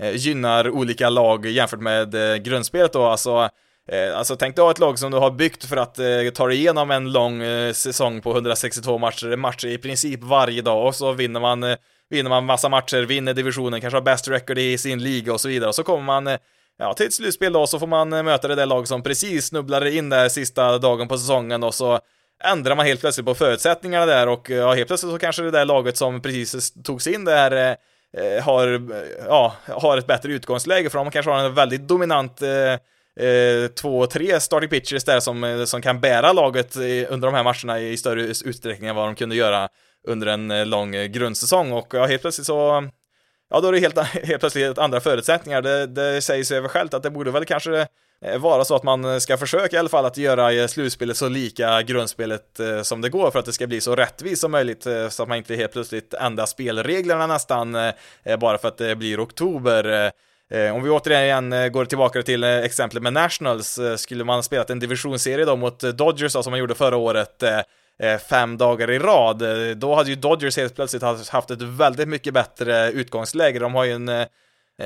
eh, 0.00 0.16
gynnar 0.16 0.70
olika 0.70 1.08
lag 1.08 1.46
jämfört 1.46 1.80
med 1.80 2.14
eh, 2.14 2.36
grundspelet 2.36 2.92
då, 2.92 3.04
alltså 3.04 3.48
eh, 3.88 4.18
Alltså 4.18 4.36
tänk 4.36 4.56
dig 4.56 4.62
ha 4.62 4.70
ett 4.70 4.78
lag 4.78 4.98
som 4.98 5.10
du 5.10 5.16
har 5.16 5.30
byggt 5.30 5.64
för 5.64 5.76
att 5.76 5.98
eh, 5.98 6.30
ta 6.34 6.46
dig 6.46 6.56
igenom 6.56 6.90
en 6.90 7.12
lång 7.12 7.42
säsong 7.74 8.20
på 8.20 8.32
162 8.32 8.98
matcher, 8.98 9.36
matcher 9.36 9.66
i 9.68 9.78
princip 9.78 10.22
varje 10.22 10.62
dag 10.62 10.86
och 10.86 10.94
så 10.94 11.12
vinner 11.12 11.40
man, 11.40 11.76
vinner 12.10 12.30
man 12.30 12.44
massa 12.44 12.68
matcher, 12.68 13.02
vinner 13.02 13.34
divisionen, 13.34 13.80
kanske 13.80 13.96
har 13.96 14.02
bäst 14.02 14.28
record 14.28 14.58
i 14.58 14.78
sin 14.78 15.02
liga 15.02 15.32
och 15.32 15.40
så 15.40 15.48
vidare. 15.48 15.68
Och 15.68 15.74
så 15.74 15.82
kommer 15.82 16.02
man 16.02 16.38
ja, 16.78 16.94
till 16.94 17.06
ett 17.06 17.14
slutspel 17.14 17.52
då 17.52 17.66
så 17.66 17.78
får 17.78 17.86
man 17.86 18.12
eh, 18.12 18.22
möta 18.22 18.48
det 18.48 18.54
där 18.54 18.66
lag 18.66 18.88
som 18.88 19.02
precis 19.02 19.46
snubblade 19.46 19.92
in 19.92 20.08
där 20.08 20.28
sista 20.28 20.78
dagen 20.78 21.08
på 21.08 21.18
säsongen 21.18 21.62
och 21.62 21.74
så 21.74 22.00
ändrar 22.44 22.76
man 22.76 22.86
helt 22.86 23.00
plötsligt 23.00 23.26
på 23.26 23.34
förutsättningarna 23.34 24.06
där 24.06 24.28
och 24.28 24.50
eh, 24.50 24.56
ja, 24.56 24.72
helt 24.72 24.86
plötsligt 24.86 25.12
så 25.12 25.18
kanske 25.18 25.42
det 25.42 25.50
där 25.50 25.64
laget 25.64 25.96
som 25.96 26.22
precis 26.22 26.72
tog 26.82 27.02
sig 27.02 27.14
in 27.14 27.24
där 27.24 27.52
eh, 27.52 27.76
eh, 28.22 28.44
har, 28.44 28.68
eh, 28.68 29.02
ja, 29.26 29.54
har 29.66 29.98
ett 29.98 30.06
bättre 30.06 30.32
utgångsläge 30.32 30.90
för 30.90 30.98
de 30.98 31.10
kanske 31.10 31.30
har 31.30 31.44
en 31.44 31.54
väldigt 31.54 31.88
dominant 31.88 32.42
eh, 32.42 33.26
eh, 33.26 33.68
två, 33.80 34.06
tre 34.06 34.40
starting 34.40 34.70
pitchers 34.70 35.04
där 35.04 35.20
som, 35.20 35.64
som 35.66 35.82
kan 35.82 36.00
bära 36.00 36.32
laget 36.32 36.76
under 37.08 37.18
de 37.18 37.34
här 37.34 37.42
matcherna 37.42 37.80
i 37.80 37.96
större 37.96 38.22
utsträckning 38.22 38.88
än 38.88 38.96
vad 38.96 39.08
de 39.08 39.14
kunde 39.14 39.36
göra 39.36 39.68
under 40.08 40.26
en 40.26 40.70
lång 40.70 40.92
grundsäsong. 40.92 41.72
Och 41.72 41.94
ja, 41.94 42.06
helt 42.06 42.22
plötsligt 42.22 42.46
så 42.46 42.88
ja 43.52 43.60
då 43.60 43.68
är 43.68 43.72
det 43.72 43.78
helt, 43.78 43.98
helt 44.24 44.40
plötsligt 44.40 44.78
andra 44.78 45.00
förutsättningar. 45.00 45.62
Det, 45.62 45.86
det 45.86 46.22
säger 46.22 46.44
sig 46.44 46.58
över 46.58 46.68
självt 46.68 46.94
att 46.94 47.02
det 47.02 47.10
borde 47.10 47.30
väl 47.30 47.44
kanske 47.44 47.86
eh, 48.24 48.38
vara 48.38 48.64
så 48.64 48.74
att 48.74 48.82
man 48.82 49.04
eh, 49.04 49.18
ska 49.18 49.36
försöka 49.36 49.76
i 49.76 49.78
alla 49.78 49.88
fall 49.88 50.04
att 50.04 50.16
göra 50.16 50.52
eh, 50.52 50.66
slutspelet 50.66 51.16
så 51.16 51.28
lika 51.28 51.82
grundspelet 51.82 52.60
som 52.82 53.00
det 53.00 53.08
går 53.08 53.30
för 53.30 53.38
att 53.38 53.44
det 53.44 53.52
ska 53.52 53.66
bli 53.66 53.80
så 53.80 53.96
rättvist 53.96 54.40
som 54.40 54.50
möjligt 54.50 54.86
så 55.10 55.22
att 55.22 55.28
man 55.28 55.38
inte 55.38 55.54
helt 55.54 55.72
plötsligt 55.72 56.14
ändrar 56.14 56.46
spelreglerna 56.46 57.26
nästan 57.26 57.76
bara 58.38 58.58
för 58.58 58.68
att 58.68 58.78
det 58.78 58.96
blir 58.96 59.24
oktober. 59.24 60.12
Om 60.74 60.82
vi 60.82 60.90
återigen 60.90 61.72
går 61.72 61.84
tillbaka 61.84 62.22
till 62.22 62.44
exemplet 62.44 63.02
med 63.02 63.12
Nationals, 63.12 63.78
skulle 63.96 64.24
man 64.24 64.42
spelat 64.42 64.70
en 64.70 64.78
divisionsserie 64.78 65.44
då 65.44 65.56
mot 65.56 65.80
Dodgers 65.80 66.32
då, 66.32 66.42
som 66.42 66.50
man 66.50 66.60
gjorde 66.60 66.74
förra 66.74 66.96
året 66.96 67.42
Eh, 68.02 68.18
fem 68.18 68.58
dagar 68.58 68.90
i 68.90 68.98
rad, 68.98 69.42
eh, 69.42 69.76
då 69.76 69.94
hade 69.94 70.10
ju 70.10 70.16
Dodgers 70.16 70.56
helt 70.56 70.74
plötsligt 70.74 71.02
haft 71.30 71.50
ett 71.50 71.62
väldigt 71.62 72.08
mycket 72.08 72.34
bättre 72.34 72.90
utgångsläge. 72.90 73.58
De 73.58 73.74
har 73.74 73.84
ju 73.84 73.92
en 73.92 74.08
eh, 74.08 74.26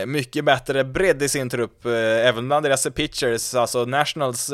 mycket 0.07 0.45
bättre 0.45 0.85
bredd 0.85 1.23
i 1.23 1.29
sin 1.29 1.51
trupp, 1.51 1.87
även 1.87 2.49
bland 2.49 2.67
deras 2.67 2.87
pitchers, 2.95 3.55
alltså 3.55 3.85
Nationals 3.85 4.53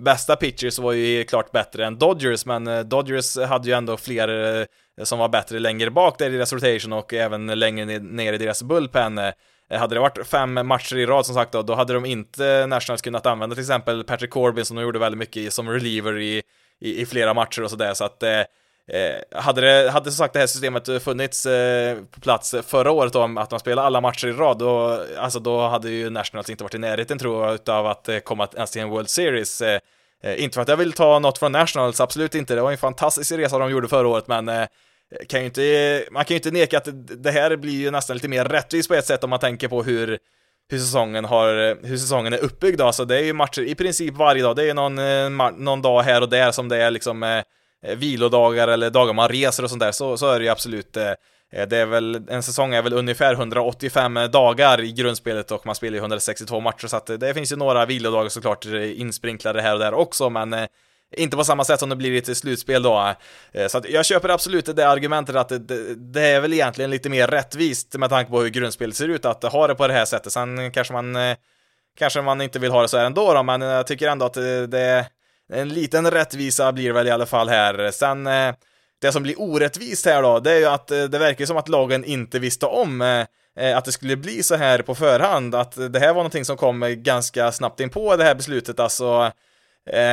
bästa 0.00 0.36
pitchers 0.36 0.78
var 0.78 0.92
ju 0.92 1.24
klart 1.24 1.52
bättre 1.52 1.86
än 1.86 1.98
Dodgers, 1.98 2.46
men 2.46 2.88
Dodgers 2.88 3.38
hade 3.38 3.68
ju 3.68 3.74
ändå 3.74 3.96
fler 3.96 4.66
som 5.02 5.18
var 5.18 5.28
bättre 5.28 5.58
längre 5.58 5.90
bak 5.90 6.18
där 6.18 6.30
i 6.30 6.32
deras 6.32 6.52
rotation 6.52 6.92
och 6.92 7.14
även 7.14 7.46
längre 7.46 7.98
ner 7.98 8.32
i 8.32 8.38
deras 8.38 8.62
bullpen. 8.62 9.20
Hade 9.70 9.94
det 9.94 10.00
varit 10.00 10.26
fem 10.26 10.66
matcher 10.66 10.96
i 10.96 11.06
rad 11.06 11.26
som 11.26 11.34
sagt 11.34 11.52
då, 11.52 11.62
då 11.62 11.74
hade 11.74 11.92
de 11.92 12.04
inte 12.04 12.66
Nationals 12.66 13.02
kunnat 13.02 13.26
använda 13.26 13.56
till 13.56 13.62
exempel 13.62 14.04
Patrick 14.04 14.30
Corbin 14.30 14.64
som 14.64 14.76
de 14.76 14.82
gjorde 14.82 14.98
väldigt 14.98 15.18
mycket 15.18 15.52
som 15.52 15.68
reliever 15.68 16.18
i, 16.18 16.42
i, 16.80 17.00
i 17.00 17.06
flera 17.06 17.34
matcher 17.34 17.62
och 17.62 17.70
sådär, 17.70 17.94
så 17.94 18.04
att 18.04 18.22
eh, 18.22 18.40
eh, 18.88 19.16
hade, 19.32 19.60
det, 19.60 19.90
hade 19.90 20.10
som 20.10 20.24
sagt 20.24 20.32
det 20.32 20.40
här 20.40 20.46
systemet 20.46 21.02
funnits 21.02 21.46
eh, 21.46 21.98
på 22.10 22.20
plats 22.20 22.54
förra 22.66 22.90
året 22.90 23.14
om 23.14 23.38
att 23.38 23.50
man 23.50 23.60
spelar 23.60 23.84
alla 23.84 24.00
matcher 24.00 24.28
i 24.28 24.32
rad, 24.32 24.58
då, 24.58 25.04
alltså 25.18 25.38
då 25.38 25.68
hade 25.68 25.90
ju 25.90 26.10
Nationals 26.10 26.50
inte 26.50 26.64
varit 26.64 26.74
i 26.74 26.78
närheten 26.78 27.18
tror 27.18 27.46
jag 27.46 27.54
utav 27.54 27.86
att 27.86 28.08
eh, 28.08 28.18
komma 28.18 28.48
ens 28.54 28.70
till 28.70 28.82
en 28.82 28.90
World 28.90 29.08
Series. 29.08 29.62
Eh, 29.62 29.80
eh 30.22 30.42
inte 30.42 30.54
för 30.54 30.62
att 30.62 30.68
jag 30.68 30.76
vill 30.76 30.92
ta 30.92 31.18
något 31.18 31.38
från 31.38 31.52
Nationals, 31.52 32.00
absolut 32.00 32.34
inte. 32.34 32.54
Det 32.54 32.62
var 32.62 32.72
en 32.72 32.78
fantastisk 32.78 33.32
resa 33.32 33.58
de 33.58 33.70
gjorde 33.70 33.88
förra 33.88 34.08
året, 34.08 34.28
men 34.28 34.48
eh, 34.48 34.66
kan 35.28 35.40
ju 35.40 35.46
inte, 35.46 36.04
man 36.10 36.24
kan 36.24 36.34
ju 36.34 36.38
inte 36.38 36.50
neka 36.50 36.78
att 36.78 36.88
det 37.22 37.30
här 37.30 37.56
blir 37.56 37.72
ju 37.72 37.90
nästan 37.90 38.16
lite 38.16 38.28
mer 38.28 38.44
rättvist 38.44 38.88
på 38.88 38.94
ett 38.94 39.06
sätt 39.06 39.24
om 39.24 39.30
man 39.30 39.38
tänker 39.38 39.68
på 39.68 39.82
hur 39.82 40.18
hur 40.70 40.78
säsongen, 40.78 41.24
har, 41.24 41.78
hur 41.86 41.96
säsongen 41.96 42.32
är 42.32 42.38
uppbyggd. 42.38 42.80
Alltså 42.80 43.04
det 43.04 43.16
är 43.16 43.24
ju 43.24 43.32
matcher 43.32 43.62
i 43.62 43.74
princip 43.74 44.14
varje 44.14 44.42
dag. 44.42 44.56
Det 44.56 44.62
är 44.62 44.66
ju 44.66 44.74
någon, 44.74 44.98
eh, 44.98 45.50
någon 45.56 45.82
dag 45.82 46.02
här 46.02 46.20
och 46.20 46.28
där 46.28 46.50
som 46.50 46.68
det 46.68 46.76
är 46.82 46.90
liksom 46.90 47.22
eh, 47.22 47.42
eh, 47.86 47.96
vilodagar 47.96 48.68
eller 48.68 48.90
dagar 48.90 49.12
man 49.12 49.28
reser 49.28 49.62
och 49.62 49.70
sånt 49.70 49.80
där, 49.80 49.92
så, 49.92 50.16
så 50.16 50.30
är 50.30 50.38
det 50.38 50.44
ju 50.44 50.50
absolut 50.50 50.96
eh, 50.96 51.12
det 51.52 51.76
är 51.76 51.86
väl, 51.86 52.22
en 52.28 52.42
säsong 52.42 52.74
är 52.74 52.82
väl 52.82 52.92
ungefär 52.92 53.32
185 53.32 54.18
dagar 54.32 54.80
i 54.80 54.92
grundspelet 54.92 55.50
och 55.50 55.66
man 55.66 55.74
spelar 55.74 55.94
ju 55.94 55.98
162 55.98 56.60
matcher 56.60 56.86
så 56.86 56.96
att 56.96 57.06
det 57.06 57.34
finns 57.34 57.52
ju 57.52 57.56
några 57.56 57.86
vilodagar 57.86 58.28
såklart 58.28 58.66
eh, 58.66 59.00
insprinklade 59.00 59.62
här 59.62 59.72
och 59.72 59.78
där 59.78 59.94
också 59.94 60.30
men 60.30 60.54
inte 61.16 61.36
på 61.36 61.44
samma 61.44 61.64
sätt 61.64 61.80
som 61.80 61.88
det 61.88 61.96
blir 61.96 62.10
i 62.10 62.18
ett 62.18 62.36
slutspel 62.36 62.82
då. 62.82 63.14
Eh, 63.52 63.68
så 63.68 63.78
att 63.78 63.88
jag 63.88 64.06
köper 64.06 64.28
absolut 64.28 64.76
det 64.76 64.88
argumentet 64.88 65.36
att 65.36 65.48
det, 65.48 65.94
det, 65.94 66.22
är 66.22 66.40
väl 66.40 66.52
egentligen 66.52 66.90
lite 66.90 67.08
mer 67.08 67.26
rättvist 67.26 67.94
med 67.98 68.10
tanke 68.10 68.30
på 68.30 68.40
hur 68.40 68.48
grundspelet 68.48 68.96
ser 68.96 69.08
ut 69.08 69.24
att 69.24 69.42
ha 69.42 69.66
det 69.66 69.74
på 69.74 69.86
det 69.86 69.92
här 69.92 70.04
sättet. 70.04 70.32
Sen 70.32 70.72
kanske 70.72 70.92
man 70.92 71.16
eh, 71.16 71.36
kanske 71.98 72.22
man 72.22 72.40
inte 72.40 72.58
vill 72.58 72.70
ha 72.70 72.82
det 72.82 72.88
så 72.88 72.98
här 72.98 73.04
ändå 73.04 73.34
då, 73.34 73.42
men 73.42 73.60
jag 73.60 73.86
tycker 73.86 74.08
ändå 74.08 74.26
att 74.26 74.36
eh, 74.36 74.42
det, 74.42 74.66
det 74.66 75.06
en 75.52 75.68
liten 75.68 76.10
rättvisa 76.10 76.72
blir 76.72 76.92
väl 76.92 77.06
i 77.06 77.10
alla 77.10 77.26
fall 77.26 77.48
här. 77.48 77.90
Sen, 77.90 78.24
det 79.00 79.12
som 79.12 79.22
blir 79.22 79.40
orättvist 79.40 80.06
här 80.06 80.22
då, 80.22 80.40
det 80.40 80.52
är 80.52 80.58
ju 80.58 80.66
att 80.66 80.86
det 80.86 81.18
verkar 81.18 81.46
som 81.46 81.56
att 81.56 81.68
lagen 81.68 82.04
inte 82.04 82.38
visste 82.38 82.66
om 82.66 83.24
att 83.74 83.84
det 83.84 83.92
skulle 83.92 84.16
bli 84.16 84.42
så 84.42 84.54
här 84.54 84.82
på 84.82 84.94
förhand, 84.94 85.54
att 85.54 85.92
det 85.92 85.98
här 85.98 86.08
var 86.08 86.14
någonting 86.14 86.44
som 86.44 86.56
kom 86.56 86.94
ganska 86.96 87.52
snabbt 87.52 87.80
in 87.80 87.90
på 87.90 88.16
det 88.16 88.24
här 88.24 88.34
beslutet, 88.34 88.80
alltså 88.80 89.32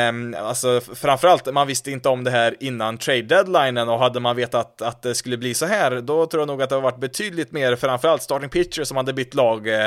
Um, 0.10 0.36
alltså 0.40 0.82
framförallt, 0.82 1.54
man 1.54 1.68
visste 1.68 1.92
inte 1.92 2.10
om 2.10 2.24
det 2.24 2.32
här 2.32 2.56
innan 2.60 2.98
trade 2.98 3.22
deadlinen 3.22 3.90
och 3.90 4.00
hade 4.00 4.20
man 4.20 4.36
vetat 4.36 4.82
att 4.82 5.02
det 5.02 5.16
skulle 5.16 5.38
bli 5.38 5.54
så 5.54 5.66
här, 5.66 6.02
då 6.02 6.26
tror 6.26 6.42
jag 6.42 6.48
nog 6.48 6.62
att 6.62 6.70
det 6.70 6.76
har 6.76 6.82
varit 6.82 7.00
betydligt 7.00 7.52
mer, 7.52 7.76
framförallt 7.76 8.22
starting 8.22 8.50
pitcher 8.50 8.84
som 8.84 8.98
hade 8.98 9.14
bytt 9.14 9.34
lag 9.34 9.68
eh, 9.68 9.86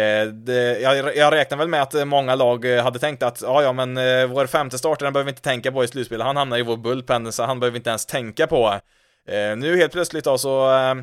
eh 0.00 0.26
det, 0.26 0.80
jag, 0.80 1.16
jag 1.16 1.32
räknar 1.32 1.58
väl 1.58 1.68
med 1.68 1.82
att 1.82 2.08
många 2.08 2.34
lag 2.34 2.64
eh, 2.64 2.82
hade 2.84 2.98
tänkt 2.98 3.22
att 3.22 3.42
ja, 3.42 3.62
ja, 3.62 3.72
men 3.72 3.96
eh, 3.96 4.26
vår 4.26 4.46
femte 4.46 4.78
starter 4.78 5.04
den 5.06 5.12
behöver 5.12 5.26
vi 5.26 5.30
inte 5.30 5.42
tänka 5.42 5.72
på 5.72 5.84
i 5.84 5.88
slutspelet. 5.88 6.26
Han 6.26 6.36
hamnar 6.36 6.58
i 6.58 6.62
vår 6.62 6.76
bullpen, 6.76 7.32
så 7.32 7.42
han 7.42 7.60
behöver 7.60 7.72
vi 7.72 7.78
inte 7.78 7.90
ens 7.90 8.06
tänka 8.06 8.46
på. 8.46 8.80
Eh, 9.28 9.56
nu 9.56 9.76
helt 9.76 9.92
plötsligt 9.92 10.24
då 10.24 10.38
så 10.38 10.70
ehm, 10.70 11.02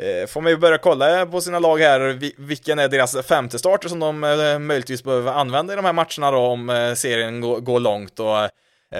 Eh, 0.00 0.26
får 0.26 0.40
man 0.40 0.52
ju 0.52 0.56
börja 0.56 0.78
kolla 0.78 1.26
på 1.26 1.40
sina 1.40 1.58
lag 1.58 1.78
här, 1.78 2.00
vilken 2.36 2.78
är 2.78 2.88
deras 2.88 3.26
femte 3.26 3.58
starter 3.58 3.88
som 3.88 4.00
de 4.00 4.24
eh, 4.24 4.58
möjligtvis 4.58 5.04
behöver 5.04 5.32
använda 5.32 5.72
i 5.72 5.76
de 5.76 5.84
här 5.84 5.92
matcherna 5.92 6.30
då 6.30 6.38
om 6.38 6.70
eh, 6.70 6.94
serien 6.94 7.40
går 7.40 7.80
långt 7.80 8.20
och 8.20 8.50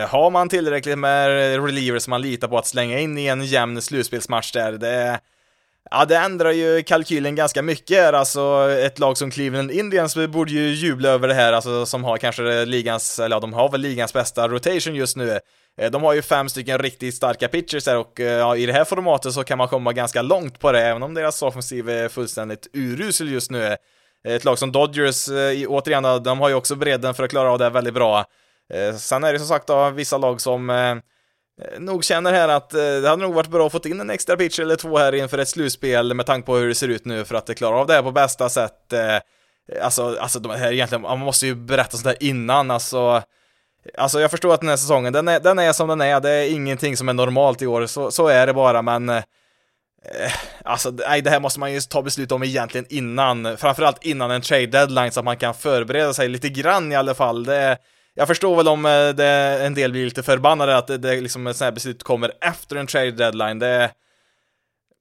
har 0.09 0.31
man 0.31 0.49
tillräckligt 0.49 0.99
med 0.99 1.29
relievers 1.65 2.03
som 2.03 2.11
man 2.11 2.23
litar 2.23 2.49
på 2.49 2.59
att 2.59 2.67
slänga 2.67 2.99
in 2.99 3.19
i 3.19 3.27
en 3.27 3.45
jämn 3.45 3.83
slutspelsmatch 3.83 4.53
där, 4.53 4.73
det 4.73 5.21
Ja, 5.91 6.05
det 6.05 6.17
ändrar 6.17 6.51
ju 6.51 6.83
kalkylen 6.83 7.35
ganska 7.35 7.63
mycket. 7.63 7.97
här, 7.97 8.13
Alltså, 8.13 8.71
ett 8.71 8.99
lag 8.99 9.19
som 9.19 9.31
Cleveland 9.31 9.71
Indians 9.71 10.17
borde 10.17 10.53
ju 10.53 10.69
jubla 10.75 11.09
över 11.09 11.29
det 11.29 11.35
här, 11.35 11.53
alltså, 11.53 11.87
som 11.87 12.05
har 12.05 12.17
kanske 12.17 12.65
ligans, 12.65 13.19
eller 13.19 13.37
ja, 13.37 13.41
de 13.41 13.53
har 13.53 13.69
väl 13.71 13.81
ligans 13.81 14.13
bästa 14.13 14.49
rotation 14.49 14.95
just 14.95 15.17
nu. 15.17 15.39
Eh, 15.79 15.91
de 15.91 16.03
har 16.03 16.13
ju 16.13 16.23
fem 16.23 16.49
stycken 16.49 16.79
riktigt 16.79 17.15
starka 17.15 17.49
pitchers 17.49 17.85
där 17.85 17.97
och 17.97 18.21
eh, 18.21 18.39
ja, 18.39 18.57
i 18.57 18.67
det 18.67 18.73
här 18.73 18.85
formatet 18.85 19.33
så 19.33 19.45
kan 19.45 19.59
man 19.59 19.69
komma 19.69 19.93
ganska 19.93 20.23
långt 20.23 20.61
på 20.61 20.73
det, 20.73 20.81
även 20.81 21.03
om 21.03 21.15
deras 21.15 21.43
offensiv 21.43 21.89
är 21.89 22.09
fullständigt 22.09 22.67
urusel 22.73 23.29
just 23.29 23.51
nu. 23.51 23.65
Eh, 23.65 23.77
ett 24.35 24.45
lag 24.45 24.59
som 24.59 24.73
Dodgers, 24.73 25.29
återigen, 25.69 26.23
de 26.23 26.41
har 26.41 26.49
ju 26.49 26.55
också 26.55 26.75
bredden 26.75 27.15
för 27.15 27.25
att 27.25 27.31
klara 27.31 27.51
av 27.53 27.59
det 27.59 27.71
väldigt 27.71 27.95
bra. 27.95 28.25
Sen 28.99 29.25
är 29.25 29.33
det 29.33 29.39
som 29.39 29.49
sagt 29.49 29.67
då, 29.67 29.91
vissa 29.91 30.19
lag 30.19 30.41
som 30.41 31.01
nog 31.79 32.05
känner 32.05 32.33
här 32.33 32.49
att 32.49 32.71
det 32.71 33.09
hade 33.09 33.23
nog 33.23 33.35
varit 33.35 33.49
bra 33.49 33.67
att 33.67 33.73
få 33.73 33.81
in 33.85 34.01
en 34.01 34.11
extra 34.11 34.37
pitcher 34.37 34.63
eller 34.63 34.77
två 34.77 34.99
här 34.99 35.15
inför 35.15 35.39
ett 35.39 35.49
slutspel 35.49 36.15
med 36.15 36.27
tanke 36.27 36.47
på 36.47 36.57
hur 36.57 36.69
det 36.69 36.75
ser 36.75 36.89
ut 36.89 37.05
nu 37.05 37.25
för 37.25 37.35
att 37.35 37.57
klara 37.57 37.77
av 37.77 37.87
det 37.87 37.93
här 37.93 38.03
på 38.03 38.13
bästa 38.13 38.49
sätt. 38.49 38.95
Alltså, 39.83 40.17
alltså 40.21 40.41
de 40.41 40.51
här 40.51 40.73
egentligen, 40.73 41.03
man 41.03 41.19
måste 41.19 41.47
ju 41.47 41.55
berätta 41.55 41.91
sånt 41.91 42.07
här 42.07 42.17
innan, 42.21 42.71
alltså. 42.71 43.23
Alltså 43.97 44.21
jag 44.21 44.31
förstår 44.31 44.55
att 44.55 44.61
den 44.61 44.69
här 44.69 44.77
säsongen, 44.77 45.13
den 45.13 45.29
är, 45.29 45.41
den 45.41 45.59
är 45.59 45.73
som 45.73 45.89
den 45.89 46.01
är, 46.01 46.21
det 46.21 46.31
är 46.31 46.51
ingenting 46.51 46.97
som 46.97 47.09
är 47.09 47.13
normalt 47.13 47.63
i 47.63 47.67
år, 47.67 47.87
så, 47.87 48.11
så 48.11 48.29
är 48.29 48.47
det 48.47 48.55
bara, 48.55 48.83
men 48.83 49.09
eh, 49.09 49.17
eh 49.17 50.33
Alltså, 50.65 50.91
nej, 50.91 51.23
det 51.23 51.31
här 51.31 51.41
måste 51.41 51.61
man 51.61 51.73
ju 51.73 51.81
ta 51.81 52.03
beslut 52.03 52.33
om 52.33 52.43
egentligen 52.43 52.87
innan, 52.89 53.57
framförallt 53.57 54.05
innan 54.05 54.31
en 54.31 54.41
trade 54.41 54.67
deadline 54.67 55.11
så 55.11 55.21
att 55.21 55.25
man 55.25 55.37
kan 55.37 55.55
förbereda 55.55 56.15
sig 56.15 56.29
lite 56.29 56.49
grann 56.49 56.93
i 56.93 56.97
alla 56.97 57.15
fall. 57.15 57.45
Det, 57.45 57.79
jag 58.15 58.29
förstår 58.29 58.57
väl 58.57 58.69
om 58.69 58.87
eh, 58.87 59.09
det, 59.09 59.27
en 59.67 59.75
del 59.75 59.93
blir 59.93 60.05
lite 60.05 60.23
förbannade 60.23 60.77
att 60.77 60.87
det, 60.87 60.99
det 60.99 61.21
liksom 61.21 61.47
ett 61.47 61.57
sånt 61.57 61.65
här 61.65 61.73
beslut 61.73 62.03
kommer 62.03 62.33
efter 62.41 62.77
en 62.77 62.87
trade 62.87 63.11
deadline. 63.11 63.59
Det, 63.59 63.85
eh, 63.85 63.91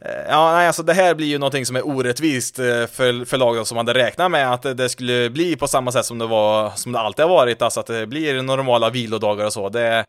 Eh, 0.06 0.30
ja, 0.30 0.54
nej, 0.54 0.68
alltså 0.68 0.84
det 0.84 0.94
här 0.94 1.16
blir 1.16 1.28
ju 1.28 1.38
någonting 1.38 1.66
som 1.66 1.76
är 1.76 1.88
orättvist 1.88 2.60
eh, 2.60 2.88
för, 2.88 3.26
för 3.26 3.38
lagen 3.38 3.66
som 3.66 3.78
hade 3.78 3.94
räknat 3.94 4.32
med 4.32 4.54
att 4.54 4.78
det 4.78 4.90
skulle 4.90 5.30
bli 5.30 5.56
på 5.56 5.68
samma 5.68 5.92
sätt 5.92 6.06
som 6.06 6.18
det 6.18 6.28
var, 6.28 6.72
som 6.76 6.92
det 6.92 7.00
alltid 7.00 7.26
har 7.26 7.30
varit, 7.30 7.62
alltså 7.62 7.80
att 7.80 7.86
det 7.86 8.08
blir 8.08 8.42
normala 8.42 8.90
vilodagar 8.90 9.46
och 9.46 9.54
så. 9.54 9.70
Det, 9.70 10.06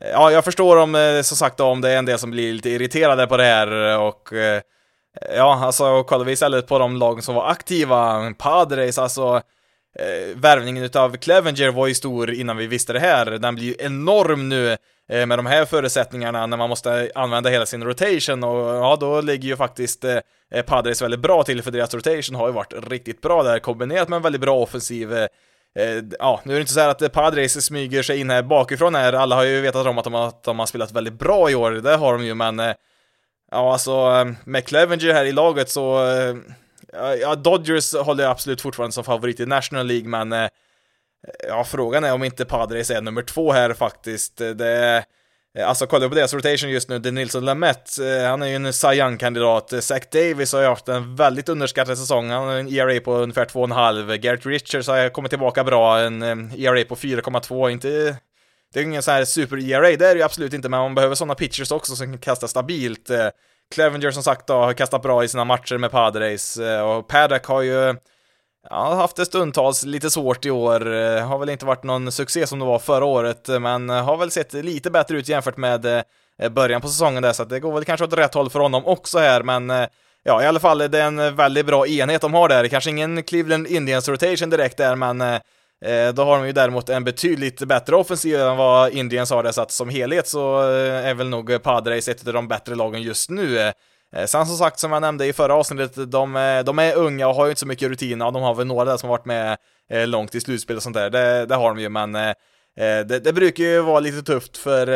eh, 0.00 0.08
ja, 0.10 0.30
jag 0.30 0.44
förstår 0.44 0.76
om, 0.76 1.22
som 1.24 1.36
sagt, 1.36 1.60
om 1.60 1.80
det 1.80 1.90
är 1.90 1.98
en 1.98 2.04
del 2.04 2.18
som 2.18 2.30
blir 2.30 2.52
lite 2.52 2.70
irriterade 2.70 3.26
på 3.26 3.36
det 3.36 3.44
här 3.44 3.98
och 3.98 4.28
ja, 5.36 5.64
alltså 5.64 6.02
kollar 6.02 6.24
vi 6.24 6.32
istället 6.32 6.66
på 6.66 6.78
de 6.78 6.96
lagen 6.96 7.22
som 7.22 7.34
var 7.34 7.50
aktiva, 7.50 8.32
Padres, 8.38 8.98
alltså 8.98 9.42
värvningen 10.34 10.84
utav 10.84 11.16
Clevenger 11.16 11.70
var 11.70 11.86
ju 11.86 11.94
stor 11.94 12.30
innan 12.30 12.56
vi 12.56 12.66
visste 12.66 12.92
det 12.92 13.00
här. 13.00 13.26
Den 13.26 13.54
blir 13.54 13.64
ju 13.64 13.74
enorm 13.78 14.48
nu 14.48 14.76
Eh, 15.10 15.26
med 15.26 15.38
de 15.38 15.46
här 15.46 15.64
förutsättningarna 15.64 16.46
när 16.46 16.56
man 16.56 16.68
måste 16.68 17.10
använda 17.14 17.50
hela 17.50 17.66
sin 17.66 17.84
rotation 17.84 18.44
och 18.44 18.74
ja, 18.74 18.96
då 19.00 19.20
ligger 19.20 19.48
ju 19.48 19.56
faktiskt 19.56 20.04
eh, 20.04 20.18
eh, 20.54 20.62
Padres 20.62 21.02
väldigt 21.02 21.20
bra 21.20 21.42
till 21.42 21.62
för 21.62 21.70
deras 21.70 21.94
rotation 21.94 22.34
har 22.34 22.46
ju 22.46 22.52
varit 22.52 22.74
riktigt 22.88 23.20
bra 23.20 23.42
där 23.42 23.58
kombinerat 23.58 24.08
med 24.08 24.16
en 24.16 24.22
väldigt 24.22 24.40
bra 24.40 24.56
offensiv 24.56 25.12
eh, 25.12 25.26
eh 25.78 26.02
ja, 26.18 26.40
nu 26.44 26.52
är 26.52 26.56
det 26.56 26.60
inte 26.60 26.72
så 26.72 26.80
här 26.80 26.88
att 26.88 27.12
Padres 27.12 27.64
smyger 27.64 28.02
sig 28.02 28.20
in 28.20 28.30
här 28.30 28.42
bakifrån 28.42 28.94
här, 28.94 29.12
alla 29.12 29.36
har 29.36 29.44
ju 29.44 29.60
vetat 29.60 29.86
om 29.86 29.98
att 29.98 30.04
de 30.04 30.14
har, 30.14 30.28
att 30.28 30.42
de 30.42 30.58
har 30.58 30.66
spelat 30.66 30.92
väldigt 30.92 31.18
bra 31.18 31.50
i 31.50 31.54
år, 31.54 31.70
det 31.70 31.96
har 31.96 32.12
de 32.12 32.24
ju, 32.24 32.34
men 32.34 32.58
ja, 33.50 33.72
alltså 33.72 34.26
med 34.44 34.64
Clevenger 34.64 35.14
här 35.14 35.24
i 35.24 35.32
laget 35.32 35.70
så 35.70 36.00
ja, 37.20 37.34
Dodgers 37.34 37.94
håller 37.94 38.24
jag 38.24 38.30
absolut 38.30 38.60
fortfarande 38.60 38.92
som 38.92 39.04
favorit 39.04 39.40
i 39.40 39.46
National 39.46 39.86
League, 39.86 40.08
men 40.08 40.48
ja, 41.48 41.64
frågan 41.64 42.04
är 42.04 42.12
om 42.12 42.24
inte 42.24 42.44
Padres 42.44 42.90
är 42.90 43.00
nummer 43.00 43.22
två 43.22 43.52
här 43.52 43.72
faktiskt. 43.72 44.36
Det 44.36 45.04
Alltså 45.58 45.86
kollar 45.86 46.08
på 46.08 46.14
deras 46.14 46.34
rotation 46.34 46.70
just 46.70 46.88
nu, 46.88 46.98
det 46.98 47.08
är 47.08 47.12
Nilsson 47.12 47.44
Lamette. 47.44 48.08
Eh, 48.08 48.28
han 48.28 48.42
är 48.42 48.46
ju 48.46 48.54
en 48.54 48.72
Cy 48.72 48.86
Young-kandidat. 48.86 49.72
Eh, 49.72 49.80
Zach 49.80 50.02
Davis 50.12 50.52
har 50.52 50.60
ju 50.60 50.66
haft 50.66 50.88
en 50.88 51.16
väldigt 51.16 51.48
underskattad 51.48 51.98
säsong, 51.98 52.30
han 52.30 52.48
har 52.48 52.54
en 52.54 52.68
ERA 52.68 53.00
på 53.00 53.14
ungefär 53.14 53.44
2,5. 53.44 54.10
Eh, 54.10 54.16
Garrett 54.16 54.46
Richards 54.46 54.88
har 54.88 55.08
kommit 55.08 55.30
tillbaka 55.30 55.64
bra, 55.64 55.98
en 55.98 56.22
ERA 56.22 56.84
på 56.84 56.96
4,2, 56.96 57.70
inte... 57.70 58.16
Det 58.72 58.80
är 58.80 58.84
ingen 58.84 59.02
sån 59.02 59.14
här 59.14 59.24
super-ERA, 59.24 59.96
det 59.96 60.06
är 60.06 60.14
det 60.14 60.18
ju 60.18 60.22
absolut 60.22 60.52
inte, 60.52 60.68
men 60.68 60.80
man 60.80 60.94
behöver 60.94 61.14
sådana 61.14 61.34
pitchers 61.34 61.70
också 61.70 61.96
som 61.96 62.06
kan 62.06 62.18
kasta 62.18 62.48
stabilt. 62.48 63.10
Clevenger 63.74 64.10
som 64.10 64.22
sagt 64.22 64.46
då, 64.46 64.54
har 64.54 64.72
kastat 64.72 65.02
bra 65.02 65.24
i 65.24 65.28
sina 65.28 65.44
matcher 65.44 65.78
med 65.78 65.90
Padres 65.90 66.58
och 66.84 67.08
Paddock 67.08 67.44
har 67.44 67.62
ju 67.62 67.96
Ja, 68.68 68.76
har 68.76 68.96
haft 68.96 69.16
det 69.16 69.26
stundtals 69.26 69.84
lite 69.84 70.10
svårt 70.10 70.46
i 70.46 70.50
år. 70.50 70.94
Eh, 70.94 71.26
har 71.26 71.38
väl 71.38 71.48
inte 71.48 71.66
varit 71.66 71.82
någon 71.82 72.12
succé 72.12 72.46
som 72.46 72.58
det 72.58 72.64
var 72.64 72.78
förra 72.78 73.04
året, 73.04 73.48
eh, 73.48 73.60
men 73.60 73.90
eh, 73.90 74.04
har 74.04 74.16
väl 74.16 74.30
sett 74.30 74.52
lite 74.52 74.90
bättre 74.90 75.18
ut 75.18 75.28
jämfört 75.28 75.56
med 75.56 76.04
början 76.50 76.80
på 76.80 76.88
säsongen 76.88 77.22
där, 77.22 77.32
så 77.32 77.42
att 77.42 77.48
det 77.48 77.60
går 77.60 77.72
väl 77.72 77.84
kanske 77.84 78.04
åt 78.04 78.12
rätt 78.12 78.34
håll 78.34 78.50
för 78.50 78.60
honom 78.60 78.86
också 78.86 79.18
här, 79.18 79.42
men 79.42 79.88
ja, 80.22 80.42
i 80.42 80.46
alla 80.46 80.60
fall, 80.60 80.78
det 80.78 80.98
är 80.98 81.06
en 81.06 81.36
väldigt 81.36 81.66
bra 81.66 81.86
enhet 81.86 82.20
de 82.20 82.34
har 82.34 82.48
där. 82.48 82.68
Kanske 82.68 82.90
ingen 82.90 83.22
Cleveland 83.22 83.66
Indians 83.66 84.08
rotation 84.08 84.50
direkt 84.50 84.76
där, 84.76 84.94
men 84.94 85.20
eh, 85.20 86.12
då 86.14 86.24
har 86.24 86.36
de 86.38 86.46
ju 86.46 86.52
däremot 86.52 86.88
en 86.88 87.04
betydligt 87.04 87.64
bättre 87.64 87.96
offensiv 87.96 88.40
än 88.40 88.56
vad 88.56 88.92
Indians 88.92 89.30
har 89.30 89.42
det, 89.42 89.52
så 89.52 89.62
att 89.62 89.72
som 89.72 89.88
helhet 89.88 90.28
så 90.28 90.58
är 90.60 91.14
väl 91.14 91.28
nog 91.28 91.62
Padres 91.62 92.08
ett 92.08 92.26
av 92.26 92.32
de 92.32 92.48
bättre 92.48 92.74
lagen 92.74 93.02
just 93.02 93.30
nu. 93.30 93.72
Eh, 94.16 94.26
sen 94.26 94.46
som 94.46 94.56
sagt, 94.56 94.78
som 94.78 94.92
jag 94.92 95.00
nämnde 95.00 95.26
i 95.26 95.32
förra 95.32 95.54
avsnittet, 95.54 96.10
de, 96.10 96.36
eh, 96.36 96.64
de 96.64 96.78
är 96.78 96.94
unga 96.94 97.28
och 97.28 97.34
har 97.34 97.44
ju 97.44 97.50
inte 97.50 97.60
så 97.60 97.66
mycket 97.66 97.88
rutin, 97.88 98.22
och 98.22 98.32
de 98.32 98.42
har 98.42 98.54
väl 98.54 98.66
några 98.66 98.84
där 98.84 98.96
som 98.96 99.08
har 99.08 99.16
varit 99.16 99.26
med 99.26 99.58
eh, 99.90 100.06
långt 100.06 100.34
i 100.34 100.40
slutspel 100.40 100.76
och 100.76 100.82
sånt 100.82 100.96
där, 100.96 101.10
det, 101.10 101.46
det 101.46 101.54
har 101.54 101.68
de 101.68 101.80
ju, 101.80 101.88
men 101.88 102.12
det, 102.76 103.18
det, 103.24 103.32
brukar 103.32 103.64
ju 103.64 103.80
vara 103.80 104.00
lite 104.00 104.22
tufft 104.22 104.56
för, 104.56 104.86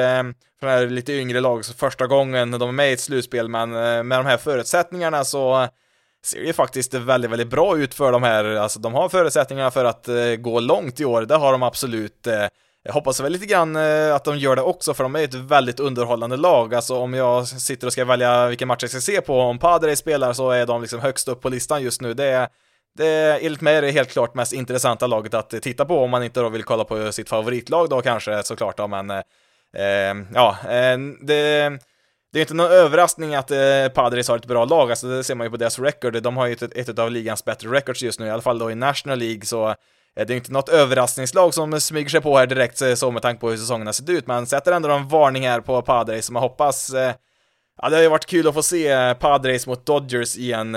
för 0.60 0.66
de 0.66 0.66
här 0.66 0.86
lite 0.86 1.12
yngre 1.12 1.40
lag 1.40 1.64
första 1.64 2.06
gången 2.06 2.50
de 2.50 2.62
är 2.62 2.72
med 2.72 2.90
i 2.90 2.92
ett 2.92 3.00
slutspel, 3.00 3.48
men 3.48 3.70
med 4.08 4.18
de 4.18 4.26
här 4.26 4.36
förutsättningarna 4.36 5.24
så 5.24 5.68
ser 6.24 6.40
det 6.40 6.46
ju 6.46 6.52
faktiskt 6.52 6.94
väldigt, 6.94 7.30
väldigt 7.30 7.48
bra 7.48 7.78
ut 7.78 7.94
för 7.94 8.12
de 8.12 8.22
här, 8.22 8.44
alltså 8.44 8.78
de 8.78 8.94
har 8.94 9.08
förutsättningarna 9.08 9.70
för 9.70 9.84
att 9.84 10.08
gå 10.38 10.60
långt 10.60 11.00
i 11.00 11.04
år, 11.04 11.22
det 11.22 11.36
har 11.36 11.52
de 11.52 11.62
absolut. 11.62 12.26
Jag 12.86 12.92
hoppas 12.92 13.20
väl 13.20 13.32
lite 13.32 13.46
grann 13.46 13.76
eh, 13.76 14.14
att 14.14 14.24
de 14.24 14.38
gör 14.38 14.56
det 14.56 14.62
också, 14.62 14.94
för 14.94 15.04
de 15.04 15.16
är 15.16 15.24
ett 15.24 15.34
väldigt 15.34 15.80
underhållande 15.80 16.36
lag. 16.36 16.74
Alltså 16.74 16.96
om 16.96 17.14
jag 17.14 17.48
sitter 17.48 17.86
och 17.86 17.92
ska 17.92 18.04
välja 18.04 18.46
vilken 18.46 18.68
match 18.68 18.82
jag 18.82 18.90
ska 18.90 19.00
se 19.00 19.20
på, 19.20 19.40
om 19.40 19.58
Padre 19.58 19.96
spelar 19.96 20.32
så 20.32 20.50
är 20.50 20.66
de 20.66 20.80
liksom 20.80 21.00
högst 21.00 21.28
upp 21.28 21.40
på 21.40 21.48
listan 21.48 21.82
just 21.82 22.00
nu. 22.00 22.14
Det 22.14 22.24
är, 22.24 22.48
det 22.98 23.06
är 23.06 23.38
enligt 23.42 23.60
mig 23.60 23.76
är 23.76 23.82
det 23.82 23.90
helt 23.90 24.10
klart 24.10 24.34
mest 24.34 24.52
intressanta 24.52 25.06
laget 25.06 25.34
att 25.34 25.50
titta 25.50 25.84
på 25.84 25.98
om 25.98 26.10
man 26.10 26.22
inte 26.22 26.40
då 26.40 26.48
vill 26.48 26.64
kolla 26.64 26.84
på 26.84 27.12
sitt 27.12 27.28
favoritlag 27.28 27.88
då 27.88 28.02
kanske 28.02 28.42
såklart 28.42 28.76
då, 28.76 28.88
men 28.88 29.10
eh, 29.10 29.22
eh, 29.76 30.14
ja, 30.34 30.56
det 31.20 31.78
det 32.34 32.38
är 32.38 32.42
inte 32.42 32.54
någon 32.54 32.70
överraskning 32.70 33.34
att 33.34 33.50
eh, 33.50 33.88
Padres 33.94 34.28
har 34.28 34.36
ett 34.36 34.46
bra 34.46 34.64
lag, 34.64 34.90
alltså 34.90 35.06
det 35.06 35.24
ser 35.24 35.34
man 35.34 35.46
ju 35.46 35.50
på 35.50 35.56
deras 35.56 35.78
record. 35.78 36.22
De 36.22 36.36
har 36.36 36.46
ju 36.46 36.52
ett, 36.52 36.62
ett 36.62 36.98
av 36.98 37.10
ligans 37.10 37.44
bättre 37.44 37.68
records 37.68 38.02
just 38.02 38.20
nu, 38.20 38.26
i 38.26 38.30
alla 38.30 38.42
fall 38.42 38.58
då 38.58 38.70
i 38.70 38.74
National 38.74 39.18
League, 39.18 39.44
så 39.44 39.74
Eh, 40.16 40.26
det 40.26 40.34
är 40.34 40.36
inte 40.36 40.52
något 40.52 40.68
överraskningslag 40.68 41.54
som 41.54 41.80
smyger 41.80 42.08
sig 42.08 42.20
på 42.20 42.38
här 42.38 42.46
direkt 42.46 42.82
eh, 42.82 42.94
så 42.94 43.10
med 43.10 43.22
tanke 43.22 43.40
på 43.40 43.50
hur 43.50 43.56
säsongen 43.56 43.86
har 43.86 43.92
sett 43.92 44.08
ut, 44.08 44.26
men 44.26 44.46
sätter 44.46 44.72
ändå 44.72 44.90
en 44.90 45.08
varning 45.08 45.48
här 45.48 45.60
på 45.60 45.82
Padres 45.82 46.26
som 46.26 46.36
jag 46.36 46.42
hoppas 46.42 46.90
eh, 46.90 47.12
Ja, 47.82 47.88
det 47.88 47.96
har 47.96 48.02
ju 48.02 48.08
varit 48.08 48.26
kul 48.26 48.48
att 48.48 48.54
få 48.54 48.62
se 48.62 49.14
Padres 49.14 49.66
mot 49.66 49.86
Dodgers 49.86 50.36
i 50.36 50.52
en, 50.52 50.76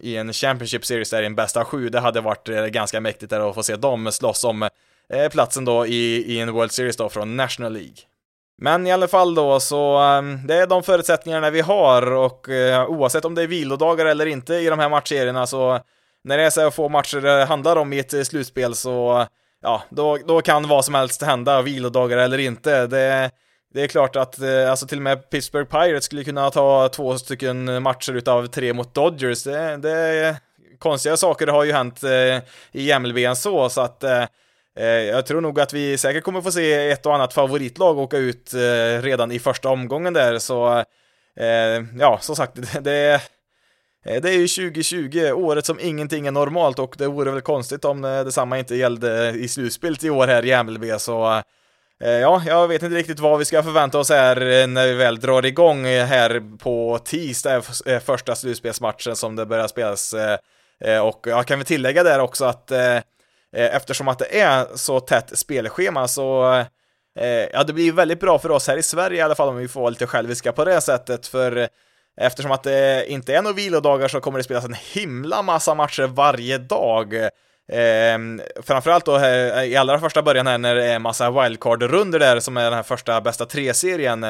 i 0.00 0.16
en 0.16 0.32
Championship 0.32 0.84
Series 0.84 1.10
där 1.10 1.22
i 1.22 1.26
en 1.26 1.34
bästa 1.34 1.64
sju. 1.64 1.88
Det 1.88 2.00
hade 2.00 2.20
varit 2.20 2.48
ganska 2.72 3.00
mäktigt 3.00 3.30
där 3.30 3.48
att 3.48 3.54
få 3.54 3.62
se 3.62 3.76
dem 3.76 4.12
slåss 4.12 4.44
om 4.44 4.68
platsen 5.30 5.64
då 5.64 5.86
i, 5.86 6.24
i 6.34 6.40
en 6.40 6.52
World 6.52 6.72
Series 6.72 6.96
då 6.96 7.08
från 7.08 7.36
National 7.36 7.72
League. 7.72 7.94
Men 8.58 8.86
i 8.86 8.92
alla 8.92 9.08
fall 9.08 9.34
då 9.34 9.60
så, 9.60 9.98
ehm, 9.98 10.46
det 10.46 10.54
är 10.54 10.66
de 10.66 10.82
förutsättningarna 10.82 11.50
vi 11.50 11.60
har 11.60 12.12
och 12.12 12.48
oavsett 12.88 13.24
om 13.24 13.34
det 13.34 13.42
är 13.42 13.46
vilodagar 13.46 14.06
eller 14.06 14.26
inte 14.26 14.54
i 14.54 14.66
de 14.66 14.78
här 14.78 14.88
matchserierna 14.88 15.46
så 15.46 15.80
när 16.24 16.38
det 16.38 16.44
är 16.44 16.50
så 16.50 16.70
få 16.70 16.88
matcher 16.88 17.20
det 17.20 17.44
handlar 17.44 17.76
om 17.76 17.92
i 17.92 17.98
ett 17.98 18.14
eh, 18.14 18.22
slutspel 18.22 18.74
så 18.74 19.26
ja, 19.62 19.82
då, 19.90 20.18
då 20.26 20.42
kan 20.42 20.68
vad 20.68 20.84
som 20.84 20.94
helst 20.94 21.22
hända, 21.22 21.62
vilodagar 21.62 22.18
eller 22.18 22.38
inte. 22.38 22.86
Det, 22.86 23.30
det 23.74 23.82
är 23.82 23.86
klart 23.86 24.16
att 24.16 24.38
eh, 24.38 24.70
alltså 24.70 24.86
till 24.86 24.98
och 24.98 25.02
med 25.02 25.30
Pittsburgh 25.30 25.70
Pirates 25.70 26.04
skulle 26.04 26.24
kunna 26.24 26.50
ta 26.50 26.88
två 26.88 27.18
stycken 27.18 27.82
matcher 27.82 28.12
utav 28.12 28.46
tre 28.46 28.72
mot 28.72 28.94
Dodgers. 28.94 29.44
Det, 29.44 29.76
det 29.76 30.36
konstiga 30.78 31.16
saker 31.16 31.46
har 31.46 31.64
ju 31.64 31.72
hänt 31.72 32.02
eh, 32.02 32.38
i 32.72 32.98
MLB 32.98 33.18
än 33.18 33.36
så, 33.36 33.68
så 33.68 33.80
att 33.80 34.04
jag 35.10 35.26
tror 35.26 35.40
nog 35.40 35.60
att 35.60 35.72
vi 35.72 35.98
säkert 35.98 36.24
kommer 36.24 36.40
få 36.40 36.52
se 36.52 36.90
ett 36.90 37.06
och 37.06 37.14
annat 37.14 37.34
favoritlag 37.34 37.98
åka 37.98 38.16
ut 38.16 38.54
redan 39.00 39.32
i 39.32 39.38
första 39.38 39.68
omgången 39.68 40.12
där, 40.12 40.38
så 40.38 40.84
ja, 41.98 42.18
som 42.20 42.36
sagt, 42.36 42.54
det, 42.84 43.20
Eh, 44.04 44.22
det 44.22 44.30
är 44.30 44.38
ju 44.38 44.48
2020, 44.48 45.32
året 45.32 45.66
som 45.66 45.80
ingenting 45.80 46.26
är 46.26 46.30
normalt 46.30 46.78
och 46.78 46.94
det 46.98 47.06
vore 47.06 47.30
väl 47.30 47.40
konstigt 47.40 47.84
om 47.84 48.04
eh, 48.04 48.24
detsamma 48.24 48.58
inte 48.58 48.76
gällde 48.76 49.30
i 49.30 49.48
slutspelet 49.48 50.04
i 50.04 50.10
år 50.10 50.26
här 50.26 50.44
i 50.44 50.62
MLB, 50.62 50.84
så 51.00 51.42
eh, 52.04 52.10
Ja, 52.10 52.42
jag 52.46 52.68
vet 52.68 52.82
inte 52.82 52.96
riktigt 52.96 53.20
vad 53.20 53.38
vi 53.38 53.44
ska 53.44 53.62
förvänta 53.62 53.98
oss 53.98 54.10
här 54.10 54.66
när 54.66 54.86
vi 54.86 54.94
väl 54.94 55.20
drar 55.20 55.46
igång 55.46 55.84
här 55.84 56.58
på 56.58 56.98
tisdag, 57.04 57.62
första 58.04 58.34
slutspelsmatchen 58.34 59.16
som 59.16 59.36
det 59.36 59.46
börjar 59.46 59.68
spelas. 59.68 60.14
Och 61.02 61.26
jag 61.26 61.46
kan 61.46 61.58
väl 61.58 61.66
tillägga 61.66 62.02
där 62.02 62.18
också 62.18 62.44
att 62.44 62.72
eftersom 63.52 64.08
att 64.08 64.18
det 64.18 64.40
är 64.40 64.66
så 64.74 65.00
tätt 65.00 65.38
spelschema 65.38 66.08
så 66.08 66.64
ja, 67.52 67.64
det 67.64 67.72
blir 67.72 67.92
väldigt 67.92 68.20
bra 68.20 68.38
för 68.38 68.50
oss 68.50 68.68
här 68.68 68.76
i 68.76 68.82
Sverige 68.82 69.18
i 69.18 69.20
alla 69.20 69.34
fall 69.34 69.48
om 69.48 69.56
vi 69.56 69.68
får 69.68 69.80
vara 69.80 69.90
lite 69.90 70.06
själviska 70.06 70.52
på 70.52 70.64
det 70.64 70.80
sättet, 70.80 71.26
för 71.26 71.68
eftersom 72.20 72.50
att 72.50 72.62
det 72.62 73.04
inte 73.08 73.34
är 73.34 73.42
några 73.42 73.56
vilodagar 73.56 74.08
så 74.08 74.20
kommer 74.20 74.38
det 74.38 74.44
spelas 74.44 74.64
en 74.64 74.76
himla 74.92 75.42
massa 75.42 75.74
matcher 75.74 76.06
varje 76.06 76.58
dag. 76.58 77.14
Eh, 77.72 78.18
framförallt 78.62 79.04
då 79.04 79.16
här, 79.16 79.62
i 79.64 79.76
allra 79.76 80.00
första 80.00 80.22
början 80.22 80.46
här 80.46 80.58
när 80.58 80.74
det 80.74 80.84
är 80.84 80.98
massa 80.98 81.30
wildcard-runder 81.30 82.18
där 82.18 82.40
som 82.40 82.56
är 82.56 82.64
den 82.64 82.72
här 82.72 82.82
första 82.82 83.20
bästa 83.20 83.46
tre-serien. 83.46 84.24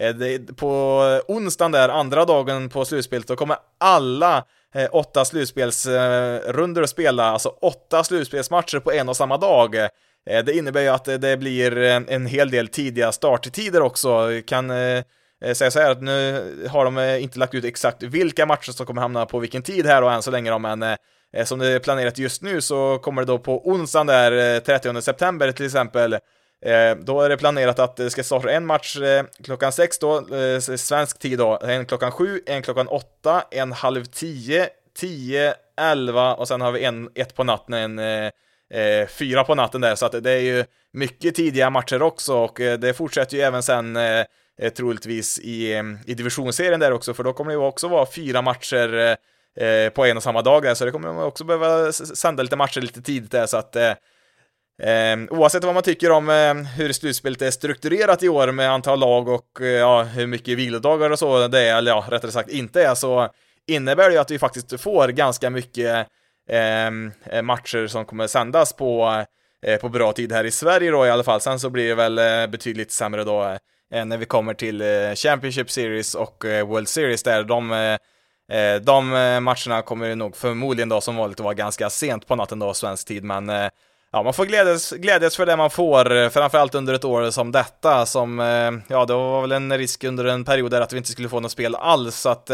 Eh, 0.00 0.40
på 0.56 1.00
onsdagen 1.28 1.72
där, 1.72 1.88
andra 1.88 2.24
dagen 2.24 2.68
på 2.68 2.84
slutspelet, 2.84 3.26
då 3.26 3.36
kommer 3.36 3.56
alla 3.80 4.44
eh, 4.74 4.88
åtta 4.92 5.24
slutspelsrundor 5.24 6.82
eh, 6.82 6.84
att 6.84 6.90
spela, 6.90 7.24
alltså 7.24 7.48
åtta 7.48 8.04
slutspelsmatcher 8.04 8.78
på 8.78 8.92
en 8.92 9.08
och 9.08 9.16
samma 9.16 9.36
dag. 9.36 9.76
Eh, 10.30 10.44
det 10.44 10.52
innebär 10.52 10.80
ju 10.80 10.88
att 10.88 11.04
det 11.04 11.38
blir 11.38 11.78
eh, 11.78 12.00
en 12.08 12.26
hel 12.26 12.50
del 12.50 12.68
tidiga 12.68 13.12
starttider 13.12 13.82
också. 13.82 14.28
Kan 14.46 14.70
Eh, 15.44 15.54
säga 15.54 15.70
så 15.70 15.80
här 15.80 15.90
att 15.90 16.02
nu 16.02 16.68
har 16.70 16.84
de 16.84 16.98
eh, 16.98 17.22
inte 17.22 17.38
lagt 17.38 17.54
ut 17.54 17.64
exakt 17.64 18.02
vilka 18.02 18.46
matcher 18.46 18.72
som 18.72 18.86
kommer 18.86 19.02
hamna 19.02 19.26
på 19.26 19.38
vilken 19.38 19.62
tid 19.62 19.86
här 19.86 20.02
då 20.02 20.08
än 20.08 20.22
så 20.22 20.30
länge 20.30 20.50
då, 20.50 20.58
men 20.58 20.82
eh, 20.82 20.96
som 21.44 21.58
det 21.58 21.68
är 21.68 21.78
planerat 21.78 22.18
just 22.18 22.42
nu 22.42 22.60
så 22.60 22.98
kommer 22.98 23.22
det 23.22 23.26
då 23.26 23.38
på 23.38 23.68
onsdagen 23.68 24.06
där 24.06 24.60
30 24.60 25.02
september 25.02 25.52
till 25.52 25.66
exempel. 25.66 26.18
Då 26.98 27.20
är 27.20 27.28
det 27.28 27.36
planerat 27.36 27.78
att 27.78 27.96
det 27.96 28.10
ska 28.10 28.22
starta 28.22 28.50
en 28.50 28.66
match 28.66 28.96
klockan 29.44 29.72
sex 29.72 29.98
då, 29.98 30.26
svensk 30.76 31.18
tid 31.18 31.38
då, 31.38 31.58
en 31.62 31.86
klockan 31.86 32.12
sju, 32.12 32.40
en 32.46 32.62
klockan 32.62 32.88
åtta, 32.88 33.44
en 33.50 33.72
halv 33.72 34.04
tio, 34.04 34.68
tio, 34.98 35.54
elva 35.80 36.34
och 36.34 36.48
sen 36.48 36.60
har 36.60 36.72
vi 36.72 36.84
en 36.84 37.10
ett 37.14 37.34
på 37.34 37.44
natten, 37.44 37.74
en 37.74 37.98
eh, 37.98 39.06
fyra 39.08 39.44
på 39.44 39.54
natten 39.54 39.80
där, 39.80 39.94
så 39.94 40.06
att 40.06 40.24
det 40.24 40.32
är 40.32 40.40
ju 40.40 40.64
mycket 40.92 41.34
tidiga 41.34 41.70
matcher 41.70 42.02
också 42.02 42.34
och 42.34 42.54
det 42.54 42.96
fortsätter 42.96 43.36
ju 43.36 43.42
även 43.42 43.62
sen 43.62 43.98
eh, 44.62 44.72
troligtvis 44.72 45.38
i, 45.38 45.74
mm, 45.74 45.98
i 46.06 46.14
divisionsserien 46.14 46.80
där 46.80 46.92
också, 46.92 47.14
för 47.14 47.24
då 47.24 47.32
kommer 47.32 47.50
det 47.50 47.54
ju 47.54 47.62
också 47.62 47.88
vara 47.88 48.06
fyra 48.06 48.42
matcher 48.42 49.16
eh, 49.60 49.90
på 49.90 50.04
en 50.04 50.16
och 50.16 50.22
samma 50.22 50.42
dag 50.42 50.62
där, 50.62 50.74
så 50.74 50.84
det 50.84 50.90
kommer 50.90 51.12
man 51.12 51.24
också 51.24 51.44
behöva 51.44 51.92
sända 51.92 52.42
lite 52.42 52.56
matcher 52.56 52.80
lite 52.80 53.02
tidigt 53.02 53.30
där, 53.30 53.46
så 53.46 53.56
att 53.56 53.76
eh, 53.76 53.90
eh, 54.82 55.18
oavsett 55.30 55.64
vad 55.64 55.74
man 55.74 55.82
tycker 55.82 56.10
om 56.10 56.28
eh, 56.28 56.54
hur 56.54 56.92
slutspelet 56.92 57.42
är 57.42 57.50
strukturerat 57.50 58.22
i 58.22 58.28
år 58.28 58.52
med 58.52 58.70
antal 58.70 58.98
lag 58.98 59.28
och 59.28 59.60
eh, 59.60 59.66
ja, 59.66 60.02
hur 60.02 60.26
mycket 60.26 60.58
vilodagar 60.58 61.10
och 61.10 61.18
så 61.18 61.48
det 61.48 61.60
är, 61.60 61.76
eller 61.78 61.90
ja, 61.90 62.04
rättare 62.10 62.32
sagt 62.32 62.50
inte 62.50 62.82
är, 62.84 62.94
så 62.94 63.28
innebär 63.66 64.08
det 64.08 64.14
ju 64.14 64.20
att 64.20 64.30
vi 64.30 64.38
faktiskt 64.38 64.80
får 64.80 65.08
ganska 65.08 65.50
mycket 65.50 66.06
eh, 66.48 67.42
matcher 67.42 67.86
som 67.86 68.04
kommer 68.04 68.26
sändas 68.26 68.72
på, 68.72 69.24
eh, 69.66 69.80
på 69.80 69.88
bra 69.88 70.12
tid 70.12 70.32
här 70.32 70.44
i 70.44 70.50
Sverige 70.50 70.90
då 70.90 71.06
i 71.06 71.10
alla 71.10 71.24
fall. 71.24 71.40
Sen 71.40 71.60
så 71.60 71.70
blir 71.70 71.88
det 71.88 71.94
väl 71.94 72.18
eh, 72.18 72.46
betydligt 72.46 72.92
sämre 72.92 73.24
då 73.24 73.58
Eh, 73.92 74.04
när 74.04 74.16
vi 74.16 74.26
kommer 74.26 74.54
till 74.54 74.80
eh, 74.80 75.14
Championship 75.14 75.70
Series 75.70 76.14
och 76.14 76.44
eh, 76.44 76.66
World 76.66 76.88
Series 76.88 77.22
där 77.22 77.44
de 77.44 77.98
de 78.82 79.08
matcherna 79.42 79.82
kommer 79.82 80.14
nog 80.14 80.36
förmodligen 80.36 80.88
då 80.88 81.00
som 81.00 81.16
vanligt 81.16 81.40
att 81.40 81.44
vara 81.44 81.54
ganska 81.54 81.90
sent 81.90 82.26
på 82.26 82.36
natten 82.36 82.58
då, 82.58 82.74
svensk 82.74 83.08
tid, 83.08 83.24
men 83.24 83.48
ja, 84.12 84.22
man 84.22 84.32
får 84.34 84.46
glädjas, 84.46 84.90
glädjas 84.90 85.36
för 85.36 85.46
det 85.46 85.56
man 85.56 85.70
får, 85.70 86.28
framförallt 86.28 86.74
under 86.74 86.94
ett 86.94 87.04
år 87.04 87.30
som 87.30 87.52
detta, 87.52 88.06
som, 88.06 88.38
ja, 88.88 89.04
det 89.04 89.12
var 89.12 89.40
väl 89.40 89.52
en 89.52 89.78
risk 89.78 90.04
under 90.04 90.24
en 90.24 90.44
period 90.44 90.70
där 90.70 90.80
att 90.80 90.92
vi 90.92 90.96
inte 90.96 91.10
skulle 91.10 91.28
få 91.28 91.40
något 91.40 91.50
spel 91.50 91.74
alls, 91.74 92.16
så 92.16 92.28
att 92.28 92.50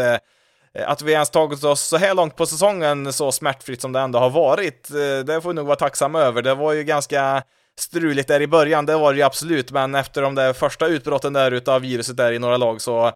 att 0.85 1.01
vi 1.01 1.11
ens 1.11 1.29
tagit 1.29 1.63
oss 1.63 1.81
så 1.81 1.97
här 1.97 2.13
långt 2.13 2.35
på 2.35 2.45
säsongen 2.45 3.13
så 3.13 3.31
smärtfritt 3.31 3.81
som 3.81 3.91
det 3.91 3.99
ändå 3.99 4.19
har 4.19 4.29
varit, 4.29 4.89
det 5.25 5.41
får 5.41 5.49
vi 5.49 5.55
nog 5.55 5.65
vara 5.65 5.75
tacksamma 5.75 6.19
över. 6.19 6.41
Det 6.41 6.55
var 6.55 6.73
ju 6.73 6.83
ganska 6.83 7.43
struligt 7.79 8.27
där 8.27 8.41
i 8.41 8.47
början, 8.47 8.85
det 8.85 8.95
var 8.95 9.13
det 9.13 9.17
ju 9.17 9.23
absolut, 9.23 9.71
men 9.71 9.95
efter 9.95 10.21
de 10.21 10.35
där 10.35 10.53
första 10.53 10.87
utbrotten 10.87 11.33
där 11.33 11.51
utav 11.51 11.81
viruset 11.81 12.17
där 12.17 12.31
i 12.31 12.39
några 12.39 12.57
lag 12.57 12.81
så 12.81 13.11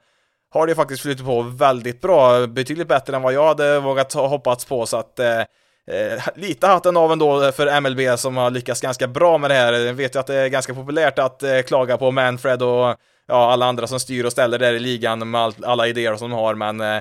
har 0.50 0.68
det 0.68 0.76
faktiskt 0.76 1.02
flutit 1.02 1.26
på 1.26 1.42
väldigt 1.42 2.02
bra, 2.02 2.48
betydligt 2.48 2.88
bättre 2.88 3.16
än 3.16 3.22
vad 3.22 3.34
jag 3.34 3.48
hade 3.48 3.80
vågat 3.80 4.14
hoppats 4.14 4.66
på, 4.66 4.86
så 4.86 4.98
att 4.98 5.20
Eh, 5.88 6.16
eh 6.16 6.22
lite 6.36 6.68
hatten 6.68 6.98
av 6.98 7.12
ändå 7.12 7.52
för 7.52 7.82
MLB 7.82 8.20
som 8.20 8.38
har 8.38 8.52
lyckats 8.52 8.82
ganska 8.82 9.08
bra 9.08 9.38
med 9.38 9.52
det 9.52 9.56
här. 9.56 9.74
Jag 9.74 9.94
vet 9.94 10.16
ju 10.16 10.20
att 10.20 10.28
det 10.28 10.36
är 10.36 10.48
ganska 10.48 10.74
populärt 10.74 11.20
att 11.20 11.44
eh, 11.44 11.62
klaga 11.62 11.98
på 11.98 12.12
Manfred 12.12 12.62
och 12.62 12.96
ja, 13.28 13.52
alla 13.52 13.66
andra 13.66 13.88
som 13.88 14.00
styr 14.00 14.24
och 14.24 14.32
ställer 14.32 14.60
där 14.60 14.74
i 14.74 14.80
ligan 14.80 15.32
med 15.32 15.42
all, 15.42 15.54
alla 15.64 15.88
idéer 15.88 16.16
som 16.16 16.30
de 16.30 16.36
har, 16.36 16.56
men 16.56 16.82
eh, 16.82 16.96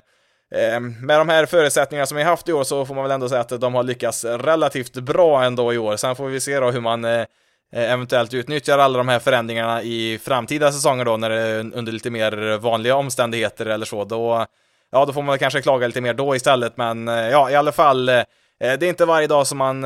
eh, 0.54 0.80
med 0.80 1.18
de 1.18 1.28
här 1.28 1.46
förutsättningarna 1.46 2.06
som 2.06 2.16
vi 2.16 2.22
haft 2.22 2.48
i 2.48 2.52
år 2.52 2.64
så 2.64 2.86
får 2.86 2.94
man 2.94 3.04
väl 3.04 3.12
ändå 3.12 3.28
säga 3.28 3.40
att 3.40 3.60
de 3.60 3.74
har 3.74 3.82
lyckats 3.82 4.24
relativt 4.24 4.94
bra 4.94 5.44
ändå 5.44 5.74
i 5.74 5.78
år. 5.78 5.96
Sen 5.96 6.16
får 6.16 6.26
vi 6.26 6.40
se 6.40 6.60
då 6.60 6.70
hur 6.70 6.80
man 6.80 7.04
eh, 7.04 7.24
Eh, 7.72 7.92
eventuellt 7.92 8.34
utnyttjar 8.34 8.78
alla 8.78 8.98
de 8.98 9.08
här 9.08 9.18
förändringarna 9.18 9.82
i 9.82 10.18
framtida 10.18 10.72
säsonger 10.72 11.04
då 11.04 11.16
när 11.16 11.30
det 11.30 11.40
är 11.40 11.58
under 11.58 11.92
lite 11.92 12.10
mer 12.10 12.58
vanliga 12.58 12.96
omständigheter 12.96 13.66
eller 13.66 13.86
så. 13.86 14.04
Då, 14.04 14.46
ja, 14.92 15.04
då 15.04 15.12
får 15.12 15.22
man 15.22 15.38
kanske 15.38 15.62
klaga 15.62 15.86
lite 15.86 16.00
mer 16.00 16.14
då 16.14 16.36
istället, 16.36 16.76
men 16.76 17.08
eh, 17.08 17.14
ja, 17.14 17.50
i 17.50 17.54
alla 17.54 17.72
fall 17.72 18.08
eh, 18.08 18.22
det 18.58 18.82
är 18.82 18.84
inte 18.84 19.04
varje 19.04 19.26
dag 19.26 19.46
som 19.46 19.58
man 19.58 19.82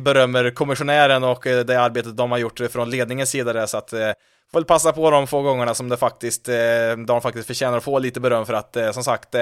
berömmer 0.00 0.50
kommissionären 0.50 1.24
och 1.24 1.42
det 1.44 1.80
arbetet 1.80 2.16
de 2.16 2.30
har 2.30 2.38
gjort 2.38 2.60
från 2.70 2.90
ledningens 2.90 3.30
sida 3.30 3.52
där, 3.52 3.66
så 3.66 3.76
att 3.76 3.90
får 3.90 4.60
väl 4.60 4.64
passa 4.64 4.92
på 4.92 5.10
de 5.10 5.26
få 5.26 5.42
gångerna 5.42 5.74
som 5.74 5.88
det 5.88 5.96
faktiskt, 5.96 6.48
de 7.06 7.20
faktiskt 7.22 7.46
förtjänar 7.46 7.78
att 7.78 7.84
få 7.84 7.98
lite 7.98 8.20
beröm 8.20 8.46
för 8.46 8.54
att 8.54 8.76
som 8.92 9.04
sagt 9.04 9.32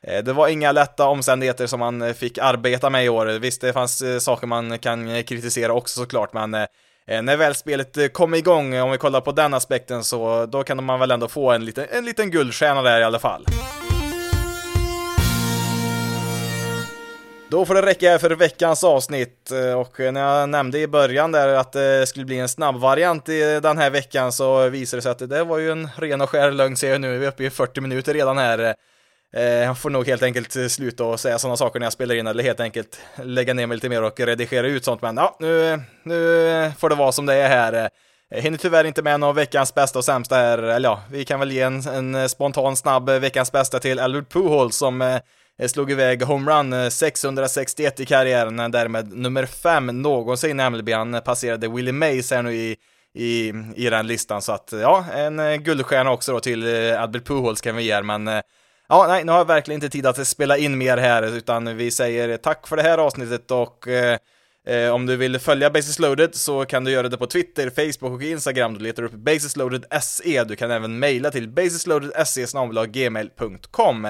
det 0.00 0.32
var 0.32 0.48
inga 0.48 0.72
lätta 0.72 1.06
omständigheter 1.06 1.66
som 1.66 1.80
man 1.80 2.14
fick 2.14 2.38
arbeta 2.38 2.90
med 2.90 3.04
i 3.04 3.08
år. 3.08 3.26
Visst, 3.26 3.60
det 3.60 3.72
fanns 3.72 4.24
saker 4.24 4.46
man 4.46 4.78
kan 4.78 5.24
kritisera 5.24 5.72
också 5.72 6.00
såklart, 6.00 6.32
men 6.32 6.66
Eh, 7.06 7.22
när 7.22 7.36
väl 7.36 7.54
spelet 7.54 7.96
eh, 7.96 8.06
kom 8.06 8.34
igång, 8.34 8.74
eh, 8.74 8.84
om 8.84 8.90
vi 8.90 8.98
kollar 8.98 9.20
på 9.20 9.32
den 9.32 9.54
aspekten, 9.54 10.04
så 10.04 10.46
då 10.46 10.62
kan 10.62 10.84
man 10.84 11.00
väl 11.00 11.10
ändå 11.10 11.28
få 11.28 11.50
en 11.50 11.64
liten, 11.64 11.86
en 11.90 12.04
liten 12.04 12.30
guldstjärna 12.30 12.82
där 12.82 13.00
i 13.00 13.04
alla 13.04 13.18
fall. 13.18 13.46
Då 17.48 17.64
får 17.64 17.74
det 17.74 17.82
räcka 17.82 18.18
för 18.18 18.30
veckans 18.30 18.84
avsnitt 18.84 19.50
och 19.76 20.12
när 20.12 20.20
jag 20.20 20.48
nämnde 20.48 20.78
i 20.78 20.86
början 20.86 21.32
där 21.32 21.48
att 21.48 21.72
det 21.72 22.06
skulle 22.06 22.24
bli 22.24 22.38
en 22.38 22.48
snabb 22.48 22.80
variant 22.80 23.28
i 23.28 23.60
den 23.62 23.78
här 23.78 23.90
veckan 23.90 24.32
så 24.32 24.68
visade 24.68 24.98
det 24.98 25.02
sig 25.02 25.12
att 25.12 25.30
det 25.30 25.44
var 25.44 25.58
ju 25.58 25.70
en 25.70 25.88
ren 25.96 26.20
och 26.20 26.30
skär 26.30 26.50
lögn 26.50 26.76
ser 26.76 26.90
jag 26.90 27.00
nu. 27.00 27.18
Vi 27.18 27.26
är 27.26 27.28
uppe 27.28 27.44
i 27.44 27.50
40 27.50 27.80
minuter 27.80 28.14
redan 28.14 28.38
här. 28.38 28.74
Eh, 29.36 29.42
jag 29.42 29.78
får 29.78 29.90
nog 29.90 30.06
helt 30.06 30.22
enkelt 30.22 30.56
eh, 30.56 30.66
sluta 30.66 31.04
och 31.04 31.20
säga 31.20 31.38
sådana 31.38 31.56
saker 31.56 31.80
när 31.80 31.86
jag 31.86 31.92
spelar 31.92 32.14
in 32.14 32.26
eller 32.26 32.42
helt 32.42 32.60
enkelt 32.60 33.00
lägga 33.22 33.54
ner 33.54 33.66
mig 33.66 33.76
lite 33.76 33.88
mer 33.88 34.02
och 34.02 34.20
redigera 34.20 34.66
ut 34.66 34.84
sånt. 34.84 35.02
Men 35.02 35.16
ja, 35.16 35.36
nu, 35.40 35.80
nu 36.02 36.72
får 36.78 36.88
det 36.88 36.94
vara 36.94 37.12
som 37.12 37.26
det 37.26 37.34
är 37.34 37.48
här. 37.48 37.90
Jag 38.28 38.40
hinner 38.40 38.58
tyvärr 38.58 38.84
inte 38.84 39.02
med 39.02 39.20
någon 39.20 39.34
veckans 39.34 39.74
bästa 39.74 39.98
och 39.98 40.04
sämsta 40.04 40.36
här. 40.36 40.58
Eller 40.58 40.88
ja, 40.88 41.02
vi 41.10 41.24
kan 41.24 41.40
väl 41.40 41.52
ge 41.52 41.60
en, 41.60 41.80
en 41.86 42.28
spontan 42.28 42.76
snabb 42.76 43.10
veckans 43.10 43.52
bästa 43.52 43.78
till 43.78 43.98
Albert 43.98 44.32
Pujols 44.32 44.76
som 44.76 45.20
Eh, 45.58 45.68
slog 45.68 45.90
iväg 45.90 46.22
homerun 46.22 46.90
661 46.90 48.00
i 48.00 48.06
karriären, 48.06 48.70
därmed 48.70 49.12
nummer 49.12 49.46
5 49.46 50.02
någonsin 50.02 50.60
i 50.60 50.70
MLB. 50.70 50.90
Han 50.90 51.20
passerade 51.24 51.68
Willie 51.68 51.92
Mays 51.92 52.30
här 52.30 52.42
nu 52.42 52.54
i, 52.54 52.76
i, 53.14 53.52
i 53.76 53.90
den 53.90 54.06
listan, 54.06 54.42
så 54.42 54.52
att 54.52 54.72
ja, 54.72 55.04
en 55.12 55.64
guldstjärna 55.64 56.10
också 56.10 56.32
då 56.32 56.40
till 56.40 56.94
Albert 56.94 57.24
Pujols 57.24 57.60
kan 57.60 57.76
vi 57.76 57.82
ge, 57.82 58.02
men 58.02 58.28
ja, 58.92 59.06
nej, 59.08 59.24
nu 59.24 59.32
har 59.32 59.38
jag 59.38 59.44
verkligen 59.44 59.76
inte 59.76 59.88
tid 59.88 60.06
att 60.06 60.26
spela 60.28 60.56
in 60.56 60.78
mer 60.78 60.96
här, 60.96 61.36
utan 61.36 61.76
vi 61.76 61.90
säger 61.90 62.36
tack 62.36 62.66
för 62.66 62.76
det 62.76 62.82
här 62.82 62.98
avsnittet 62.98 63.50
och 63.50 63.88
eh, 63.88 64.18
eh, 64.66 64.94
om 64.94 65.06
du 65.06 65.16
vill 65.16 65.38
följa 65.38 65.70
Basis 65.70 65.98
Loaded 65.98 66.34
så 66.34 66.64
kan 66.64 66.84
du 66.84 66.90
göra 66.90 67.08
det 67.08 67.18
på 67.18 67.26
Twitter, 67.26 67.70
Facebook 67.70 68.12
och 68.12 68.22
Instagram. 68.22 68.74
Du 68.74 68.80
letar 68.80 69.02
upp 69.02 69.12
basisloaded.se. 69.12 70.44
Du 70.44 70.56
kan 70.56 70.70
även 70.70 70.98
mejla 70.98 71.30
till 71.30 71.48
basisloaded.se 71.48 72.46
gmail.com. 72.86 74.04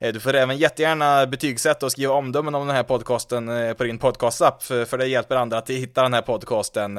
Eh, 0.00 0.12
du 0.12 0.20
får 0.20 0.34
även 0.34 0.56
jättegärna 0.56 1.26
betygsätta 1.26 1.86
och 1.86 1.92
skriva 1.92 2.14
omdömen 2.14 2.54
om 2.54 2.66
den 2.66 2.76
här 2.76 2.82
podcasten 2.82 3.48
eh, 3.48 3.72
på 3.72 3.84
din 3.84 3.98
podcastapp, 3.98 4.62
för 4.62 4.98
det 4.98 5.06
hjälper 5.06 5.36
andra 5.36 5.58
att 5.58 5.70
hitta 5.70 6.02
den 6.02 6.14
här 6.14 6.22
podcasten. 6.22 6.98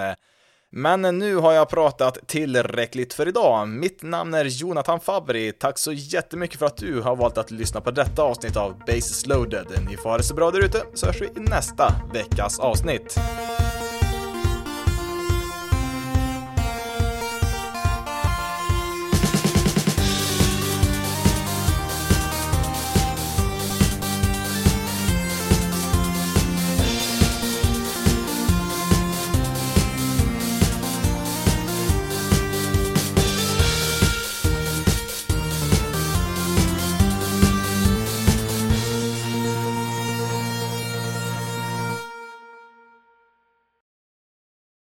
Men 0.71 1.01
nu 1.01 1.35
har 1.35 1.53
jag 1.53 1.69
pratat 1.69 2.27
tillräckligt 2.27 3.13
för 3.13 3.27
idag. 3.27 3.67
Mitt 3.67 4.03
namn 4.03 4.33
är 4.33 4.45
Jonathan 4.45 4.99
Fabri. 4.99 5.51
Tack 5.51 5.77
så 5.77 5.93
jättemycket 5.93 6.59
för 6.59 6.65
att 6.65 6.77
du 6.77 7.01
har 7.01 7.15
valt 7.15 7.37
att 7.37 7.51
lyssna 7.51 7.81
på 7.81 7.91
detta 7.91 8.23
avsnitt 8.23 8.57
av 8.57 8.79
Bases 8.79 9.25
loaded. 9.25 9.67
Ni 9.89 9.97
får 9.97 10.09
ha 10.09 10.17
det 10.17 10.23
så 10.23 10.35
bra 10.35 10.51
där 10.51 10.65
ute, 10.65 10.83
så 10.93 11.05
hörs 11.05 11.21
vi 11.21 11.25
i 11.25 11.39
nästa 11.39 11.93
veckas 12.13 12.59
avsnitt. 12.59 13.19